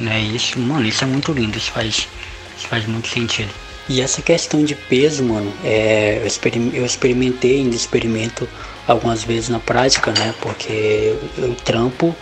Né? 0.00 0.20
Isso, 0.20 0.58
mano, 0.58 0.86
isso 0.86 1.04
é 1.04 1.06
muito 1.06 1.32
lindo, 1.32 1.58
isso 1.58 1.70
faz, 1.70 2.08
isso 2.56 2.68
faz 2.68 2.86
muito 2.86 3.08
sentido. 3.08 3.50
E 3.88 4.00
essa 4.00 4.20
questão 4.20 4.62
de 4.62 4.74
peso, 4.74 5.24
mano, 5.24 5.52
é, 5.64 6.20
eu, 6.22 6.72
eu 6.74 6.84
experimentei, 6.84 7.60
ainda 7.60 7.74
experimento 7.74 8.48
algumas 8.86 9.24
vezes 9.24 9.48
na 9.48 9.58
prática, 9.58 10.12
né? 10.12 10.34
Porque 10.40 11.16
eu 11.38 11.54
trampo 11.64 12.14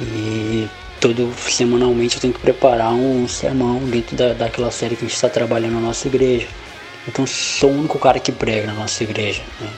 e 0.00 0.66
todo 1.04 1.30
semanalmente 1.50 2.14
eu 2.16 2.20
tenho 2.22 2.32
que 2.32 2.40
preparar 2.40 2.94
um 2.94 3.28
sermão 3.28 3.78
dentro 3.80 4.16
da, 4.16 4.32
daquela 4.32 4.70
série 4.70 4.96
que 4.96 5.04
a 5.04 5.06
gente 5.06 5.14
está 5.14 5.28
trabalhando 5.28 5.74
na 5.74 5.80
nossa 5.80 6.08
igreja. 6.08 6.46
Então 7.06 7.26
sou 7.26 7.70
o 7.70 7.78
único 7.80 7.98
cara 7.98 8.18
que 8.18 8.32
prega 8.32 8.68
na 8.68 8.72
nossa 8.72 9.04
igreja. 9.04 9.42
Né? 9.60 9.68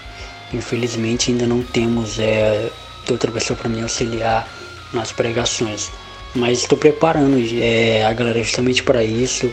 Infelizmente 0.54 1.32
ainda 1.32 1.44
não 1.44 1.64
temos 1.64 2.20
é, 2.20 2.70
outra 3.10 3.32
pessoa 3.32 3.56
para 3.56 3.68
me 3.68 3.82
auxiliar 3.82 4.48
nas 4.92 5.10
pregações. 5.10 5.90
Mas 6.32 6.60
estou 6.60 6.78
preparando 6.78 7.36
é, 7.60 8.06
a 8.06 8.12
galera 8.12 8.40
justamente 8.40 8.84
para 8.84 9.02
isso 9.02 9.52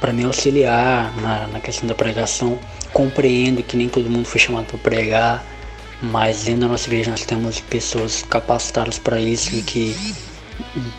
para 0.00 0.12
me 0.12 0.24
auxiliar 0.24 1.14
na, 1.20 1.46
na, 1.46 1.60
questão 1.60 1.86
da 1.86 1.94
pregação. 1.94 2.58
Compreendo 2.92 3.62
que 3.62 3.76
nem 3.76 3.88
todo 3.88 4.10
mundo 4.10 4.26
foi 4.26 4.40
chamado 4.40 4.66
para 4.66 4.78
pregar, 4.78 5.46
mas 6.02 6.42
dentro 6.42 6.62
da 6.62 6.66
nossa 6.66 6.88
igreja 6.88 7.12
nós 7.12 7.24
temos 7.24 7.60
pessoas 7.60 8.24
capacitadas 8.28 8.98
para 8.98 9.20
isso 9.20 9.54
e 9.54 9.62
que 9.62 9.94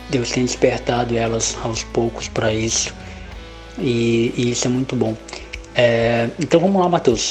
Deus 0.09 0.31
tem 0.31 0.45
despertado 0.45 1.17
elas 1.17 1.57
aos 1.63 1.83
poucos 1.83 2.27
para 2.27 2.53
isso. 2.53 2.93
E, 3.77 4.33
e, 4.37 4.51
isso 4.51 4.67
é 4.67 4.69
muito 4.69 4.95
bom. 4.95 5.15
É, 5.75 6.29
então 6.39 6.59
vamos 6.59 6.81
lá, 6.81 6.87
Matheus. 6.87 7.29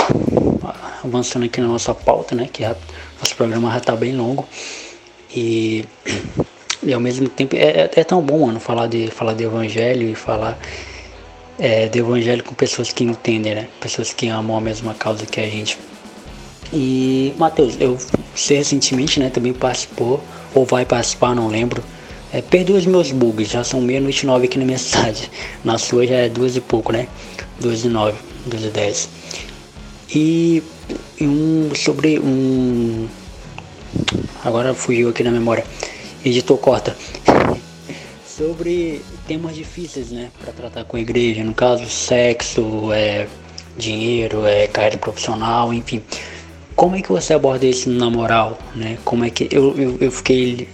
Avançando 1.04 1.44
aqui 1.44 1.60
na 1.60 1.68
nossa 1.68 1.94
pauta, 1.94 2.34
né? 2.34 2.48
Que 2.52 2.64
nosso 2.64 3.36
programa 3.36 3.70
já 3.70 3.78
está 3.78 3.96
bem 3.96 4.16
longo. 4.16 4.46
E, 5.34 5.84
e 6.82 6.92
ao 6.92 7.00
mesmo 7.00 7.28
tempo 7.28 7.56
é, 7.56 7.58
é, 7.60 7.90
é, 7.94 8.04
tão 8.04 8.20
bom, 8.20 8.46
mano, 8.46 8.60
falar 8.60 8.86
de, 8.86 9.08
falar 9.08 9.34
de 9.34 9.44
evangelho 9.44 10.08
e 10.08 10.14
falar 10.14 10.58
é, 11.58 11.88
do 11.88 11.98
evangelho 11.98 12.42
com 12.42 12.54
pessoas 12.54 12.92
que 12.92 13.04
entendem, 13.04 13.54
né? 13.54 13.68
Pessoas 13.80 14.12
que 14.12 14.28
amam 14.28 14.56
a 14.56 14.60
mesma 14.60 14.94
causa 14.94 15.24
que 15.24 15.40
a 15.40 15.48
gente. 15.48 15.78
E, 16.72 17.34
Matheus, 17.38 17.76
eu 17.78 17.98
você 18.34 18.56
recentemente, 18.56 19.20
né, 19.20 19.28
também 19.28 19.52
participou, 19.52 20.22
ou 20.54 20.64
vai 20.64 20.84
participar, 20.84 21.34
não 21.34 21.48
lembro. 21.48 21.82
É, 22.32 22.42
os 22.72 22.86
meus 22.86 23.12
bugs, 23.12 23.50
já 23.50 23.62
são 23.62 23.82
meia-noite 23.82 24.24
nove 24.24 24.46
aqui 24.46 24.58
na 24.58 24.64
minha 24.64 24.78
cidade. 24.78 25.30
Na 25.62 25.76
sua 25.76 26.06
já 26.06 26.16
é 26.16 26.28
duas 26.30 26.56
e 26.56 26.60
pouco, 26.62 26.90
né? 26.90 27.06
Duas 27.60 27.84
e 27.84 27.88
nove, 27.88 28.16
duas 28.46 28.64
e 28.64 28.68
dez. 28.68 29.08
E, 30.14 30.62
e 31.20 31.26
um 31.26 31.70
sobre 31.74 32.18
um. 32.18 33.06
Agora 34.42 34.72
fugiu 34.72 35.10
aqui 35.10 35.22
na 35.22 35.30
memória. 35.30 35.64
Editor 36.24 36.56
corta 36.56 36.96
sobre 38.24 39.02
temas 39.26 39.54
difíceis, 39.54 40.10
né, 40.10 40.30
para 40.40 40.52
tratar 40.52 40.84
com 40.84 40.96
a 40.96 41.00
igreja, 41.00 41.42
no 41.42 41.52
caso 41.52 41.88
sexo, 41.88 42.92
é, 42.92 43.26
dinheiro, 43.76 44.46
é, 44.46 44.66
carreira 44.68 44.96
profissional, 44.96 45.74
enfim. 45.74 46.00
Como 46.76 46.96
é 46.96 47.02
que 47.02 47.10
você 47.10 47.34
aborda 47.34 47.66
isso 47.66 47.90
na 47.90 48.08
moral, 48.08 48.58
né? 48.74 48.98
Como 49.04 49.24
é 49.24 49.30
que 49.30 49.48
eu, 49.50 49.76
eu, 49.76 49.98
eu 50.00 50.10
fiquei 50.10 50.68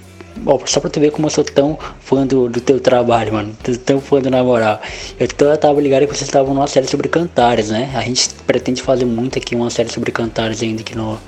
Só 0.66 0.80
pra 0.80 0.90
tu 0.90 1.00
ver 1.00 1.10
como 1.10 1.26
eu 1.26 1.30
sou 1.30 1.44
tão 1.44 1.78
fã 2.00 2.26
do, 2.26 2.48
do 2.48 2.60
teu 2.60 2.80
trabalho, 2.80 3.32
mano. 3.32 3.56
Tão 3.84 4.00
fã 4.00 4.20
do 4.20 4.30
na. 4.30 4.38
Eu, 4.38 5.28
eu 5.46 5.58
tava 5.58 5.80
ligado 5.80 6.02
que 6.02 6.14
vocês 6.14 6.22
estavam 6.22 6.54
numa 6.54 6.66
série 6.66 6.86
sobre 6.86 7.08
cantares, 7.08 7.70
né? 7.70 7.90
A 7.94 8.02
gente 8.02 8.30
pretende 8.46 8.82
fazer 8.82 9.04
muito 9.04 9.38
aqui 9.38 9.54
uma 9.54 9.70
série 9.70 9.90
sobre 9.90 10.10
cantares 10.12 10.62
ainda 10.62 10.80
aqui 10.80 10.96
no, 10.96 11.18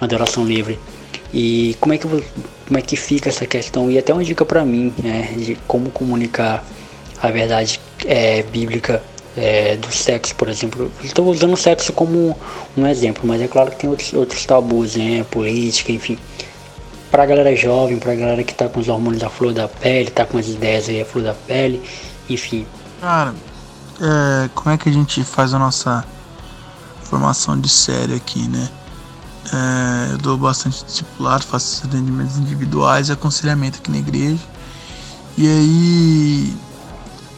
Adoração 0.00 0.44
Livre. 0.44 0.78
E 1.32 1.76
como 1.80 1.92
é 1.92 1.98
que 1.98 2.06
como 2.06 2.78
é 2.78 2.82
que 2.82 2.96
fica 2.96 3.28
essa 3.28 3.46
questão 3.46 3.90
e 3.90 3.98
até 3.98 4.12
uma 4.12 4.24
dica 4.24 4.44
para 4.44 4.64
mim, 4.64 4.92
né, 5.02 5.32
de 5.36 5.56
como 5.66 5.90
comunicar 5.90 6.64
a 7.20 7.30
verdade 7.30 7.80
é, 8.06 8.42
bíblica 8.42 9.02
é, 9.36 9.76
do 9.76 9.90
sexo, 9.90 10.34
por 10.34 10.48
exemplo. 10.48 10.90
Estou 11.02 11.26
usando 11.26 11.54
o 11.54 11.56
sexo 11.56 11.92
como 11.92 12.36
um 12.76 12.86
exemplo, 12.86 13.22
mas 13.24 13.40
é 13.40 13.48
claro 13.48 13.70
que 13.70 13.76
tem 13.76 13.88
outros, 13.88 14.12
outros 14.12 14.44
tabus, 14.44 14.96
né, 14.96 15.24
política, 15.30 15.92
enfim. 15.92 16.18
Para 17.10 17.22
a 17.22 17.26
galera 17.26 17.56
jovem, 17.56 17.98
para 17.98 18.12
a 18.12 18.14
galera 18.14 18.44
que 18.44 18.52
está 18.52 18.68
com 18.68 18.80
os 18.80 18.88
hormônios 18.88 19.22
da 19.22 19.30
flor 19.30 19.52
da 19.52 19.66
pele, 19.66 20.08
está 20.08 20.26
com 20.26 20.38
as 20.38 20.46
ideias 20.46 20.88
aí 20.88 21.00
a 21.00 21.06
flor 21.06 21.24
da 21.24 21.34
pele, 21.34 21.82
enfim. 22.28 22.66
Cara, 23.00 23.34
é, 24.00 24.48
como 24.54 24.74
é 24.74 24.78
que 24.78 24.88
a 24.88 24.92
gente 24.92 25.24
faz 25.24 25.54
a 25.54 25.58
nossa 25.58 26.04
formação 27.02 27.58
de 27.58 27.68
série 27.68 28.14
aqui, 28.14 28.46
né? 28.48 28.68
É, 29.52 30.12
eu 30.12 30.18
dou 30.18 30.36
bastante 30.36 30.84
discipulado, 30.84 31.44
faço 31.44 31.86
atendimentos 31.86 32.36
individuais 32.36 33.08
e 33.08 33.12
aconselhamento 33.12 33.78
aqui 33.78 33.90
na 33.90 33.98
igreja. 33.98 34.42
E 35.36 35.48
aí, 35.48 36.56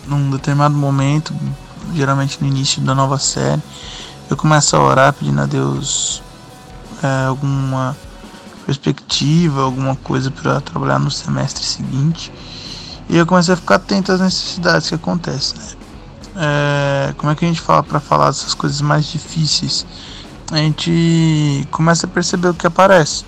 num 0.07 0.31
determinado 0.31 0.75
momento, 0.75 1.33
geralmente 1.95 2.39
no 2.41 2.49
início 2.49 2.81
da 2.83 2.95
nova 2.95 3.19
série, 3.19 3.63
eu 4.29 4.37
começo 4.37 4.75
a 4.75 4.83
orar 4.83 5.13
pedindo 5.13 5.41
a 5.41 5.47
Deus 5.47 6.23
é, 7.03 7.27
alguma 7.27 7.97
perspectiva, 8.71 9.63
alguma 9.63 9.97
coisa 9.97 10.31
para 10.31 10.61
trabalhar 10.61 11.01
no 11.01 11.11
semestre 11.11 11.65
seguinte. 11.65 12.33
E 13.09 13.17
eu 13.17 13.27
comecei 13.27 13.55
a 13.55 13.57
ficar 13.57 13.75
atento 13.77 14.13
às 14.13 14.21
necessidades 14.21 14.89
que 14.89 14.95
acontecem. 14.95 15.59
Né? 15.59 15.67
É, 16.37 17.15
como 17.17 17.33
é 17.33 17.35
que 17.35 17.45
a 17.45 17.49
gente 17.49 17.61
fala 17.61 17.83
para 17.83 17.99
falar 17.99 18.27
dessas 18.27 18.55
coisas 18.55 18.81
mais 18.81 19.07
difíceis? 19.07 19.85
a 20.53 20.57
gente 20.57 21.67
começa 21.71 22.07
a 22.07 22.09
perceber 22.09 22.49
o 22.49 22.55
que 22.55 22.67
aparece. 22.67 23.25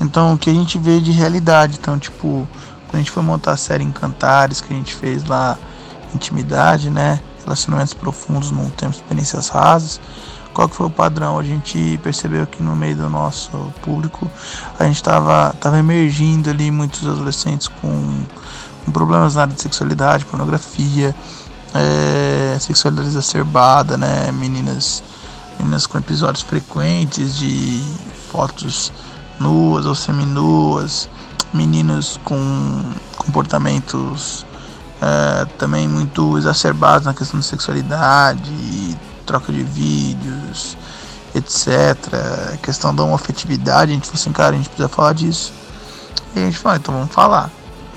Então, 0.00 0.34
o 0.34 0.38
que 0.38 0.50
a 0.50 0.52
gente 0.52 0.78
vê 0.78 1.00
de 1.00 1.10
realidade. 1.10 1.78
Então, 1.80 1.98
tipo, 1.98 2.46
quando 2.86 2.94
a 2.94 2.98
gente 2.98 3.10
foi 3.10 3.22
montar 3.22 3.52
a 3.52 3.56
série 3.56 3.84
Encantares, 3.84 4.60
que 4.60 4.72
a 4.72 4.76
gente 4.76 4.94
fez 4.94 5.24
lá, 5.24 5.58
Intimidade, 6.14 6.90
né? 6.90 7.20
Relacionamentos 7.44 7.94
profundos 7.94 8.50
não 8.50 8.68
temos 8.70 8.96
experiências 8.96 9.48
rasas. 9.48 10.00
Qual 10.52 10.68
que 10.68 10.74
foi 10.74 10.86
o 10.86 10.90
padrão? 10.90 11.38
A 11.38 11.42
gente 11.42 11.98
percebeu 12.02 12.46
que 12.46 12.62
no 12.62 12.74
meio 12.74 12.96
do 12.96 13.08
nosso 13.08 13.50
público 13.82 14.30
a 14.78 14.84
gente 14.84 14.96
estava 14.96 15.54
tava 15.60 15.78
emergindo 15.78 16.50
ali 16.50 16.70
muitos 16.70 17.06
adolescentes 17.06 17.68
com, 17.68 18.24
com 18.84 18.92
problemas 18.92 19.34
na 19.34 19.42
área 19.42 19.54
de 19.54 19.62
sexualidade, 19.62 20.24
pornografia, 20.24 21.14
é, 21.74 22.56
sexualidade 22.58 23.08
exacerbada, 23.08 23.96
né? 23.96 24.32
Meninas 24.32 25.02
meninas 25.58 25.86
com 25.86 25.98
episódios 25.98 26.42
frequentes 26.42 27.36
de 27.36 27.82
fotos 28.30 28.92
nuas 29.40 29.86
ou 29.86 29.94
seminuas, 29.94 31.08
meninos 31.52 32.18
com 32.24 32.84
comportamentos 33.16 34.46
é, 35.00 35.44
também 35.58 35.88
muito 35.88 36.36
exacerbados 36.38 37.06
na 37.06 37.14
questão 37.14 37.38
da 37.38 37.44
sexualidade, 37.44 38.96
troca 39.28 39.52
de 39.52 39.62
vídeos, 39.62 40.76
etc. 41.34 41.96
Questão 42.62 42.94
da 42.94 43.04
homofetividade, 43.04 43.92
a 43.92 43.94
gente 43.94 44.06
falou 44.06 44.20
assim, 44.20 44.32
cara, 44.32 44.54
a 44.54 44.56
gente 44.56 44.68
precisa 44.68 44.88
falar 44.88 45.12
disso. 45.12 45.52
E 46.34 46.40
a 46.40 46.44
gente 46.46 46.58
falou, 46.58 46.78
então 46.78 46.94
vamos 46.94 47.12
falar. 47.12 47.50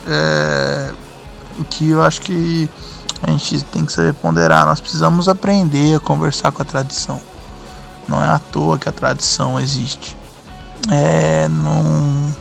É, 0.07 0.91
que 1.69 1.89
eu 1.89 2.01
acho 2.01 2.21
que 2.21 2.69
a 3.23 3.31
gente 3.31 3.63
tem 3.65 3.85
que 3.85 3.93
saber 3.93 4.13
ponderar, 4.13 4.65
nós 4.65 4.79
precisamos 4.79 5.29
aprender 5.29 5.95
a 5.95 5.99
conversar 5.99 6.51
com 6.51 6.61
a 6.61 6.65
tradição. 6.65 7.21
Não 8.07 8.21
é 8.21 8.27
à 8.27 8.39
toa 8.39 8.77
que 8.77 8.89
a 8.89 8.91
tradição 8.91 9.59
existe. 9.59 10.17
É, 10.89 11.47
não, 11.47 12.35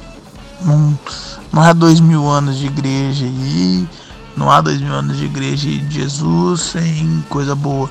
não, 1.53 1.62
há 1.62 1.72
dois 1.72 2.01
mil 2.01 2.26
anos 2.26 2.57
de 2.57 2.66
igreja 2.66 3.26
e 3.26 3.86
não 4.36 4.51
há 4.51 4.62
dois 4.62 4.80
mil 4.80 4.95
anos 4.95 5.18
de 5.18 5.26
igreja 5.26 5.68
de 5.68 5.95
Jesus 5.95 6.61
sem 6.62 7.24
coisa 7.28 7.55
boa. 7.55 7.91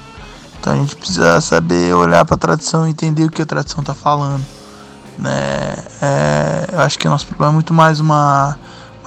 Então 0.70 0.78
a 0.78 0.82
gente 0.84 0.96
precisa 0.98 1.42
saber 1.42 1.96
olhar 1.96 2.24
para 2.24 2.36
a 2.36 2.38
tradição 2.38 2.86
e 2.86 2.92
entender 2.92 3.24
o 3.24 3.32
que 3.32 3.42
a 3.42 3.46
tradição 3.46 3.80
está 3.80 3.96
falando. 3.96 4.46
Né? 5.18 5.76
É, 6.00 6.68
eu 6.72 6.80
acho 6.82 7.00
que 7.00 7.08
o 7.08 7.10
nosso 7.10 7.26
problema 7.26 7.54
é 7.54 7.56
muito 7.56 7.74
mais 7.74 8.00
uma 8.00 8.56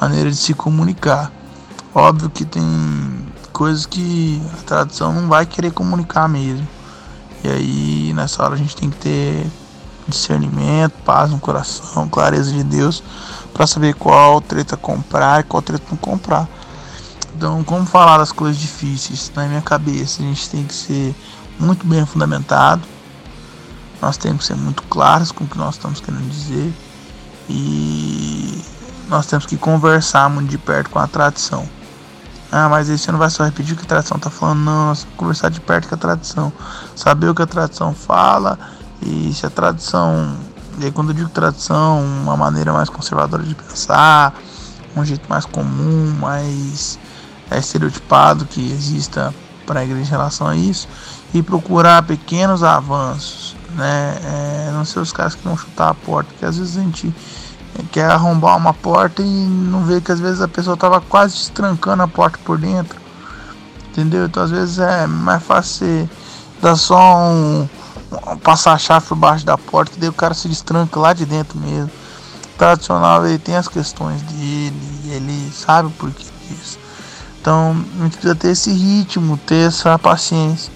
maneira 0.00 0.28
de 0.28 0.34
se 0.34 0.54
comunicar. 0.54 1.30
Óbvio 1.94 2.28
que 2.28 2.44
tem 2.44 2.62
coisas 3.52 3.86
que 3.86 4.42
a 4.58 4.62
tradição 4.64 5.12
não 5.12 5.28
vai 5.28 5.46
querer 5.46 5.70
comunicar 5.70 6.28
mesmo. 6.28 6.66
E 7.44 7.48
aí 7.48 8.12
nessa 8.12 8.42
hora 8.42 8.54
a 8.54 8.58
gente 8.58 8.74
tem 8.74 8.90
que 8.90 8.96
ter 8.96 9.46
discernimento, 10.08 10.94
paz 11.04 11.30
no 11.30 11.38
coração, 11.38 12.08
clareza 12.08 12.50
de 12.50 12.64
Deus 12.64 13.04
para 13.54 13.68
saber 13.68 13.94
qual 13.94 14.40
treta 14.40 14.76
comprar 14.76 15.38
e 15.38 15.44
qual 15.44 15.62
treta 15.62 15.84
não 15.92 15.96
comprar. 15.96 16.48
Então, 17.36 17.62
como 17.62 17.86
falar 17.86 18.18
das 18.18 18.32
coisas 18.32 18.60
difíceis 18.60 19.30
na 19.34 19.46
minha 19.46 19.62
cabeça, 19.62 20.22
a 20.22 20.24
gente 20.24 20.50
tem 20.50 20.64
que 20.64 20.74
ser 20.74 21.14
muito 21.58 21.86
bem 21.86 22.04
fundamentado. 22.06 22.82
Nós 24.00 24.16
temos 24.16 24.40
que 24.40 24.46
ser 24.46 24.56
muito 24.56 24.82
claros 24.84 25.30
com 25.30 25.44
o 25.44 25.46
que 25.46 25.56
nós 25.56 25.76
estamos 25.76 26.00
querendo 26.00 26.28
dizer 26.28 26.72
e 27.48 28.62
nós 29.08 29.26
temos 29.26 29.46
que 29.46 29.56
conversar 29.56 30.28
muito 30.28 30.48
de 30.48 30.58
perto 30.58 30.90
com 30.90 30.98
a 30.98 31.06
tradição. 31.06 31.68
Ah, 32.50 32.68
mas 32.68 32.88
você 32.88 33.10
não 33.10 33.18
vai 33.18 33.30
só 33.30 33.44
repetir 33.44 33.72
o 33.72 33.76
que 33.76 33.84
a 33.84 33.88
tradição 33.88 34.16
está 34.16 34.28
falando, 34.28 34.58
não. 34.58 34.86
Nós 34.88 34.98
temos 34.98 35.12
que 35.12 35.18
conversar 35.18 35.48
de 35.48 35.60
perto 35.60 35.88
com 35.88 35.94
a 35.94 35.98
tradição. 35.98 36.52
Saber 36.94 37.28
o 37.28 37.34
que 37.34 37.42
a 37.42 37.46
tradição 37.46 37.94
fala 37.94 38.58
e 39.00 39.32
se 39.32 39.46
a 39.46 39.50
tradição. 39.50 40.36
E 40.78 40.84
aí, 40.84 40.92
quando 40.92 41.10
eu 41.10 41.14
digo 41.14 41.30
tradição, 41.30 42.02
uma 42.02 42.36
maneira 42.36 42.72
mais 42.72 42.88
conservadora 42.88 43.42
de 43.42 43.54
pensar, 43.54 44.34
um 44.96 45.04
jeito 45.04 45.28
mais 45.28 45.46
comum, 45.46 46.14
mais 46.20 46.98
é, 47.50 47.58
estereotipado 47.58 48.44
que 48.44 48.72
exista 48.72 49.34
para 49.66 49.80
a 49.80 49.84
igreja 49.84 50.08
em 50.08 50.10
relação 50.10 50.46
a 50.46 50.56
isso, 50.56 50.88
e 51.34 51.42
procurar 51.42 52.02
pequenos 52.02 52.62
avanços, 52.62 53.56
né? 53.74 54.18
É, 54.24 54.70
não 54.72 54.84
ser 54.84 55.00
os 55.00 55.12
caras 55.12 55.34
que 55.34 55.42
vão 55.44 55.56
chutar 55.56 55.88
a 55.88 55.94
porta, 55.94 56.30
porque 56.30 56.44
às 56.44 56.58
vezes 56.58 56.76
a 56.76 56.80
gente 56.80 57.14
quer 57.90 58.10
arrombar 58.10 58.56
uma 58.56 58.74
porta 58.74 59.22
e 59.22 59.24
não 59.24 59.84
vê 59.84 60.00
que 60.00 60.12
às 60.12 60.20
vezes 60.20 60.42
a 60.42 60.48
pessoa 60.48 60.74
estava 60.74 61.00
quase 61.00 61.34
destrancando 61.34 62.02
a 62.02 62.08
porta 62.08 62.38
por 62.44 62.58
dentro. 62.58 63.00
Entendeu? 63.88 64.26
Então 64.26 64.42
às 64.42 64.50
vezes 64.50 64.78
é 64.78 65.06
mais 65.06 65.42
fácil 65.42 65.86
você 65.86 66.10
dar 66.60 66.76
só 66.76 67.18
um, 67.18 67.68
um 68.28 68.38
passar 68.38 68.72
a 68.72 68.78
chave 68.78 69.06
por 69.06 69.16
baixo 69.16 69.44
da 69.44 69.56
porta 69.56 69.96
e 69.96 70.00
daí 70.00 70.08
o 70.08 70.12
cara 70.14 70.34
se 70.34 70.48
destranca 70.48 70.98
lá 70.98 71.12
de 71.12 71.24
dentro 71.24 71.58
mesmo. 71.58 71.90
Tradicional 72.56 73.26
ele 73.26 73.38
tem 73.38 73.56
as 73.56 73.68
questões 73.68 74.20
dele, 74.22 74.74
ele 75.06 75.52
sabe 75.52 75.90
por 75.92 76.10
que 76.10 76.24
disso. 76.48 76.78
Então 77.40 77.76
a 77.98 78.04
gente 78.04 78.12
precisa 78.12 78.34
ter 78.34 78.48
esse 78.48 78.72
ritmo, 78.72 79.36
ter 79.38 79.68
essa 79.68 79.98
paciência. 79.98 80.72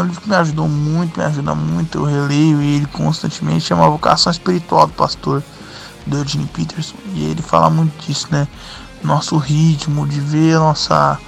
Livro 0.00 0.20
que 0.20 0.28
me 0.28 0.36
ajudou 0.36 0.68
muito, 0.68 1.18
me 1.18 1.26
ajuda 1.26 1.54
muito, 1.54 1.98
eu 1.98 2.04
releio 2.04 2.62
ele 2.62 2.86
constantemente, 2.86 3.66
chama 3.66 3.90
Vocação 3.90 4.32
Espiritual 4.32 4.86
do 4.86 4.94
Pastor 4.94 5.42
do 6.06 6.16
Eugene 6.16 6.46
Peterson. 6.46 6.96
E 7.14 7.24
ele 7.24 7.42
fala 7.42 7.68
muito 7.68 7.92
disso, 8.06 8.28
né? 8.30 8.48
Nosso 9.02 9.36
ritmo 9.36 10.06
de 10.06 10.20
ver 10.20 10.56
a 10.56 10.60
nossa 10.60 11.18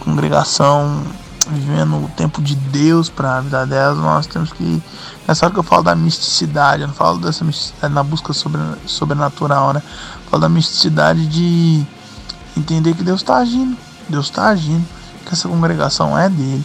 congregação 0.00 1.04
vivendo 1.50 2.04
o 2.04 2.08
tempo 2.16 2.42
de 2.42 2.54
Deus 2.56 3.08
para 3.08 3.38
a 3.38 3.40
vida 3.40 3.64
delas, 3.66 3.98
nós 3.98 4.26
temos 4.26 4.52
que. 4.52 4.82
Nessa 5.26 5.46
hora 5.46 5.52
que 5.52 5.58
eu 5.58 5.64
falo 5.64 5.82
da 5.82 5.94
misticidade, 5.94 6.82
eu 6.82 6.88
não 6.88 6.94
falo 6.94 7.18
dessa 7.18 7.44
misticidade 7.44 7.92
na 7.92 8.02
busca 8.02 8.32
sobre, 8.32 8.60
sobrenatural, 8.86 9.72
né? 9.72 9.82
Eu 10.24 10.30
falo 10.30 10.40
da 10.40 10.48
misticidade 10.48 11.26
de 11.26 11.84
entender 12.56 12.94
que 12.94 13.02
Deus 13.02 13.20
está 13.20 13.36
agindo, 13.36 13.76
Deus 14.08 14.26
está 14.26 14.48
agindo, 14.48 14.84
que 15.24 15.32
essa 15.32 15.48
congregação 15.48 16.18
é 16.18 16.28
dele. 16.28 16.64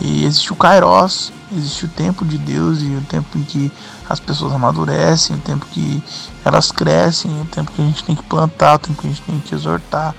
E 0.00 0.24
existe 0.24 0.50
o 0.50 0.56
Kairos, 0.56 1.30
existe 1.54 1.84
o 1.84 1.88
tempo 1.88 2.24
de 2.24 2.38
Deus 2.38 2.80
e 2.80 2.86
o 2.86 3.02
tempo 3.02 3.36
em 3.36 3.42
que 3.42 3.70
as 4.08 4.18
pessoas 4.18 4.52
amadurecem, 4.54 5.36
o 5.36 5.40
tempo 5.40 5.66
que 5.66 6.02
elas 6.42 6.72
crescem, 6.72 7.30
o 7.42 7.44
tempo 7.44 7.70
que 7.70 7.82
a 7.82 7.84
gente 7.84 8.02
tem 8.04 8.16
que 8.16 8.22
plantar, 8.22 8.76
o 8.76 8.78
tempo 8.78 9.02
que 9.02 9.06
a 9.06 9.10
gente 9.10 9.22
tem 9.22 9.38
que 9.40 9.54
exortar. 9.54 10.14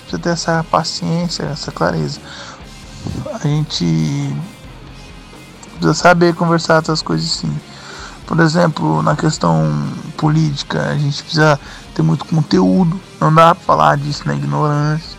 Precisa 0.00 0.18
ter 0.18 0.28
essa 0.30 0.64
paciência, 0.68 1.44
essa 1.44 1.70
clareza. 1.70 2.20
A 3.32 3.46
gente 3.46 4.36
precisa 5.74 5.94
saber 5.94 6.34
conversar 6.34 6.82
essas 6.82 7.00
coisas 7.00 7.30
sim. 7.30 7.54
Por 8.26 8.40
exemplo, 8.40 9.02
na 9.02 9.14
questão 9.14 9.88
política, 10.16 10.88
a 10.88 10.98
gente 10.98 11.22
precisa 11.22 11.60
ter 11.94 12.02
muito 12.02 12.24
conteúdo. 12.24 13.00
Não 13.20 13.32
dá 13.32 13.54
para 13.54 13.64
falar 13.64 13.96
disso 13.98 14.22
na 14.26 14.34
ignorância. 14.34 15.16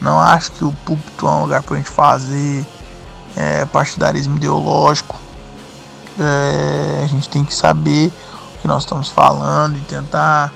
Não 0.00 0.20
acho 0.20 0.52
que 0.52 0.64
o 0.64 0.72
púlpito 0.84 1.26
é 1.26 1.30
um 1.30 1.42
lugar 1.42 1.62
para 1.62 1.74
a 1.74 1.78
gente 1.78 1.90
fazer 1.90 2.66
é, 3.36 3.64
partidarismo 3.66 4.36
ideológico. 4.36 5.18
É, 6.18 7.02
a 7.04 7.06
gente 7.06 7.28
tem 7.28 7.44
que 7.44 7.54
saber 7.54 8.12
o 8.54 8.62
que 8.62 8.68
nós 8.68 8.82
estamos 8.82 9.08
falando 9.08 9.76
e 9.76 9.80
tentar 9.82 10.52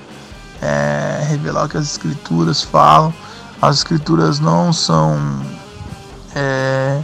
é, 0.61 1.25
revelar 1.27 1.65
o 1.65 1.69
que 1.69 1.77
as 1.77 1.85
escrituras 1.85 2.61
falam. 2.61 3.13
As 3.61 3.77
escrituras 3.77 4.39
não 4.39 4.73
são 4.73 5.17
é, 6.35 7.01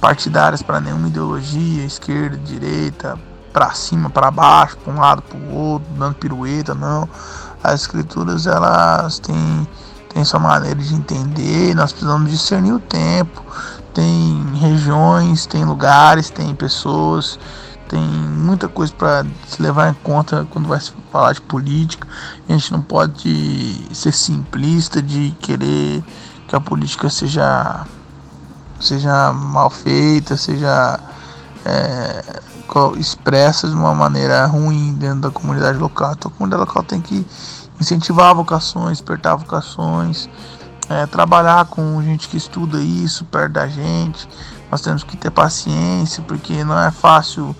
partidárias 0.00 0.62
para 0.62 0.80
nenhuma 0.80 1.06
ideologia, 1.06 1.84
esquerda, 1.84 2.36
direita, 2.36 3.16
para 3.52 3.70
cima, 3.72 4.08
para 4.08 4.30
baixo, 4.30 4.76
para 4.78 4.92
um 4.92 4.98
lado, 4.98 5.22
para 5.22 5.38
o 5.38 5.54
outro, 5.54 5.88
dando 5.96 6.14
pirueta, 6.14 6.74
não. 6.74 7.08
As 7.62 7.82
escrituras 7.82 8.46
elas 8.46 9.18
têm, 9.18 9.68
têm 10.12 10.24
sua 10.24 10.40
maneira 10.40 10.80
de 10.80 10.94
entender, 10.94 11.74
nós 11.74 11.92
precisamos 11.92 12.30
discernir 12.30 12.72
o 12.72 12.80
tempo, 12.80 13.44
tem 13.94 14.44
regiões, 14.56 15.46
tem 15.46 15.64
lugares, 15.64 16.30
tem 16.30 16.54
pessoas, 16.54 17.38
tem 17.88 18.00
muita 18.00 18.68
coisa 18.68 18.92
para 18.94 19.26
se 19.46 19.60
levar 19.60 19.90
em 19.90 19.94
conta 19.94 20.46
quando 20.50 20.66
vai 20.68 20.80
se 20.80 20.92
falar 21.10 21.34
de 21.34 21.40
política. 21.42 22.08
A 22.48 22.52
gente 22.52 22.72
não 22.72 22.80
pode 22.80 23.86
ser 23.92 24.12
simplista 24.12 25.02
de 25.02 25.36
querer 25.40 26.02
que 26.48 26.56
a 26.56 26.60
política 26.60 27.10
seja 27.10 27.86
seja 28.80 29.32
mal 29.32 29.70
feita, 29.70 30.36
seja 30.36 30.98
é, 31.64 32.40
expressa 32.98 33.68
de 33.68 33.74
uma 33.74 33.94
maneira 33.94 34.44
ruim 34.46 34.94
dentro 34.94 35.20
da 35.20 35.30
comunidade 35.30 35.78
local. 35.78 36.12
Então 36.12 36.30
a 36.30 36.34
comunidade 36.34 36.66
local 36.66 36.82
tem 36.82 37.00
que 37.00 37.26
incentivar 37.80 38.34
vocações, 38.34 38.98
despertar 38.98 39.36
vocações, 39.36 40.28
é, 40.92 41.06
trabalhar 41.06 41.64
com 41.66 42.02
gente 42.02 42.28
que 42.28 42.36
estuda 42.36 42.78
isso 42.78 43.24
perto 43.24 43.52
da 43.52 43.66
gente. 43.66 44.28
Nós 44.70 44.80
temos 44.80 45.02
que 45.02 45.16
ter 45.16 45.30
paciência, 45.30 46.22
porque 46.22 46.62
não 46.64 46.78
é 46.78 46.90
fácil 46.90 47.56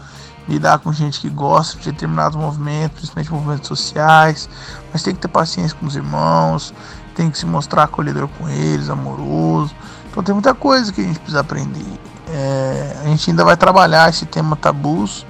lidar 0.49 0.79
com 0.81 0.93
gente 0.93 1.21
que 1.21 1.31
gosta 1.31 1.79
de 1.79 1.91
determinados 1.91 2.37
movimentos, 2.37 3.11
principalmente 3.11 3.33
movimentos 3.33 3.69
sociais. 3.69 4.49
Mas 4.93 5.03
tem 5.03 5.15
que 5.15 5.21
ter 5.21 5.29
paciência 5.29 5.77
com 5.79 5.87
os 5.87 5.97
irmãos, 5.97 6.75
tem 7.15 7.31
que 7.31 7.39
se 7.39 7.47
mostrar 7.47 7.85
acolhedor 7.85 8.29
com 8.39 8.49
eles, 8.49 8.91
amoroso. 8.91 9.75
Então 10.11 10.23
tem 10.23 10.35
muita 10.35 10.55
coisa 10.55 10.93
que 10.93 11.01
a 11.01 11.05
gente 11.05 11.19
precisa 11.19 11.41
aprender. 11.41 12.01
É, 12.29 12.97
a 13.03 13.05
gente 13.07 13.31
ainda 13.31 13.45
vai 13.45 13.57
trabalhar 13.57 14.11
esse 14.11 14.27
tema 14.27 14.57
tabus. 14.57 15.25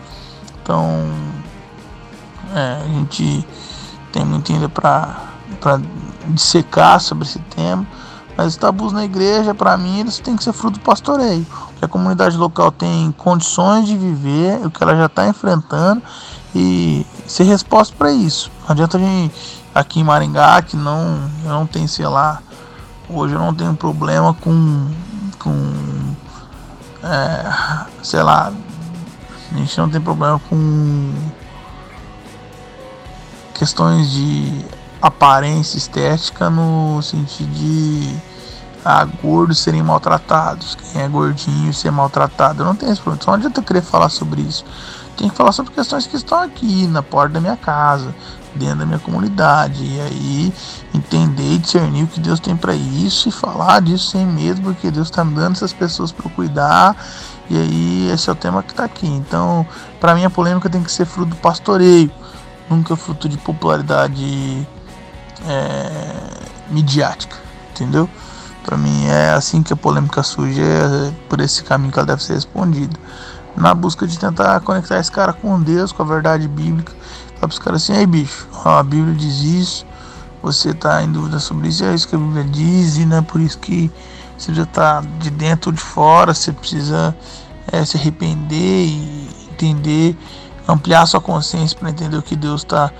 Então 0.60 1.08
é, 2.54 2.82
a 2.84 2.88
gente 2.88 3.46
tem 4.12 4.24
muito 4.24 4.52
ainda 4.52 4.68
para 4.68 5.80
dissecar 6.28 7.00
sobre 7.00 7.24
esse 7.24 7.38
tema. 7.38 7.86
Mas 8.36 8.48
os 8.48 8.56
tabus 8.56 8.92
na 8.92 9.04
igreja, 9.04 9.54
para 9.54 9.76
mim, 9.76 10.00
eles 10.00 10.18
têm 10.18 10.36
que 10.36 10.42
ser 10.42 10.52
fruto 10.52 10.78
do 10.78 10.84
pastoreio. 10.84 11.46
Que 11.78 11.84
a 11.84 11.88
comunidade 11.88 12.36
local 12.36 12.72
tem 12.72 13.12
condições 13.12 13.86
de 13.86 13.96
viver, 13.96 14.64
o 14.64 14.70
que 14.70 14.82
ela 14.82 14.96
já 14.96 15.06
está 15.06 15.28
enfrentando 15.28 16.02
e 16.54 17.06
ser 17.26 17.44
resposta 17.44 17.94
para 17.96 18.10
isso. 18.10 18.50
Não 18.62 18.72
adianta 18.72 18.96
a 18.96 19.00
gente 19.00 19.62
aqui 19.74 20.00
em 20.00 20.04
Maringá 20.04 20.60
que 20.62 20.76
não, 20.76 21.30
eu 21.44 21.50
não 21.50 21.66
tem, 21.66 21.86
sei 21.86 22.06
lá, 22.06 22.40
hoje 23.08 23.34
eu 23.34 23.40
não 23.40 23.54
tenho 23.54 23.74
problema 23.74 24.34
com, 24.34 24.90
com 25.38 25.72
é, 27.02 27.84
sei 28.02 28.22
lá, 28.22 28.52
a 29.52 29.56
gente 29.56 29.78
não 29.78 29.88
tem 29.88 30.00
problema 30.00 30.40
com 30.48 31.12
questões 33.54 34.10
de 34.10 34.64
aparência 35.02 35.76
estética 35.76 36.48
no 36.48 37.02
sentido 37.02 37.50
de 37.50 38.16
ah, 38.84 39.04
gordos 39.04 39.58
serem 39.58 39.82
maltratados, 39.82 40.76
quem 40.76 41.02
é 41.02 41.08
gordinho 41.08 41.74
ser 41.74 41.90
maltratado. 41.90 42.62
Eu 42.62 42.66
não 42.66 42.76
tenho 42.76 42.92
esse 42.92 43.00
problema, 43.00 43.24
não 43.26 43.34
adianta 43.34 43.60
eu 43.60 43.64
querer 43.64 43.82
falar 43.82 44.08
sobre 44.08 44.42
isso. 44.42 44.64
Tem 45.16 45.28
que 45.28 45.36
falar 45.36 45.52
sobre 45.52 45.72
questões 45.72 46.06
que 46.06 46.16
estão 46.16 46.38
aqui, 46.38 46.86
na 46.86 47.02
porta 47.02 47.34
da 47.34 47.40
minha 47.40 47.56
casa, 47.56 48.14
dentro 48.54 48.78
da 48.78 48.86
minha 48.86 48.98
comunidade. 48.98 49.84
E 49.84 50.00
aí 50.00 50.52
entender 50.94 51.54
e 51.54 51.58
discernir 51.58 52.04
o 52.04 52.06
que 52.06 52.20
Deus 52.20 52.40
tem 52.40 52.56
para 52.56 52.74
isso 52.74 53.28
e 53.28 53.32
falar 53.32 53.80
disso 53.80 54.10
sem 54.10 54.24
medo, 54.24 54.62
porque 54.62 54.90
Deus 54.90 55.08
está 55.08 55.22
dando 55.22 55.52
essas 55.52 55.72
pessoas 55.72 56.12
para 56.12 56.30
cuidar. 56.30 56.96
E 57.50 57.56
aí 57.56 58.10
esse 58.10 58.30
é 58.30 58.32
o 58.32 58.36
tema 58.36 58.62
que 58.62 58.72
está 58.72 58.84
aqui. 58.84 59.06
Então, 59.06 59.66
para 60.00 60.14
mim 60.14 60.24
a 60.24 60.30
polêmica 60.30 60.70
tem 60.70 60.82
que 60.82 60.90
ser 60.90 61.04
fruto 61.04 61.30
do 61.30 61.36
pastoreio, 61.36 62.10
nunca 62.70 62.96
fruto 62.96 63.28
de 63.28 63.36
popularidade 63.36 64.66
é, 65.46 66.72
midiática, 66.72 67.36
entendeu? 67.70 68.08
Para 68.64 68.76
mim 68.76 69.06
é 69.06 69.30
assim 69.30 69.62
que 69.62 69.72
a 69.72 69.76
polêmica 69.76 70.22
surge, 70.22 70.60
é 70.60 71.12
por 71.28 71.40
esse 71.40 71.64
caminho 71.64 71.92
que 71.92 71.98
ela 71.98 72.06
deve 72.06 72.22
ser 72.22 72.34
respondida. 72.34 72.96
Na 73.56 73.74
busca 73.74 74.06
de 74.06 74.18
tentar 74.18 74.60
conectar 74.60 74.98
esse 74.98 75.10
cara 75.10 75.32
com 75.32 75.60
Deus, 75.60 75.92
com 75.92 76.02
a 76.02 76.06
verdade 76.06 76.48
bíblica. 76.48 76.92
Fala 77.34 77.48
pros 77.48 77.58
caras 77.58 77.82
assim, 77.82 77.94
aí 77.94 78.06
bicho, 78.06 78.46
a 78.64 78.82
Bíblia 78.82 79.14
diz 79.14 79.40
isso, 79.42 79.86
você 80.42 80.70
está 80.70 81.02
em 81.02 81.10
dúvida 81.10 81.38
sobre 81.38 81.68
isso, 81.68 81.84
é 81.84 81.94
isso 81.94 82.08
que 82.08 82.14
a 82.14 82.18
Bíblia 82.18 82.44
diz, 82.44 82.96
e 82.96 83.04
não 83.04 83.18
é 83.18 83.22
por 83.22 83.40
isso 83.40 83.58
que 83.58 83.90
você 84.38 84.54
já 84.54 84.62
está 84.62 85.02
de 85.18 85.30
dentro 85.30 85.70
ou 85.70 85.74
de 85.74 85.80
fora, 85.80 86.32
você 86.32 86.52
precisa 86.52 87.14
é, 87.70 87.84
se 87.84 87.96
arrepender 87.96 88.86
e 88.86 89.28
entender, 89.50 90.16
ampliar 90.66 91.06
sua 91.06 91.20
consciência 91.20 91.76
para 91.78 91.90
entender 91.90 92.16
o 92.16 92.22
que 92.22 92.34
Deus 92.34 92.62
está 92.62 92.90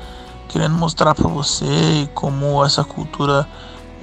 querendo 0.53 0.75
mostrar 0.75 1.15
para 1.15 1.29
você 1.29 2.07
como 2.15 2.63
essa 2.65 2.85
cultura 2.85 3.49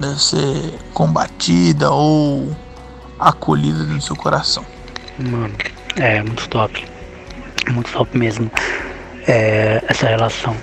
deve 0.00 0.20
ser 0.20 0.78
combatida 0.92 1.90
ou 1.90 2.54
acolhida 3.18 3.84
no 3.84 4.00
seu 4.02 4.16
coração. 4.16 4.64
Mano, 5.16 5.54
é 5.96 6.20
muito 6.22 6.48
top. 6.48 6.84
Muito 7.70 7.92
top 7.92 8.18
mesmo. 8.18 8.50
É, 9.28 9.82
essa 9.86 10.08
relação 10.08 10.56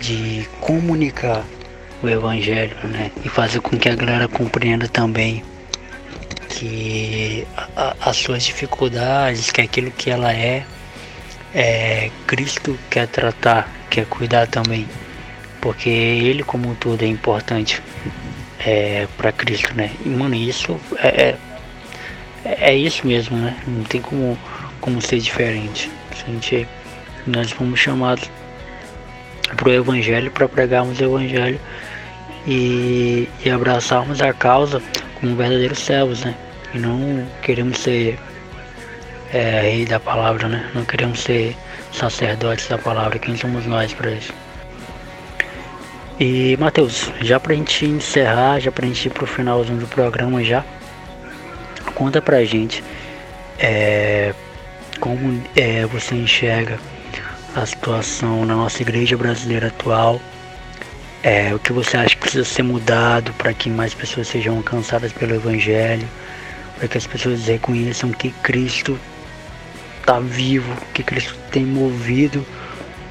de 0.00 0.48
comunicar 0.60 1.44
o 2.02 2.08
evangelho, 2.08 2.76
né? 2.84 3.12
E 3.24 3.28
fazer 3.28 3.60
com 3.60 3.78
que 3.78 3.88
a 3.88 3.94
galera 3.94 4.26
compreenda 4.26 4.88
também 4.88 5.44
que 6.48 7.46
a, 7.56 7.94
as 8.00 8.16
suas 8.16 8.42
dificuldades, 8.42 9.50
que 9.50 9.60
aquilo 9.60 9.90
que 9.90 10.10
ela 10.10 10.32
é, 10.32 10.64
é 11.54 12.10
Cristo 12.26 12.78
quer 12.90 13.06
tratar, 13.08 13.68
quer 13.90 14.06
cuidar 14.06 14.46
também. 14.46 14.88
Porque 15.64 15.88
ele 15.88 16.42
como 16.42 16.70
um 16.70 16.74
todo 16.74 17.02
é 17.02 17.06
importante 17.06 17.82
é, 18.60 19.08
para 19.16 19.32
Cristo, 19.32 19.74
né? 19.74 19.90
E 20.04 20.08
mano, 20.10 20.34
isso 20.34 20.78
é, 20.98 21.08
é 21.08 21.36
é, 22.44 22.76
isso 22.76 23.06
mesmo, 23.06 23.38
né? 23.38 23.56
Não 23.66 23.82
tem 23.84 24.02
como, 24.02 24.38
como 24.78 25.00
ser 25.00 25.18
diferente. 25.18 25.90
A 26.12 26.30
gente, 26.30 26.68
nós 27.26 27.50
fomos 27.50 27.80
chamados 27.80 28.30
para 29.56 29.68
o 29.68 29.72
Evangelho, 29.72 30.30
para 30.30 30.46
pregarmos 30.46 31.00
o 31.00 31.04
Evangelho 31.04 31.58
e, 32.46 33.26
e 33.42 33.50
abraçarmos 33.50 34.20
a 34.20 34.34
causa 34.34 34.82
como 35.18 35.34
verdadeiros 35.34 35.78
servos, 35.78 36.22
né? 36.22 36.34
E 36.74 36.78
não 36.78 37.26
queremos 37.40 37.78
ser 37.78 38.18
é, 39.32 39.60
rei 39.62 39.86
da 39.86 39.98
palavra, 39.98 40.46
né? 40.46 40.70
Não 40.74 40.84
queremos 40.84 41.20
ser 41.20 41.56
sacerdotes 41.92 42.68
da 42.68 42.76
palavra. 42.76 43.18
Quem 43.18 43.38
somos 43.38 43.64
nós 43.64 43.94
para 43.94 44.10
isso? 44.10 44.33
E 46.18 46.56
Mateus, 46.58 47.10
já 47.20 47.40
para 47.40 47.52
a 47.52 47.56
gente 47.56 47.84
encerrar, 47.84 48.60
já 48.60 48.70
para 48.70 48.84
a 48.84 48.88
gente 48.88 49.06
ir 49.06 49.10
para 49.10 49.24
o 49.24 49.26
finalzinho 49.26 49.78
do 49.78 49.86
programa 49.86 50.44
já, 50.44 50.64
Conta 51.94 52.20
pra 52.20 52.44
gente 52.44 52.82
é, 53.58 54.34
como 54.98 55.42
é, 55.54 55.86
você 55.86 56.14
enxerga 56.14 56.78
a 57.54 57.64
situação 57.64 58.44
na 58.44 58.56
nossa 58.56 58.82
igreja 58.82 59.16
brasileira 59.16 59.68
atual. 59.68 60.20
É, 61.22 61.54
o 61.54 61.58
que 61.58 61.72
você 61.72 61.96
acha 61.96 62.10
que 62.10 62.20
precisa 62.20 62.44
ser 62.44 62.64
mudado 62.64 63.32
para 63.34 63.54
que 63.54 63.70
mais 63.70 63.94
pessoas 63.94 64.26
sejam 64.26 64.56
alcançadas 64.56 65.12
pelo 65.12 65.36
Evangelho, 65.36 66.06
para 66.76 66.88
que 66.88 66.98
as 66.98 67.06
pessoas 67.06 67.46
reconheçam 67.46 68.10
que 68.10 68.30
Cristo 68.42 68.98
está 70.00 70.18
vivo, 70.18 70.76
que 70.92 71.02
Cristo 71.02 71.36
tem 71.50 71.64
movido 71.64 72.44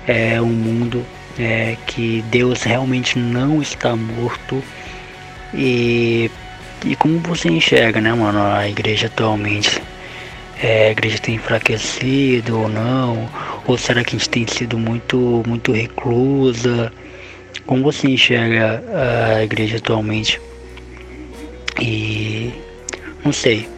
é, 0.05 0.39
o 0.41 0.45
mundo, 0.45 1.03
é, 1.37 1.77
que 1.87 2.23
Deus 2.29 2.63
realmente 2.63 3.17
não 3.17 3.61
está 3.61 3.95
morto 3.95 4.63
e 5.53 6.29
e 6.85 6.97
como 6.97 7.17
você 7.19 7.47
enxerga, 7.47 8.01
né, 8.01 8.13
mano, 8.13 8.41
a 8.41 8.67
igreja 8.67 9.07
atualmente? 9.07 9.81
É, 10.61 10.89
a 10.89 10.91
igreja 10.91 11.17
tem 11.17 11.35
enfraquecido 11.35 12.59
ou 12.59 12.67
não? 12.67 13.29
Ou 13.65 13.77
será 13.77 14.03
que 14.03 14.15
a 14.15 14.19
gente 14.19 14.29
tem 14.29 14.45
sido 14.45 14.77
muito, 14.77 15.41
muito 15.47 15.71
reclusa? 15.71 16.91
Como 17.65 17.83
você 17.83 18.07
enxerga 18.09 18.83
a 19.37 19.43
igreja 19.43 19.77
atualmente? 19.77 20.41
E 21.81 22.53
não 23.23 23.31
sei. 23.31 23.69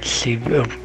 Se, 0.00 0.38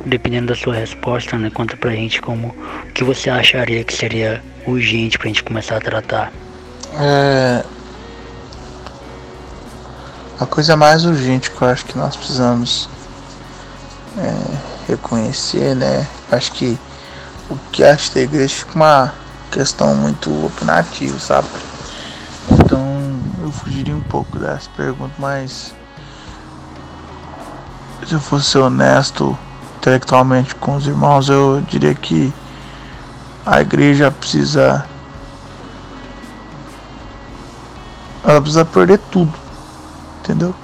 dependendo 0.05 0.47
da 0.47 0.55
sua 0.55 0.75
resposta, 0.75 1.37
né, 1.37 1.49
conta 1.53 1.77
pra 1.77 1.91
gente 1.91 2.19
como 2.21 2.47
o 2.47 2.91
que 2.91 3.03
você 3.03 3.29
acharia 3.29 3.83
que 3.83 3.93
seria 3.93 4.43
urgente 4.65 5.17
pra 5.17 5.27
gente 5.27 5.43
começar 5.43 5.77
a 5.77 5.81
tratar. 5.81 6.31
É, 6.93 7.63
a 10.39 10.45
coisa 10.45 10.75
mais 10.75 11.05
urgente 11.05 11.51
que 11.51 11.61
eu 11.61 11.67
acho 11.67 11.85
que 11.85 11.97
nós 11.97 12.15
precisamos 12.15 12.89
é, 14.17 14.91
reconhecer, 14.91 15.75
né? 15.75 16.07
Acho 16.31 16.51
que 16.53 16.77
o 17.49 17.55
que 17.71 17.83
acho 17.83 18.13
da 18.13 18.21
igreja 18.21 18.55
fica 18.55 18.75
uma 18.75 19.13
questão 19.51 19.95
muito 19.95 20.29
opinativa, 20.45 21.19
sabe? 21.19 21.47
Então 22.49 23.19
eu 23.41 23.51
fugiria 23.51 23.95
um 23.95 24.01
pouco 24.01 24.39
dessa 24.39 24.69
pergunta, 24.75 25.13
mas 25.17 25.73
se 28.07 28.13
eu 28.13 28.19
fosse 28.19 28.57
honesto 28.57 29.37
intelectualmente 29.77 30.55
com 30.55 30.75
os 30.75 30.87
irmãos, 30.87 31.29
eu 31.29 31.61
diria 31.67 31.93
que 31.93 32.33
a 33.45 33.61
igreja 33.61 34.11
precisa 34.11 34.85
ela 38.23 38.39
precisa 38.41 38.65
perder 38.65 38.99
tudo 39.11 39.41
entendeu? 40.21 40.55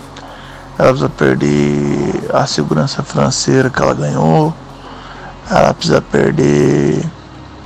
Ela 0.77 0.89
precisa 0.89 1.09
perder 1.09 2.29
a 2.33 2.45
segurança 2.45 3.03
financeira 3.03 3.69
que 3.69 3.81
ela 3.81 3.93
ganhou, 3.93 4.53
ela 5.49 5.73
precisa 5.73 6.01
perder 6.01 7.03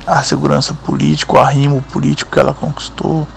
a 0.08 0.24
segurança 0.24 0.74
política, 0.74 1.34
o 1.34 1.40
arrimo 1.40 1.82
político 1.82 2.32
que 2.32 2.40
ela 2.40 2.54
conquistou, 2.54 3.28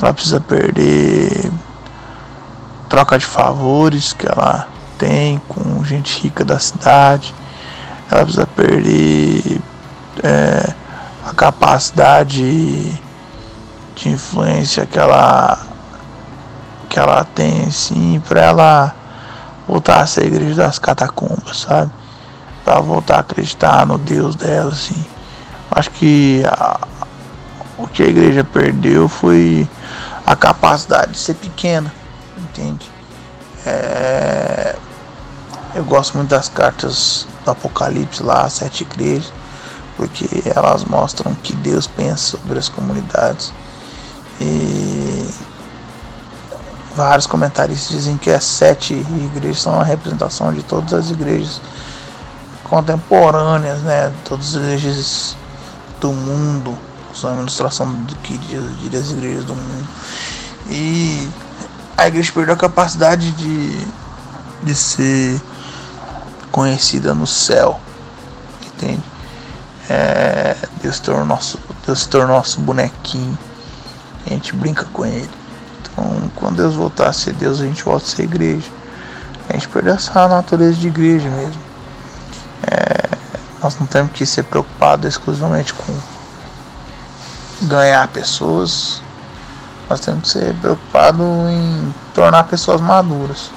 ela 0.00 0.12
precisa 0.12 0.40
perder 0.40 1.50
troca 2.88 3.18
de 3.18 3.26
favores 3.26 4.12
que 4.12 4.26
ela 4.26 4.66
tem 4.98 5.40
com 5.48 5.84
gente 5.84 6.20
rica 6.20 6.44
da 6.44 6.58
cidade, 6.58 7.34
ela 8.10 8.22
precisa 8.22 8.46
perder 8.46 9.60
é, 10.22 10.74
a 11.26 11.32
capacidade 11.32 12.90
de 13.94 14.08
influência 14.08 14.86
que 14.86 14.98
ela 14.98 15.58
que 16.88 16.98
ela 16.98 17.24
tem, 17.24 17.62
assim, 17.62 18.22
pra 18.28 18.42
ela 18.42 18.94
voltar 19.66 20.00
a 20.02 20.06
ser 20.06 20.24
a 20.24 20.26
igreja 20.26 20.56
das 20.56 20.78
catacumbas, 20.78 21.60
sabe? 21.60 21.90
Pra 22.64 22.80
voltar 22.80 23.16
a 23.16 23.20
acreditar 23.20 23.86
no 23.86 23.96
Deus 23.96 24.36
dela, 24.36 24.70
assim. 24.70 25.02
Acho 25.70 25.90
que 25.92 26.42
a, 26.44 26.78
o 27.78 27.88
que 27.88 28.02
a 28.02 28.06
igreja 28.06 28.44
perdeu 28.44 29.08
foi 29.08 29.66
a 30.26 30.36
capacidade 30.36 31.12
de 31.12 31.18
ser 31.18 31.34
pequena, 31.34 31.92
entende? 32.36 32.90
É, 33.64 34.76
eu 35.74 35.84
gosto 35.84 36.18
muito 36.18 36.28
das 36.28 36.50
cartas 36.50 37.26
do 37.42 37.50
Apocalipse 37.50 38.22
lá, 38.22 38.48
sete 38.50 38.82
igrejas, 38.82 39.32
porque 39.96 40.26
elas 40.54 40.84
mostram 40.84 41.34
que 41.34 41.54
Deus 41.54 41.86
pensa 41.86 42.36
sobre 42.38 42.58
as 42.58 42.68
comunidades. 42.68 43.52
E 44.40 45.28
Vários 46.94 47.26
comentaristas 47.26 47.88
dizem 47.88 48.18
que 48.18 48.30
as 48.30 48.44
sete 48.44 48.92
igrejas 48.92 49.62
são 49.62 49.80
a 49.80 49.84
representação 49.84 50.52
de 50.52 50.62
todas 50.62 50.92
as 50.92 51.10
igrejas 51.10 51.60
contemporâneas, 52.64 53.80
né? 53.80 54.12
Todas 54.26 54.48
as 54.48 54.62
igrejas 54.62 55.36
do 56.00 56.12
mundo, 56.12 56.76
são 57.14 57.30
a 57.32 57.40
ilustração 57.40 57.90
do 57.94 58.14
que 58.16 58.36
diria 58.36 59.00
as 59.00 59.10
igrejas 59.10 59.44
do 59.44 59.54
mundo. 59.54 59.88
E 60.68 61.30
a 61.96 62.08
igreja 62.08 62.30
perdeu 62.30 62.54
a 62.54 62.58
capacidade 62.58 63.30
de, 63.32 63.86
de 64.62 64.74
ser 64.74 65.40
conhecida 66.50 67.14
no 67.14 67.26
céu, 67.26 67.80
entende? 68.66 69.02
É, 69.94 70.56
Deus, 70.80 70.98
tornou 71.00 71.26
nosso, 71.26 71.58
Deus 71.84 72.06
tornou 72.06 72.34
nosso 72.34 72.58
bonequinho, 72.62 73.36
a 74.24 74.30
gente 74.30 74.56
brinca 74.56 74.86
com 74.90 75.04
ele. 75.04 75.28
Então, 75.82 76.30
quando 76.34 76.56
Deus 76.56 76.74
voltar 76.74 77.10
a 77.10 77.12
ser 77.12 77.34
Deus, 77.34 77.60
a 77.60 77.64
gente 77.66 77.84
volta 77.84 78.06
a 78.06 78.08
ser 78.08 78.22
igreja. 78.22 78.70
A 79.50 79.52
gente 79.52 79.68
perdeu 79.68 79.92
essa 79.92 80.26
natureza 80.26 80.78
de 80.78 80.88
igreja 80.88 81.28
mesmo. 81.28 81.60
É, 82.62 83.18
nós 83.62 83.78
não 83.78 83.86
temos 83.86 84.12
que 84.12 84.24
ser 84.24 84.44
preocupados 84.44 85.06
exclusivamente 85.06 85.74
com 85.74 85.94
ganhar 87.60 88.08
pessoas. 88.08 89.02
Nós 89.90 90.00
temos 90.00 90.22
que 90.22 90.28
ser 90.30 90.54
preocupados 90.54 91.20
em 91.20 91.94
tornar 92.14 92.44
pessoas 92.44 92.80
maduras. 92.80 93.50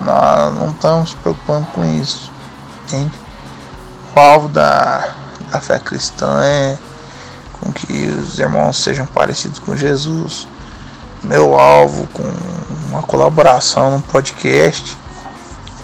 Nós 0.00 0.54
não 0.54 0.70
estamos 0.70 1.12
preocupando 1.12 1.66
com 1.66 1.84
isso. 1.84 2.32
Entende? 2.84 3.21
Alvo 4.20 4.48
da, 4.48 5.08
da 5.50 5.60
fé 5.60 5.78
cristã 5.78 6.40
é 6.42 6.78
com 7.60 7.72
que 7.72 8.08
os 8.08 8.38
irmãos 8.38 8.82
sejam 8.82 9.06
parecidos 9.06 9.58
com 9.58 9.76
Jesus 9.76 10.46
meu 11.22 11.58
alvo 11.58 12.06
com 12.08 12.24
uma 12.88 13.02
colaboração 13.02 13.92
no 13.92 14.02
podcast. 14.02 14.98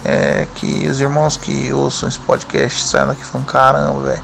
É 0.03 0.47
que 0.55 0.87
os 0.87 1.01
irmãos 1.01 1.37
que 1.37 1.73
ouçam 1.73 2.07
esse 2.07 2.19
podcast 2.19 2.83
saiam 2.83 3.07
daqui 3.07 3.23
falando, 3.23 3.47
caramba, 3.47 4.01
velho, 4.01 4.23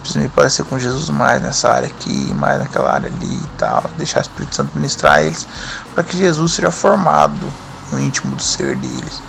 preciso 0.00 0.20
me 0.20 0.28
parecer 0.28 0.64
com 0.64 0.78
Jesus 0.78 1.08
mais 1.08 1.40
nessa 1.40 1.70
área 1.70 1.88
aqui, 1.88 2.32
mais 2.34 2.58
naquela 2.58 2.92
área 2.92 3.08
ali 3.08 3.36
e 3.36 3.48
tal. 3.56 3.84
Deixar 3.96 4.18
o 4.18 4.22
Espírito 4.22 4.54
Santo 4.54 4.70
ministrar 4.74 5.22
eles, 5.22 5.46
para 5.94 6.04
que 6.04 6.16
Jesus 6.16 6.52
seja 6.52 6.70
formado 6.70 7.46
no 7.90 7.98
íntimo 7.98 8.36
do 8.36 8.42
ser 8.42 8.76
deles. 8.76 9.22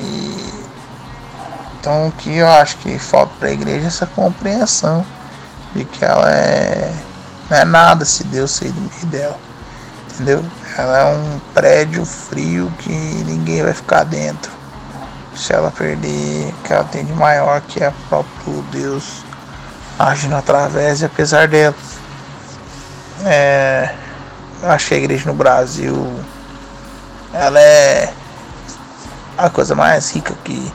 E, 0.00 0.29
então, 1.80 2.08
o 2.08 2.12
que 2.12 2.36
eu 2.36 2.46
acho 2.46 2.76
que 2.76 2.98
falta 2.98 3.32
para 3.38 3.48
a 3.48 3.52
igreja 3.52 3.84
é 3.84 3.86
essa 3.86 4.04
compreensão 4.04 5.04
de 5.74 5.86
que 5.86 6.04
ela 6.04 6.30
é 6.30 6.92
não 7.48 7.56
é 7.56 7.64
nada 7.64 8.04
se 8.04 8.22
Deus 8.24 8.50
sair 8.50 8.70
do 8.70 8.80
meio 8.80 9.06
dela, 9.06 9.38
entendeu? 10.12 10.44
Ela 10.76 10.98
é 10.98 11.04
um 11.06 11.40
prédio 11.54 12.04
frio 12.04 12.70
que 12.78 12.90
ninguém 12.90 13.62
vai 13.62 13.72
ficar 13.72 14.04
dentro. 14.04 14.52
Se 15.34 15.52
ela 15.52 15.70
perder 15.70 16.54
que 16.64 16.72
ela 16.72 16.84
tem 16.84 17.04
de 17.04 17.12
maior, 17.14 17.60
que 17.62 17.82
é 17.82 17.92
próprio 18.08 18.62
Deus 18.70 19.24
agindo 19.98 20.36
através 20.36 21.00
e 21.00 21.06
apesar 21.06 21.48
dela. 21.48 21.74
É, 23.24 23.94
acho 24.62 24.88
que 24.88 24.94
a 24.94 24.98
igreja 24.98 25.26
no 25.26 25.34
Brasil 25.34 26.20
ela 27.32 27.60
é 27.60 28.12
a 29.36 29.48
coisa 29.48 29.74
mais 29.74 30.10
rica 30.10 30.34
que 30.44 30.72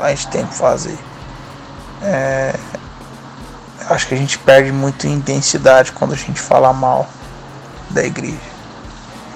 a 0.00 0.10
gente 0.10 0.28
tem 0.28 0.46
que 0.46 0.54
fazer. 0.54 0.98
É, 2.02 2.54
acho 3.88 4.06
que 4.06 4.14
a 4.14 4.18
gente 4.18 4.38
perde 4.38 4.70
muito 4.72 5.06
intensidade 5.06 5.92
quando 5.92 6.12
a 6.12 6.16
gente 6.16 6.40
fala 6.40 6.72
mal 6.72 7.08
da 7.90 8.04
igreja. 8.04 8.38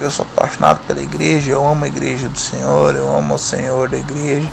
Eu 0.01 0.11
sou 0.11 0.27
apaixonado 0.35 0.81
pela 0.87 1.01
igreja, 1.01 1.53
eu 1.53 1.67
amo 1.67 1.85
a 1.85 1.89
igreja 1.89 2.29
do 2.29 2.39
Senhor, 2.39 2.95
eu 2.95 3.15
amo 3.17 3.35
o 3.35 3.39
Senhor 3.39 3.89
da 3.89 3.97
igreja. 3.97 4.51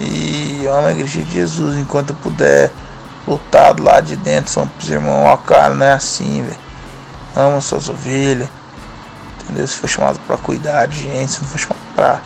E 0.00 0.62
eu 0.64 0.74
amo 0.74 0.88
a 0.88 0.92
igreja 0.92 1.22
de 1.22 1.32
Jesus 1.32 1.76
enquanto 1.76 2.10
eu 2.10 2.16
puder 2.16 2.70
lutar 3.26 3.78
lado 3.80 4.06
de 4.06 4.16
dentro, 4.16 4.50
são 4.50 4.66
pros 4.66 4.88
irmãos, 4.88 5.26
ó 5.26 5.36
cara, 5.36 5.74
não 5.74 5.86
é 5.86 5.92
assim, 5.92 6.42
velho. 6.42 6.58
Amo 7.34 7.60
suas 7.60 7.88
ovelhas. 7.88 8.48
Entendeu? 9.42 9.66
Se 9.66 9.76
foi 9.76 9.88
chamado 9.88 10.18
para 10.26 10.36
cuidar 10.36 10.86
de 10.86 11.02
gente, 11.02 11.32
se 11.32 11.40
não 11.42 11.48
foi 11.48 11.58
chamado 11.58 11.80
para 11.94 12.20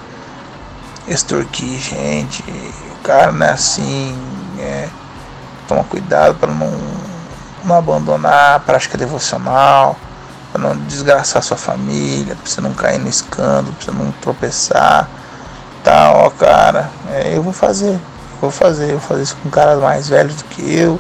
extorquir 1.09 1.79
gente. 1.79 2.43
O 2.93 3.03
cara 3.03 3.33
não 3.33 3.47
é 3.47 3.51
assim. 3.51 4.17
É, 4.59 4.89
toma 5.67 5.85
cuidado 5.85 6.35
para 6.37 6.53
não, 6.53 6.73
não 7.65 7.77
abandonar 7.77 8.57
a 8.57 8.59
prática 8.59 8.97
devocional, 8.97 9.97
para 10.53 10.61
não 10.63 10.77
desgraçar 10.77 11.43
sua 11.43 11.57
família, 11.57 12.35
para 12.35 12.51
você 12.51 12.61
não 12.61 12.73
cair 12.73 12.99
no 12.99 13.09
escândalo, 13.09 13.73
para 13.75 13.85
você 13.85 13.91
não 13.91 14.11
tropeçar. 14.13 15.09
Tá, 15.85 16.13
ó, 16.13 16.31
cara, 16.31 16.91
é, 17.11 17.37
eu 17.37 17.43
vou 17.43 17.53
fazer, 17.53 17.99
vou 18.41 18.51
fazer, 18.51 18.93
vou 18.93 19.01
fazer 19.01 19.23
isso 19.23 19.37
com 19.43 19.49
caras 19.49 19.81
mais 19.81 20.09
velhos 20.09 20.35
do 20.37 20.45
que 20.45 20.75
eu, 20.75 20.99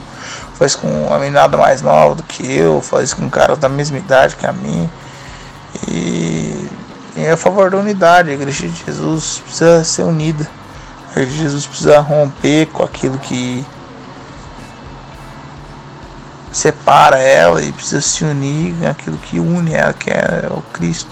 isso 0.61 0.79
com 0.79 0.89
uma 0.89 1.19
menina 1.19 1.49
mais 1.49 1.83
nova 1.83 2.15
do 2.15 2.23
que 2.23 2.51
eu, 2.51 2.83
isso 3.03 3.17
com 3.17 3.29
caras 3.29 3.59
da 3.59 3.69
mesma 3.69 3.99
idade 3.99 4.37
que 4.37 4.47
a 4.47 4.53
mim. 4.53 4.89
E 5.87 6.48
é 7.25 7.33
a 7.33 7.37
favor 7.37 7.71
da 7.71 7.77
unidade, 7.77 8.31
a 8.31 8.35
igreja 8.35 8.69
de 8.69 8.85
Jesus 8.85 9.43
precisa 9.45 9.85
ser 9.85 10.03
unida. 10.03 10.49
A 11.09 11.21
igreja 11.21 11.33
de 11.33 11.43
Jesus 11.43 11.67
precisa 11.67 12.01
romper 12.01 12.67
com 12.67 12.83
aquilo 12.83 13.19
que 13.19 13.65
separa 16.53 17.19
ela 17.19 17.63
e 17.63 17.73
precisa 17.73 18.01
se 18.01 18.25
unir 18.25 18.75
naquilo 18.81 19.17
que 19.19 19.39
une 19.39 19.75
ela, 19.75 19.93
que 19.93 20.11
é 20.11 20.49
o 20.51 20.63
Cristo. 20.73 21.11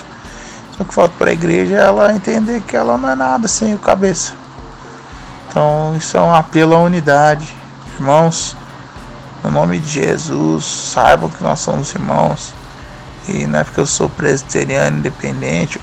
Só 0.76 0.84
que 0.84 0.92
falta 0.92 1.14
para 1.18 1.30
a 1.30 1.32
igreja 1.32 1.76
ela 1.76 2.12
entender 2.12 2.60
que 2.62 2.76
ela 2.76 2.98
não 2.98 3.10
é 3.10 3.14
nada 3.14 3.48
sem 3.48 3.74
o 3.74 3.78
cabeça. 3.78 4.34
Então 5.48 5.94
isso 5.96 6.16
é 6.16 6.20
um 6.20 6.34
apelo 6.34 6.74
à 6.74 6.80
unidade. 6.80 7.48
Irmãos, 7.98 8.56
no 9.42 9.50
nome 9.50 9.78
de 9.78 9.88
Jesus, 9.88 10.64
saibam 10.64 11.30
que 11.30 11.42
nós 11.42 11.60
somos 11.60 11.94
irmãos. 11.94 12.52
E 13.28 13.44
é 13.44 13.64
porque 13.64 13.80
eu 13.80 13.86
sou 13.86 14.08
presbiteriano 14.08 14.98
independente, 14.98 15.80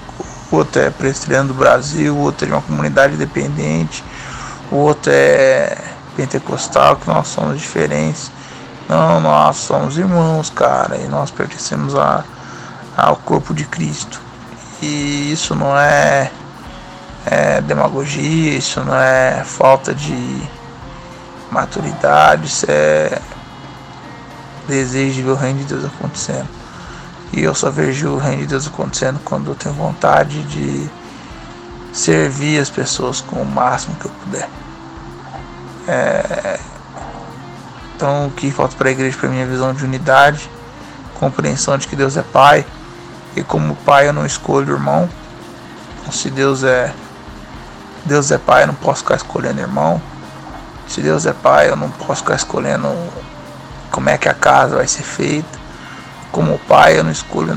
o 0.52 0.56
outro 0.56 0.82
é 0.82 0.90
presbiteriano 0.90 1.50
do 1.50 1.54
Brasil, 1.54 2.16
o 2.16 2.20
outro 2.20 2.46
é 2.46 2.48
de 2.48 2.54
uma 2.54 2.62
comunidade 2.62 3.16
independente, 3.16 4.04
o 4.72 4.76
outro 4.78 5.12
é 5.14 5.78
pentecostal, 6.16 6.96
que 6.96 7.08
nós 7.08 7.28
somos 7.28 7.60
diferentes. 7.60 8.32
Não, 8.88 9.20
nós 9.20 9.58
somos 9.58 9.98
irmãos, 9.98 10.50
cara, 10.50 10.98
e 10.98 11.08
nós 11.08 11.32
pertencemos 11.32 11.96
a, 11.96 12.24
ao 12.96 13.16
corpo 13.16 13.54
de 13.54 13.66
Cristo. 13.66 14.22
E 14.82 15.32
isso 15.32 15.56
não 15.56 15.78
é, 15.78 16.32
é 17.26 17.62
demagogia, 17.62 18.54
isso 18.54 18.82
não 18.82 18.96
é 18.96 19.44
falta 19.46 19.94
de 19.94 20.42
maturidade, 21.52 22.48
isso 22.48 22.66
é 22.70 23.20
desejo 24.68 25.16
de 25.16 25.22
ver 25.24 25.32
o 25.32 25.36
reino 25.36 25.60
de 25.60 25.66
Deus 25.66 25.86
acontecendo. 25.86 26.63
E 27.34 27.44
eu 27.44 27.56
só 27.56 27.72
vejo 27.72 28.10
o 28.10 28.18
reino 28.18 28.42
de 28.44 28.48
Deus 28.48 28.68
acontecendo 28.68 29.20
quando 29.26 29.52
eu 29.52 29.56
tenho 29.56 29.74
vontade 29.74 30.44
de 30.44 30.88
servir 31.92 32.60
as 32.60 32.70
pessoas 32.70 33.22
com 33.22 33.42
o 33.42 33.46
máximo 33.46 33.96
que 33.96 34.06
eu 34.06 34.12
puder. 34.24 34.48
É, 35.88 36.60
então, 37.96 38.28
o 38.28 38.32
que 38.32 38.52
falta 38.52 38.76
para 38.76 38.90
a 38.90 38.92
igreja, 38.92 39.18
para 39.18 39.34
é 39.34 39.46
visão 39.46 39.74
de 39.74 39.84
unidade, 39.84 40.50
compreensão 41.20 41.78
de 41.78 41.88
que 41.88 41.96
Deus 41.96 42.18
é 42.18 42.22
Pai, 42.22 42.66
e 43.36 43.44
como 43.44 43.76
Pai 43.78 44.08
eu 44.08 44.14
não 44.14 44.26
escolho 44.26 44.74
irmão. 44.74 45.10
Então, 46.00 46.12
se 46.12 46.30
Deus 46.30 46.64
é 46.64 46.94
Deus 48.06 48.30
é 48.32 48.38
Pai, 48.38 48.64
eu 48.64 48.68
não 48.68 48.76
posso 48.76 49.02
ficar 49.02 49.16
escolhendo 49.16 49.62
irmão. 49.62 50.02
Se 50.88 51.02
Deus 51.02 51.26
é 51.26 51.34
Pai, 51.34 51.70
eu 51.70 51.76
não 51.76 51.90
posso 51.90 52.22
ficar 52.22 52.36
escolhendo 52.36 52.90
como 53.90 54.10
é 54.10 54.18
que 54.18 54.28
a 54.28 54.34
casa 54.34 54.76
vai 54.76 54.88
ser 54.88 55.04
feita. 55.04 55.63
Como 56.34 56.60
Pai, 56.68 57.00
eu 57.00 57.04
não 57.06 57.12
escolho 57.12 57.56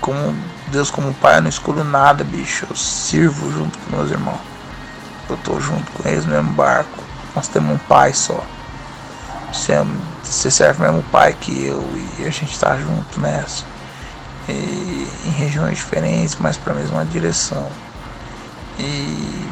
como 0.00 0.34
Deus 0.72 0.90
como 0.90 1.14
Pai, 1.14 1.36
eu 1.36 1.42
não 1.42 1.48
escolho 1.48 1.84
nada, 1.84 2.24
bicho. 2.24 2.66
Eu 2.68 2.74
sirvo 2.74 3.52
junto 3.52 3.78
com 3.78 3.96
meus 3.96 4.10
irmãos. 4.10 4.40
Eu 5.30 5.36
tô 5.36 5.60
junto 5.60 5.92
com 5.92 6.08
eles 6.08 6.24
no 6.24 6.32
mesmo 6.32 6.52
barco. 6.54 7.04
Nós 7.36 7.46
temos 7.46 7.72
um 7.72 7.78
Pai 7.78 8.12
só. 8.12 8.44
Você 9.52 10.50
serve 10.50 10.82
mesmo 10.82 10.98
o 10.98 11.02
pai 11.04 11.32
que 11.38 11.66
eu 11.66 11.80
e 12.18 12.26
a 12.26 12.30
gente 12.30 12.52
está 12.52 12.76
junto 12.76 13.20
nessa. 13.20 13.64
E, 14.48 15.08
em 15.24 15.30
regiões 15.30 15.76
diferentes, 15.76 16.36
mas 16.40 16.56
para 16.56 16.72
a 16.72 16.76
mesma 16.76 17.04
direção. 17.04 17.68
E 18.78 19.48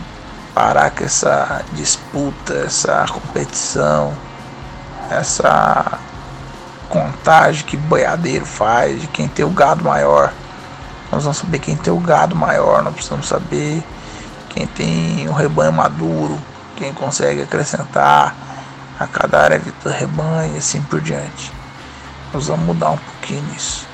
parar 0.52 0.90
com 0.90 1.04
essa 1.04 1.62
disputa, 1.72 2.54
essa 2.54 3.06
competição, 3.12 4.12
essa 5.08 6.00
contagem 6.92 7.64
que 7.64 7.74
boiadeiro 7.74 8.44
faz 8.44 9.00
de 9.00 9.06
quem 9.06 9.26
tem 9.26 9.46
o 9.46 9.50
gado 9.50 9.82
maior. 9.82 10.30
Nós 11.10 11.24
vamos 11.24 11.38
saber 11.38 11.58
quem 11.58 11.74
tem 11.74 11.90
o 11.90 11.98
gado 11.98 12.36
maior, 12.36 12.82
nós 12.82 12.92
precisamos 12.92 13.26
saber 13.26 13.82
quem 14.50 14.66
tem 14.66 15.26
o 15.26 15.32
rebanho 15.32 15.72
maduro, 15.72 16.38
quem 16.76 16.92
consegue 16.92 17.42
acrescentar 17.42 18.34
a 19.00 19.06
cada 19.06 19.40
área 19.40 19.58
do 19.58 19.88
rebanho 19.88 20.54
e 20.54 20.58
assim 20.58 20.82
por 20.82 21.00
diante. 21.00 21.50
Nós 22.30 22.48
vamos 22.48 22.66
mudar 22.66 22.90
um 22.90 22.98
pouquinho 22.98 23.44
isso. 23.56 23.86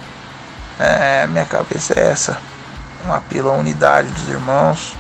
É, 0.81 1.25
minha 1.29 1.45
cabeça 1.45 1.95
é 1.95 2.11
essa. 2.11 2.37
Um 3.07 3.13
apelo 3.13 3.53
unidade 3.53 4.09
dos 4.09 4.29
irmãos. 4.29 4.97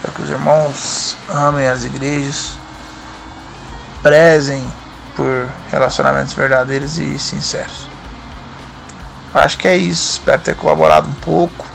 Para 0.00 0.10
que 0.12 0.22
os 0.22 0.30
irmãos 0.30 1.16
amem 1.28 1.68
as 1.68 1.84
igrejas. 1.84 2.52
Prezem 4.02 4.66
por 5.16 5.48
relacionamentos 5.70 6.34
verdadeiros 6.34 6.98
e 6.98 7.18
sinceros. 7.18 7.88
Acho 9.34 9.58
que 9.58 9.66
é 9.66 9.76
isso. 9.76 10.12
Espero 10.12 10.42
ter 10.42 10.54
colaborado 10.54 11.08
um 11.08 11.14
pouco. 11.14 11.66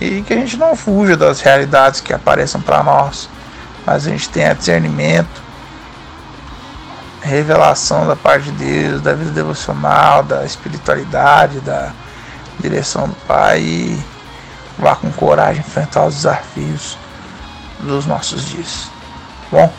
E 0.00 0.22
que 0.22 0.32
a 0.32 0.36
gente 0.36 0.56
não 0.56 0.76
fuja 0.76 1.16
das 1.16 1.40
realidades 1.40 2.00
que 2.00 2.12
apareçam 2.12 2.60
para 2.60 2.82
nós. 2.82 3.28
Mas 3.84 4.06
a 4.06 4.10
gente 4.10 4.28
tenha 4.28 4.54
discernimento 4.54 5.48
revelação 7.28 8.06
da 8.06 8.16
parte 8.16 8.50
de 8.50 8.52
Deus, 8.52 9.02
da 9.02 9.12
vida 9.12 9.30
devocional, 9.30 10.22
da 10.22 10.44
espiritualidade, 10.44 11.60
da 11.60 11.92
direção 12.58 13.08
do 13.08 13.14
Pai 13.26 13.60
e 13.60 14.02
vá 14.78 14.94
com 14.96 15.10
coragem 15.12 15.60
enfrentar 15.60 16.06
os 16.06 16.14
desafios 16.16 16.96
dos 17.80 18.06
nossos 18.06 18.44
dias. 18.44 18.88
Bom, 19.50 19.72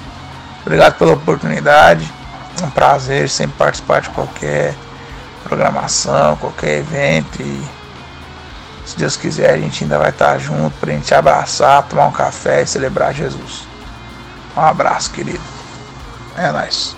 obrigado 0.61 0.97
pela 0.97 1.13
oportunidade. 1.13 2.18
Um 2.61 2.69
prazer 2.69 3.29
sempre 3.29 3.57
participar 3.57 4.01
de 4.01 4.09
qualquer 4.09 4.75
programação, 5.43 6.35
qualquer 6.37 6.79
evento 6.79 7.41
e 7.41 7.79
se 8.85 8.97
Deus 8.97 9.15
quiser 9.15 9.51
a 9.51 9.57
gente 9.57 9.83
ainda 9.83 9.99
vai 9.99 10.09
estar 10.09 10.37
junto 10.39 10.75
para 10.79 10.91
a 10.91 10.95
gente 10.95 11.13
abraçar, 11.13 11.87
tomar 11.87 12.07
um 12.07 12.11
café 12.11 12.63
e 12.63 12.67
celebrar 12.67 13.13
Jesus. 13.13 13.67
Um 14.57 14.61
abraço, 14.61 15.11
querido. 15.11 15.39
É 16.35 16.51
nóis. 16.51 16.95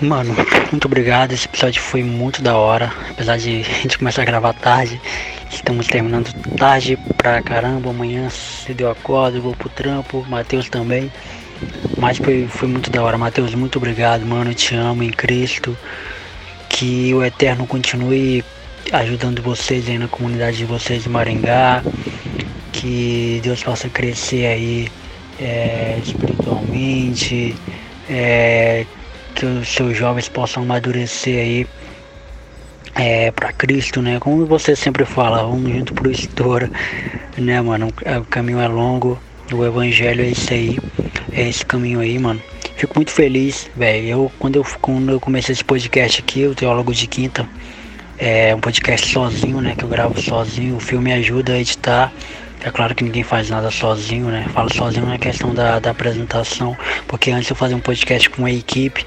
Mano, 0.00 0.34
muito 0.70 0.84
obrigado. 0.86 1.32
Esse 1.32 1.46
episódio 1.46 1.80
foi 1.80 2.02
muito 2.02 2.42
da 2.42 2.56
hora. 2.56 2.92
Apesar 3.10 3.38
de 3.38 3.60
a 3.60 3.82
gente 3.82 3.98
começar 3.98 4.22
a 4.22 4.24
gravar 4.24 4.52
tarde, 4.52 5.00
estamos 5.50 5.86
terminando 5.86 6.32
tarde 6.58 6.98
pra 7.16 7.40
caramba. 7.40 7.90
Amanhã, 7.90 8.28
se 8.28 8.74
deu 8.74 8.90
acordo, 8.90 9.38
eu 9.38 9.42
vou 9.42 9.54
pro 9.54 9.68
trampo. 9.68 10.26
Matheus 10.28 10.68
também. 10.68 11.10
Mas 11.98 12.18
foi, 12.18 12.46
foi 12.48 12.68
muito 12.68 12.90
da 12.90 13.02
hora. 13.02 13.16
Matheus, 13.16 13.54
muito 13.54 13.76
obrigado, 13.76 14.24
mano. 14.26 14.50
Eu 14.50 14.54
te 14.54 14.74
amo 14.74 15.02
em 15.02 15.10
Cristo. 15.10 15.76
Que 16.68 17.14
o 17.14 17.24
Eterno 17.24 17.66
continue 17.66 18.44
ajudando 18.92 19.42
vocês 19.42 19.88
aí 19.88 19.98
na 19.98 20.08
comunidade 20.08 20.58
de 20.58 20.64
vocês 20.64 21.02
de 21.02 21.08
Maringá. 21.08 21.82
Que 22.72 23.40
Deus 23.42 23.62
possa 23.62 23.88
crescer 23.88 24.46
aí 24.46 24.88
é, 25.40 25.98
espiritualmente. 26.02 27.54
É, 28.08 28.86
que 29.34 29.44
os 29.44 29.68
seus 29.68 29.96
jovens 29.96 30.28
possam 30.28 30.62
amadurecer 30.62 31.38
aí 31.38 31.66
é, 32.94 33.30
para 33.30 33.52
Cristo, 33.52 34.00
né? 34.00 34.18
Como 34.18 34.46
você 34.46 34.74
sempre 34.74 35.04
fala, 35.04 35.42
vamos 35.42 35.70
junto 35.70 35.92
pro 35.92 36.10
estouro, 36.10 36.70
né, 37.36 37.60
mano? 37.60 37.88
O 37.88 38.24
caminho 38.24 38.58
é 38.58 38.66
longo, 38.66 39.18
o 39.52 39.64
evangelho 39.64 40.24
é 40.24 40.28
isso 40.28 40.52
aí, 40.52 40.78
é 41.32 41.48
esse 41.48 41.64
caminho 41.64 42.00
aí, 42.00 42.18
mano. 42.18 42.42
Fico 42.76 42.94
muito 42.96 43.10
feliz, 43.10 43.70
velho. 43.76 44.06
Eu 44.06 44.32
quando 44.38 44.56
eu 44.56 44.66
quando 44.80 45.12
eu 45.12 45.20
comecei 45.20 45.52
esse 45.52 45.64
podcast 45.64 46.20
aqui, 46.20 46.46
o 46.46 46.54
Teólogo 46.54 46.92
de 46.92 47.06
Quinta, 47.06 47.48
é 48.18 48.54
um 48.54 48.60
podcast 48.60 49.10
sozinho, 49.10 49.60
né? 49.60 49.74
Que 49.76 49.84
eu 49.84 49.88
gravo 49.88 50.20
sozinho. 50.20 50.76
O 50.76 50.80
filme 50.80 51.12
ajuda 51.12 51.54
a 51.54 51.58
editar. 51.58 52.12
É 52.62 52.70
claro 52.70 52.94
que 52.94 53.04
ninguém 53.04 53.22
faz 53.22 53.48
nada 53.48 53.70
sozinho, 53.70 54.26
né? 54.26 54.46
Falo 54.52 54.72
sozinho 54.74 55.06
na 55.06 55.18
questão 55.18 55.54
da, 55.54 55.78
da 55.78 55.90
apresentação, 55.90 56.76
porque 57.06 57.30
antes 57.30 57.48
eu 57.48 57.56
fazia 57.56 57.76
um 57.76 57.80
podcast 57.80 58.28
com 58.30 58.44
a 58.44 58.50
equipe 58.50 59.06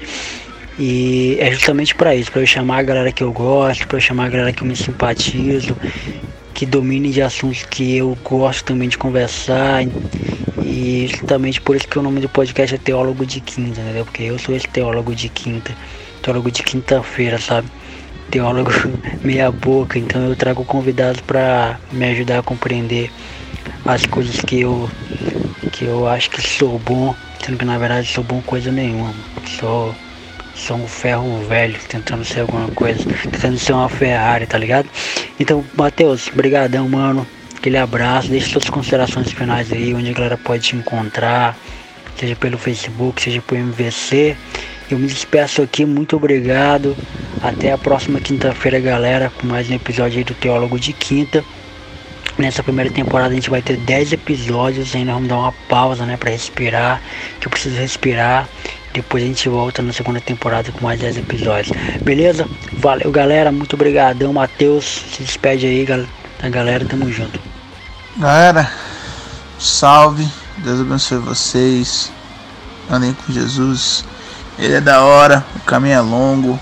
e 0.78 1.36
é 1.38 1.50
justamente 1.50 1.94
para 1.94 2.14
isso, 2.14 2.32
para 2.32 2.40
eu 2.40 2.46
chamar 2.46 2.78
a 2.78 2.82
galera 2.82 3.12
que 3.12 3.22
eu 3.22 3.30
gosto, 3.32 3.86
para 3.86 3.98
eu 3.98 4.00
chamar 4.00 4.26
a 4.26 4.28
galera 4.30 4.52
que 4.52 4.62
eu 4.62 4.66
me 4.66 4.74
simpatizo, 4.74 5.76
que 6.60 6.66
domine 6.66 7.10
de 7.10 7.22
assuntos 7.22 7.64
que 7.64 7.96
eu 7.96 8.14
gosto 8.22 8.66
também 8.66 8.86
de 8.86 8.98
conversar. 8.98 9.82
E 10.62 11.06
justamente 11.08 11.58
por 11.58 11.74
isso 11.74 11.88
que 11.88 11.98
o 11.98 12.02
nome 12.02 12.20
do 12.20 12.28
podcast 12.28 12.74
é 12.74 12.78
Teólogo 12.78 13.24
de 13.24 13.40
Quinta, 13.40 13.80
entendeu? 13.80 14.04
Porque 14.04 14.24
eu 14.24 14.38
sou 14.38 14.54
esse 14.54 14.68
teólogo 14.68 15.14
de 15.14 15.30
quinta, 15.30 15.74
teólogo 16.20 16.50
de 16.50 16.62
quinta-feira, 16.62 17.38
sabe? 17.38 17.66
Teólogo 18.30 18.70
meia 19.24 19.50
boca, 19.50 19.98
então 19.98 20.22
eu 20.26 20.36
trago 20.36 20.62
convidados 20.66 21.22
para 21.22 21.80
me 21.90 22.04
ajudar 22.10 22.40
a 22.40 22.42
compreender 22.42 23.10
as 23.86 24.04
coisas 24.04 24.38
que 24.42 24.60
eu 24.60 24.90
que 25.72 25.86
eu 25.86 26.06
acho 26.06 26.28
que 26.28 26.42
sou 26.42 26.78
bom, 26.78 27.16
sendo 27.42 27.56
que 27.56 27.64
na 27.64 27.78
verdade 27.78 28.06
sou 28.06 28.22
bom 28.22 28.42
coisa 28.42 28.70
nenhuma. 28.70 29.14
Sou 29.58 29.94
sou 30.60 30.76
um 30.76 30.86
ferro 30.86 31.42
velho 31.48 31.78
tentando 31.88 32.24
ser 32.24 32.40
alguma 32.40 32.68
coisa, 32.68 33.02
tentando 33.22 33.58
ser 33.58 33.72
uma 33.72 33.88
Ferrari, 33.88 34.46
tá 34.46 34.58
ligado? 34.58 34.88
Então, 35.38 35.64
Matheus, 35.76 36.28
brigadão, 36.28 36.88
mano. 36.88 37.26
Aquele 37.56 37.76
abraço, 37.76 38.28
deixe 38.28 38.50
suas 38.50 38.70
considerações 38.70 39.32
finais 39.32 39.72
aí, 39.72 39.92
onde 39.94 40.10
a 40.10 40.14
galera 40.14 40.38
pode 40.38 40.62
te 40.62 40.76
encontrar, 40.76 41.56
seja 42.16 42.34
pelo 42.34 42.56
Facebook, 42.56 43.20
seja 43.22 43.42
pelo 43.42 43.60
MVC. 43.60 44.36
Eu 44.90 44.98
me 44.98 45.06
despeço 45.06 45.62
aqui, 45.62 45.84
muito 45.84 46.16
obrigado. 46.16 46.96
Até 47.42 47.72
a 47.72 47.78
próxima 47.78 48.18
quinta-feira, 48.18 48.80
galera, 48.80 49.30
com 49.38 49.46
mais 49.46 49.68
um 49.68 49.74
episódio 49.74 50.18
aí 50.18 50.24
do 50.24 50.34
Teólogo 50.34 50.78
de 50.78 50.92
Quinta. 50.92 51.44
Nessa 52.38 52.62
primeira 52.62 52.90
temporada 52.90 53.30
a 53.30 53.34
gente 53.34 53.50
vai 53.50 53.60
ter 53.60 53.76
10 53.76 54.14
episódios, 54.14 54.94
ainda 54.94 55.12
vamos 55.12 55.28
dar 55.28 55.36
uma 55.36 55.52
pausa, 55.68 56.06
né, 56.06 56.16
para 56.16 56.30
respirar, 56.30 57.02
que 57.38 57.46
eu 57.46 57.50
preciso 57.50 57.76
respirar. 57.76 58.48
Depois 58.92 59.22
a 59.22 59.26
gente 59.26 59.48
volta 59.48 59.82
na 59.82 59.92
segunda 59.92 60.20
temporada 60.20 60.72
com 60.72 60.84
mais 60.84 60.98
10 60.98 61.18
episódios. 61.18 61.76
Beleza? 62.02 62.48
Valeu, 62.72 63.10
galera. 63.10 63.52
Muito 63.52 63.74
obrigadão. 63.74 64.32
Matheus, 64.32 65.04
se 65.12 65.22
despede 65.22 65.66
aí, 65.66 65.86
da 65.86 66.48
galera. 66.48 66.84
Tamo 66.84 67.10
junto. 67.10 67.40
Galera, 68.16 68.70
salve. 69.58 70.28
Deus 70.58 70.80
abençoe 70.80 71.18
vocês. 71.18 72.10
Andem 72.90 73.14
com 73.14 73.32
Jesus. 73.32 74.04
Ele 74.58 74.74
é 74.74 74.80
da 74.80 75.02
hora. 75.02 75.44
O 75.56 75.60
caminho 75.60 75.94
é 75.94 76.00
longo. 76.00 76.58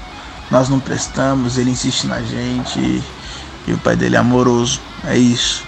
Nós 0.50 0.68
não 0.68 0.78
prestamos. 0.78 1.56
Ele 1.56 1.70
insiste 1.70 2.06
na 2.06 2.20
gente. 2.20 3.02
E 3.66 3.72
o 3.72 3.78
pai 3.78 3.96
dele 3.96 4.16
é 4.16 4.18
amoroso. 4.18 4.80
É 5.06 5.16
isso. 5.16 5.64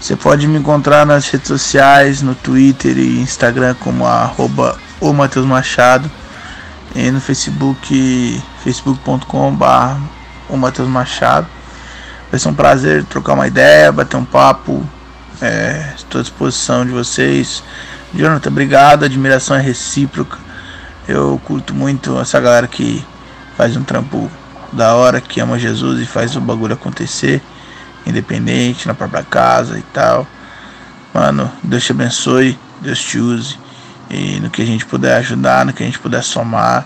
Você 0.00 0.16
pode 0.16 0.48
me 0.48 0.58
encontrar 0.58 1.06
nas 1.06 1.28
redes 1.28 1.46
sociais, 1.46 2.22
no 2.22 2.34
Twitter 2.34 2.96
e 2.98 3.20
Instagram 3.20 3.76
como 3.78 4.06
arroba 4.06 4.78
o 5.00 5.12
Matheus 5.12 5.46
Machado 5.46 6.10
e 6.94 7.10
no 7.10 7.20
Facebook 7.20 8.42
facebook.com.br 8.62 10.00
o 10.48 10.56
Matheus 10.56 10.88
Machado. 10.88 11.46
Vai 12.30 12.38
ser 12.38 12.48
um 12.48 12.54
prazer 12.54 13.04
trocar 13.04 13.34
uma 13.34 13.46
ideia, 13.46 13.90
bater 13.90 14.16
um 14.16 14.24
papo. 14.24 14.86
É, 15.40 15.94
estou 15.96 16.20
à 16.20 16.22
disposição 16.22 16.84
de 16.84 16.92
vocês. 16.92 17.62
Jonathan, 18.14 18.50
obrigado. 18.50 19.02
A 19.02 19.06
admiração 19.06 19.56
é 19.56 19.60
recíproca. 19.60 20.38
Eu 21.08 21.40
curto 21.44 21.74
muito 21.74 22.18
essa 22.20 22.40
galera 22.40 22.68
que 22.68 23.04
faz 23.56 23.76
um 23.76 23.82
trampo 23.82 24.30
da 24.72 24.94
hora, 24.94 25.20
que 25.20 25.40
ama 25.40 25.58
Jesus 25.58 26.00
e 26.00 26.06
faz 26.06 26.36
o 26.36 26.40
bagulho 26.40 26.74
acontecer, 26.74 27.42
independente, 28.06 28.86
na 28.86 28.94
própria 28.94 29.22
casa 29.24 29.78
e 29.78 29.82
tal. 29.92 30.26
Mano, 31.12 31.50
Deus 31.62 31.84
te 31.84 31.92
abençoe, 31.92 32.58
Deus 32.80 33.00
te 33.00 33.18
use. 33.18 33.58
E 34.10 34.40
no 34.40 34.50
que 34.50 34.60
a 34.60 34.66
gente 34.66 34.84
puder 34.84 35.16
ajudar, 35.18 35.64
no 35.64 35.72
que 35.72 35.82
a 35.82 35.86
gente 35.86 35.98
puder 35.98 36.22
somar. 36.22 36.84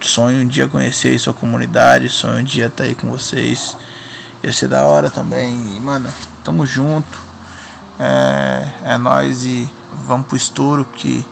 Sonho 0.00 0.42
um 0.42 0.46
dia 0.46 0.68
conhecer 0.68 1.18
sua 1.18 1.34
comunidade, 1.34 2.08
sonho 2.08 2.38
um 2.38 2.44
dia 2.44 2.66
estar 2.66 2.84
aí 2.84 2.94
com 2.94 3.10
vocês. 3.10 3.76
Ia 4.42 4.52
ser 4.52 4.68
da 4.68 4.84
hora 4.84 5.10
também. 5.10 5.76
E, 5.76 5.80
mano, 5.80 6.08
tamo 6.42 6.64
junto. 6.66 7.18
É, 7.98 8.68
é 8.84 8.98
nós 8.98 9.44
e 9.44 9.70
vamos 10.06 10.26
pro 10.26 10.36
estouro 10.36 10.84
que 10.84 11.26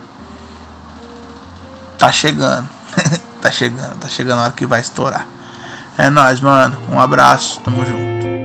tá 1.99 2.13
chegando. 2.13 2.69
tá 3.41 3.51
chegando, 3.51 3.99
tá 3.99 4.09
chegando 4.09 4.41
a 4.41 4.43
hora 4.45 4.53
que 4.53 4.67
vai 4.67 4.81
estourar. 4.81 5.27
É 5.97 6.11
nós, 6.11 6.41
mano. 6.41 6.77
Um 6.91 7.01
abraço, 7.01 7.61
tamo 7.61 7.85
junto. 7.85 8.42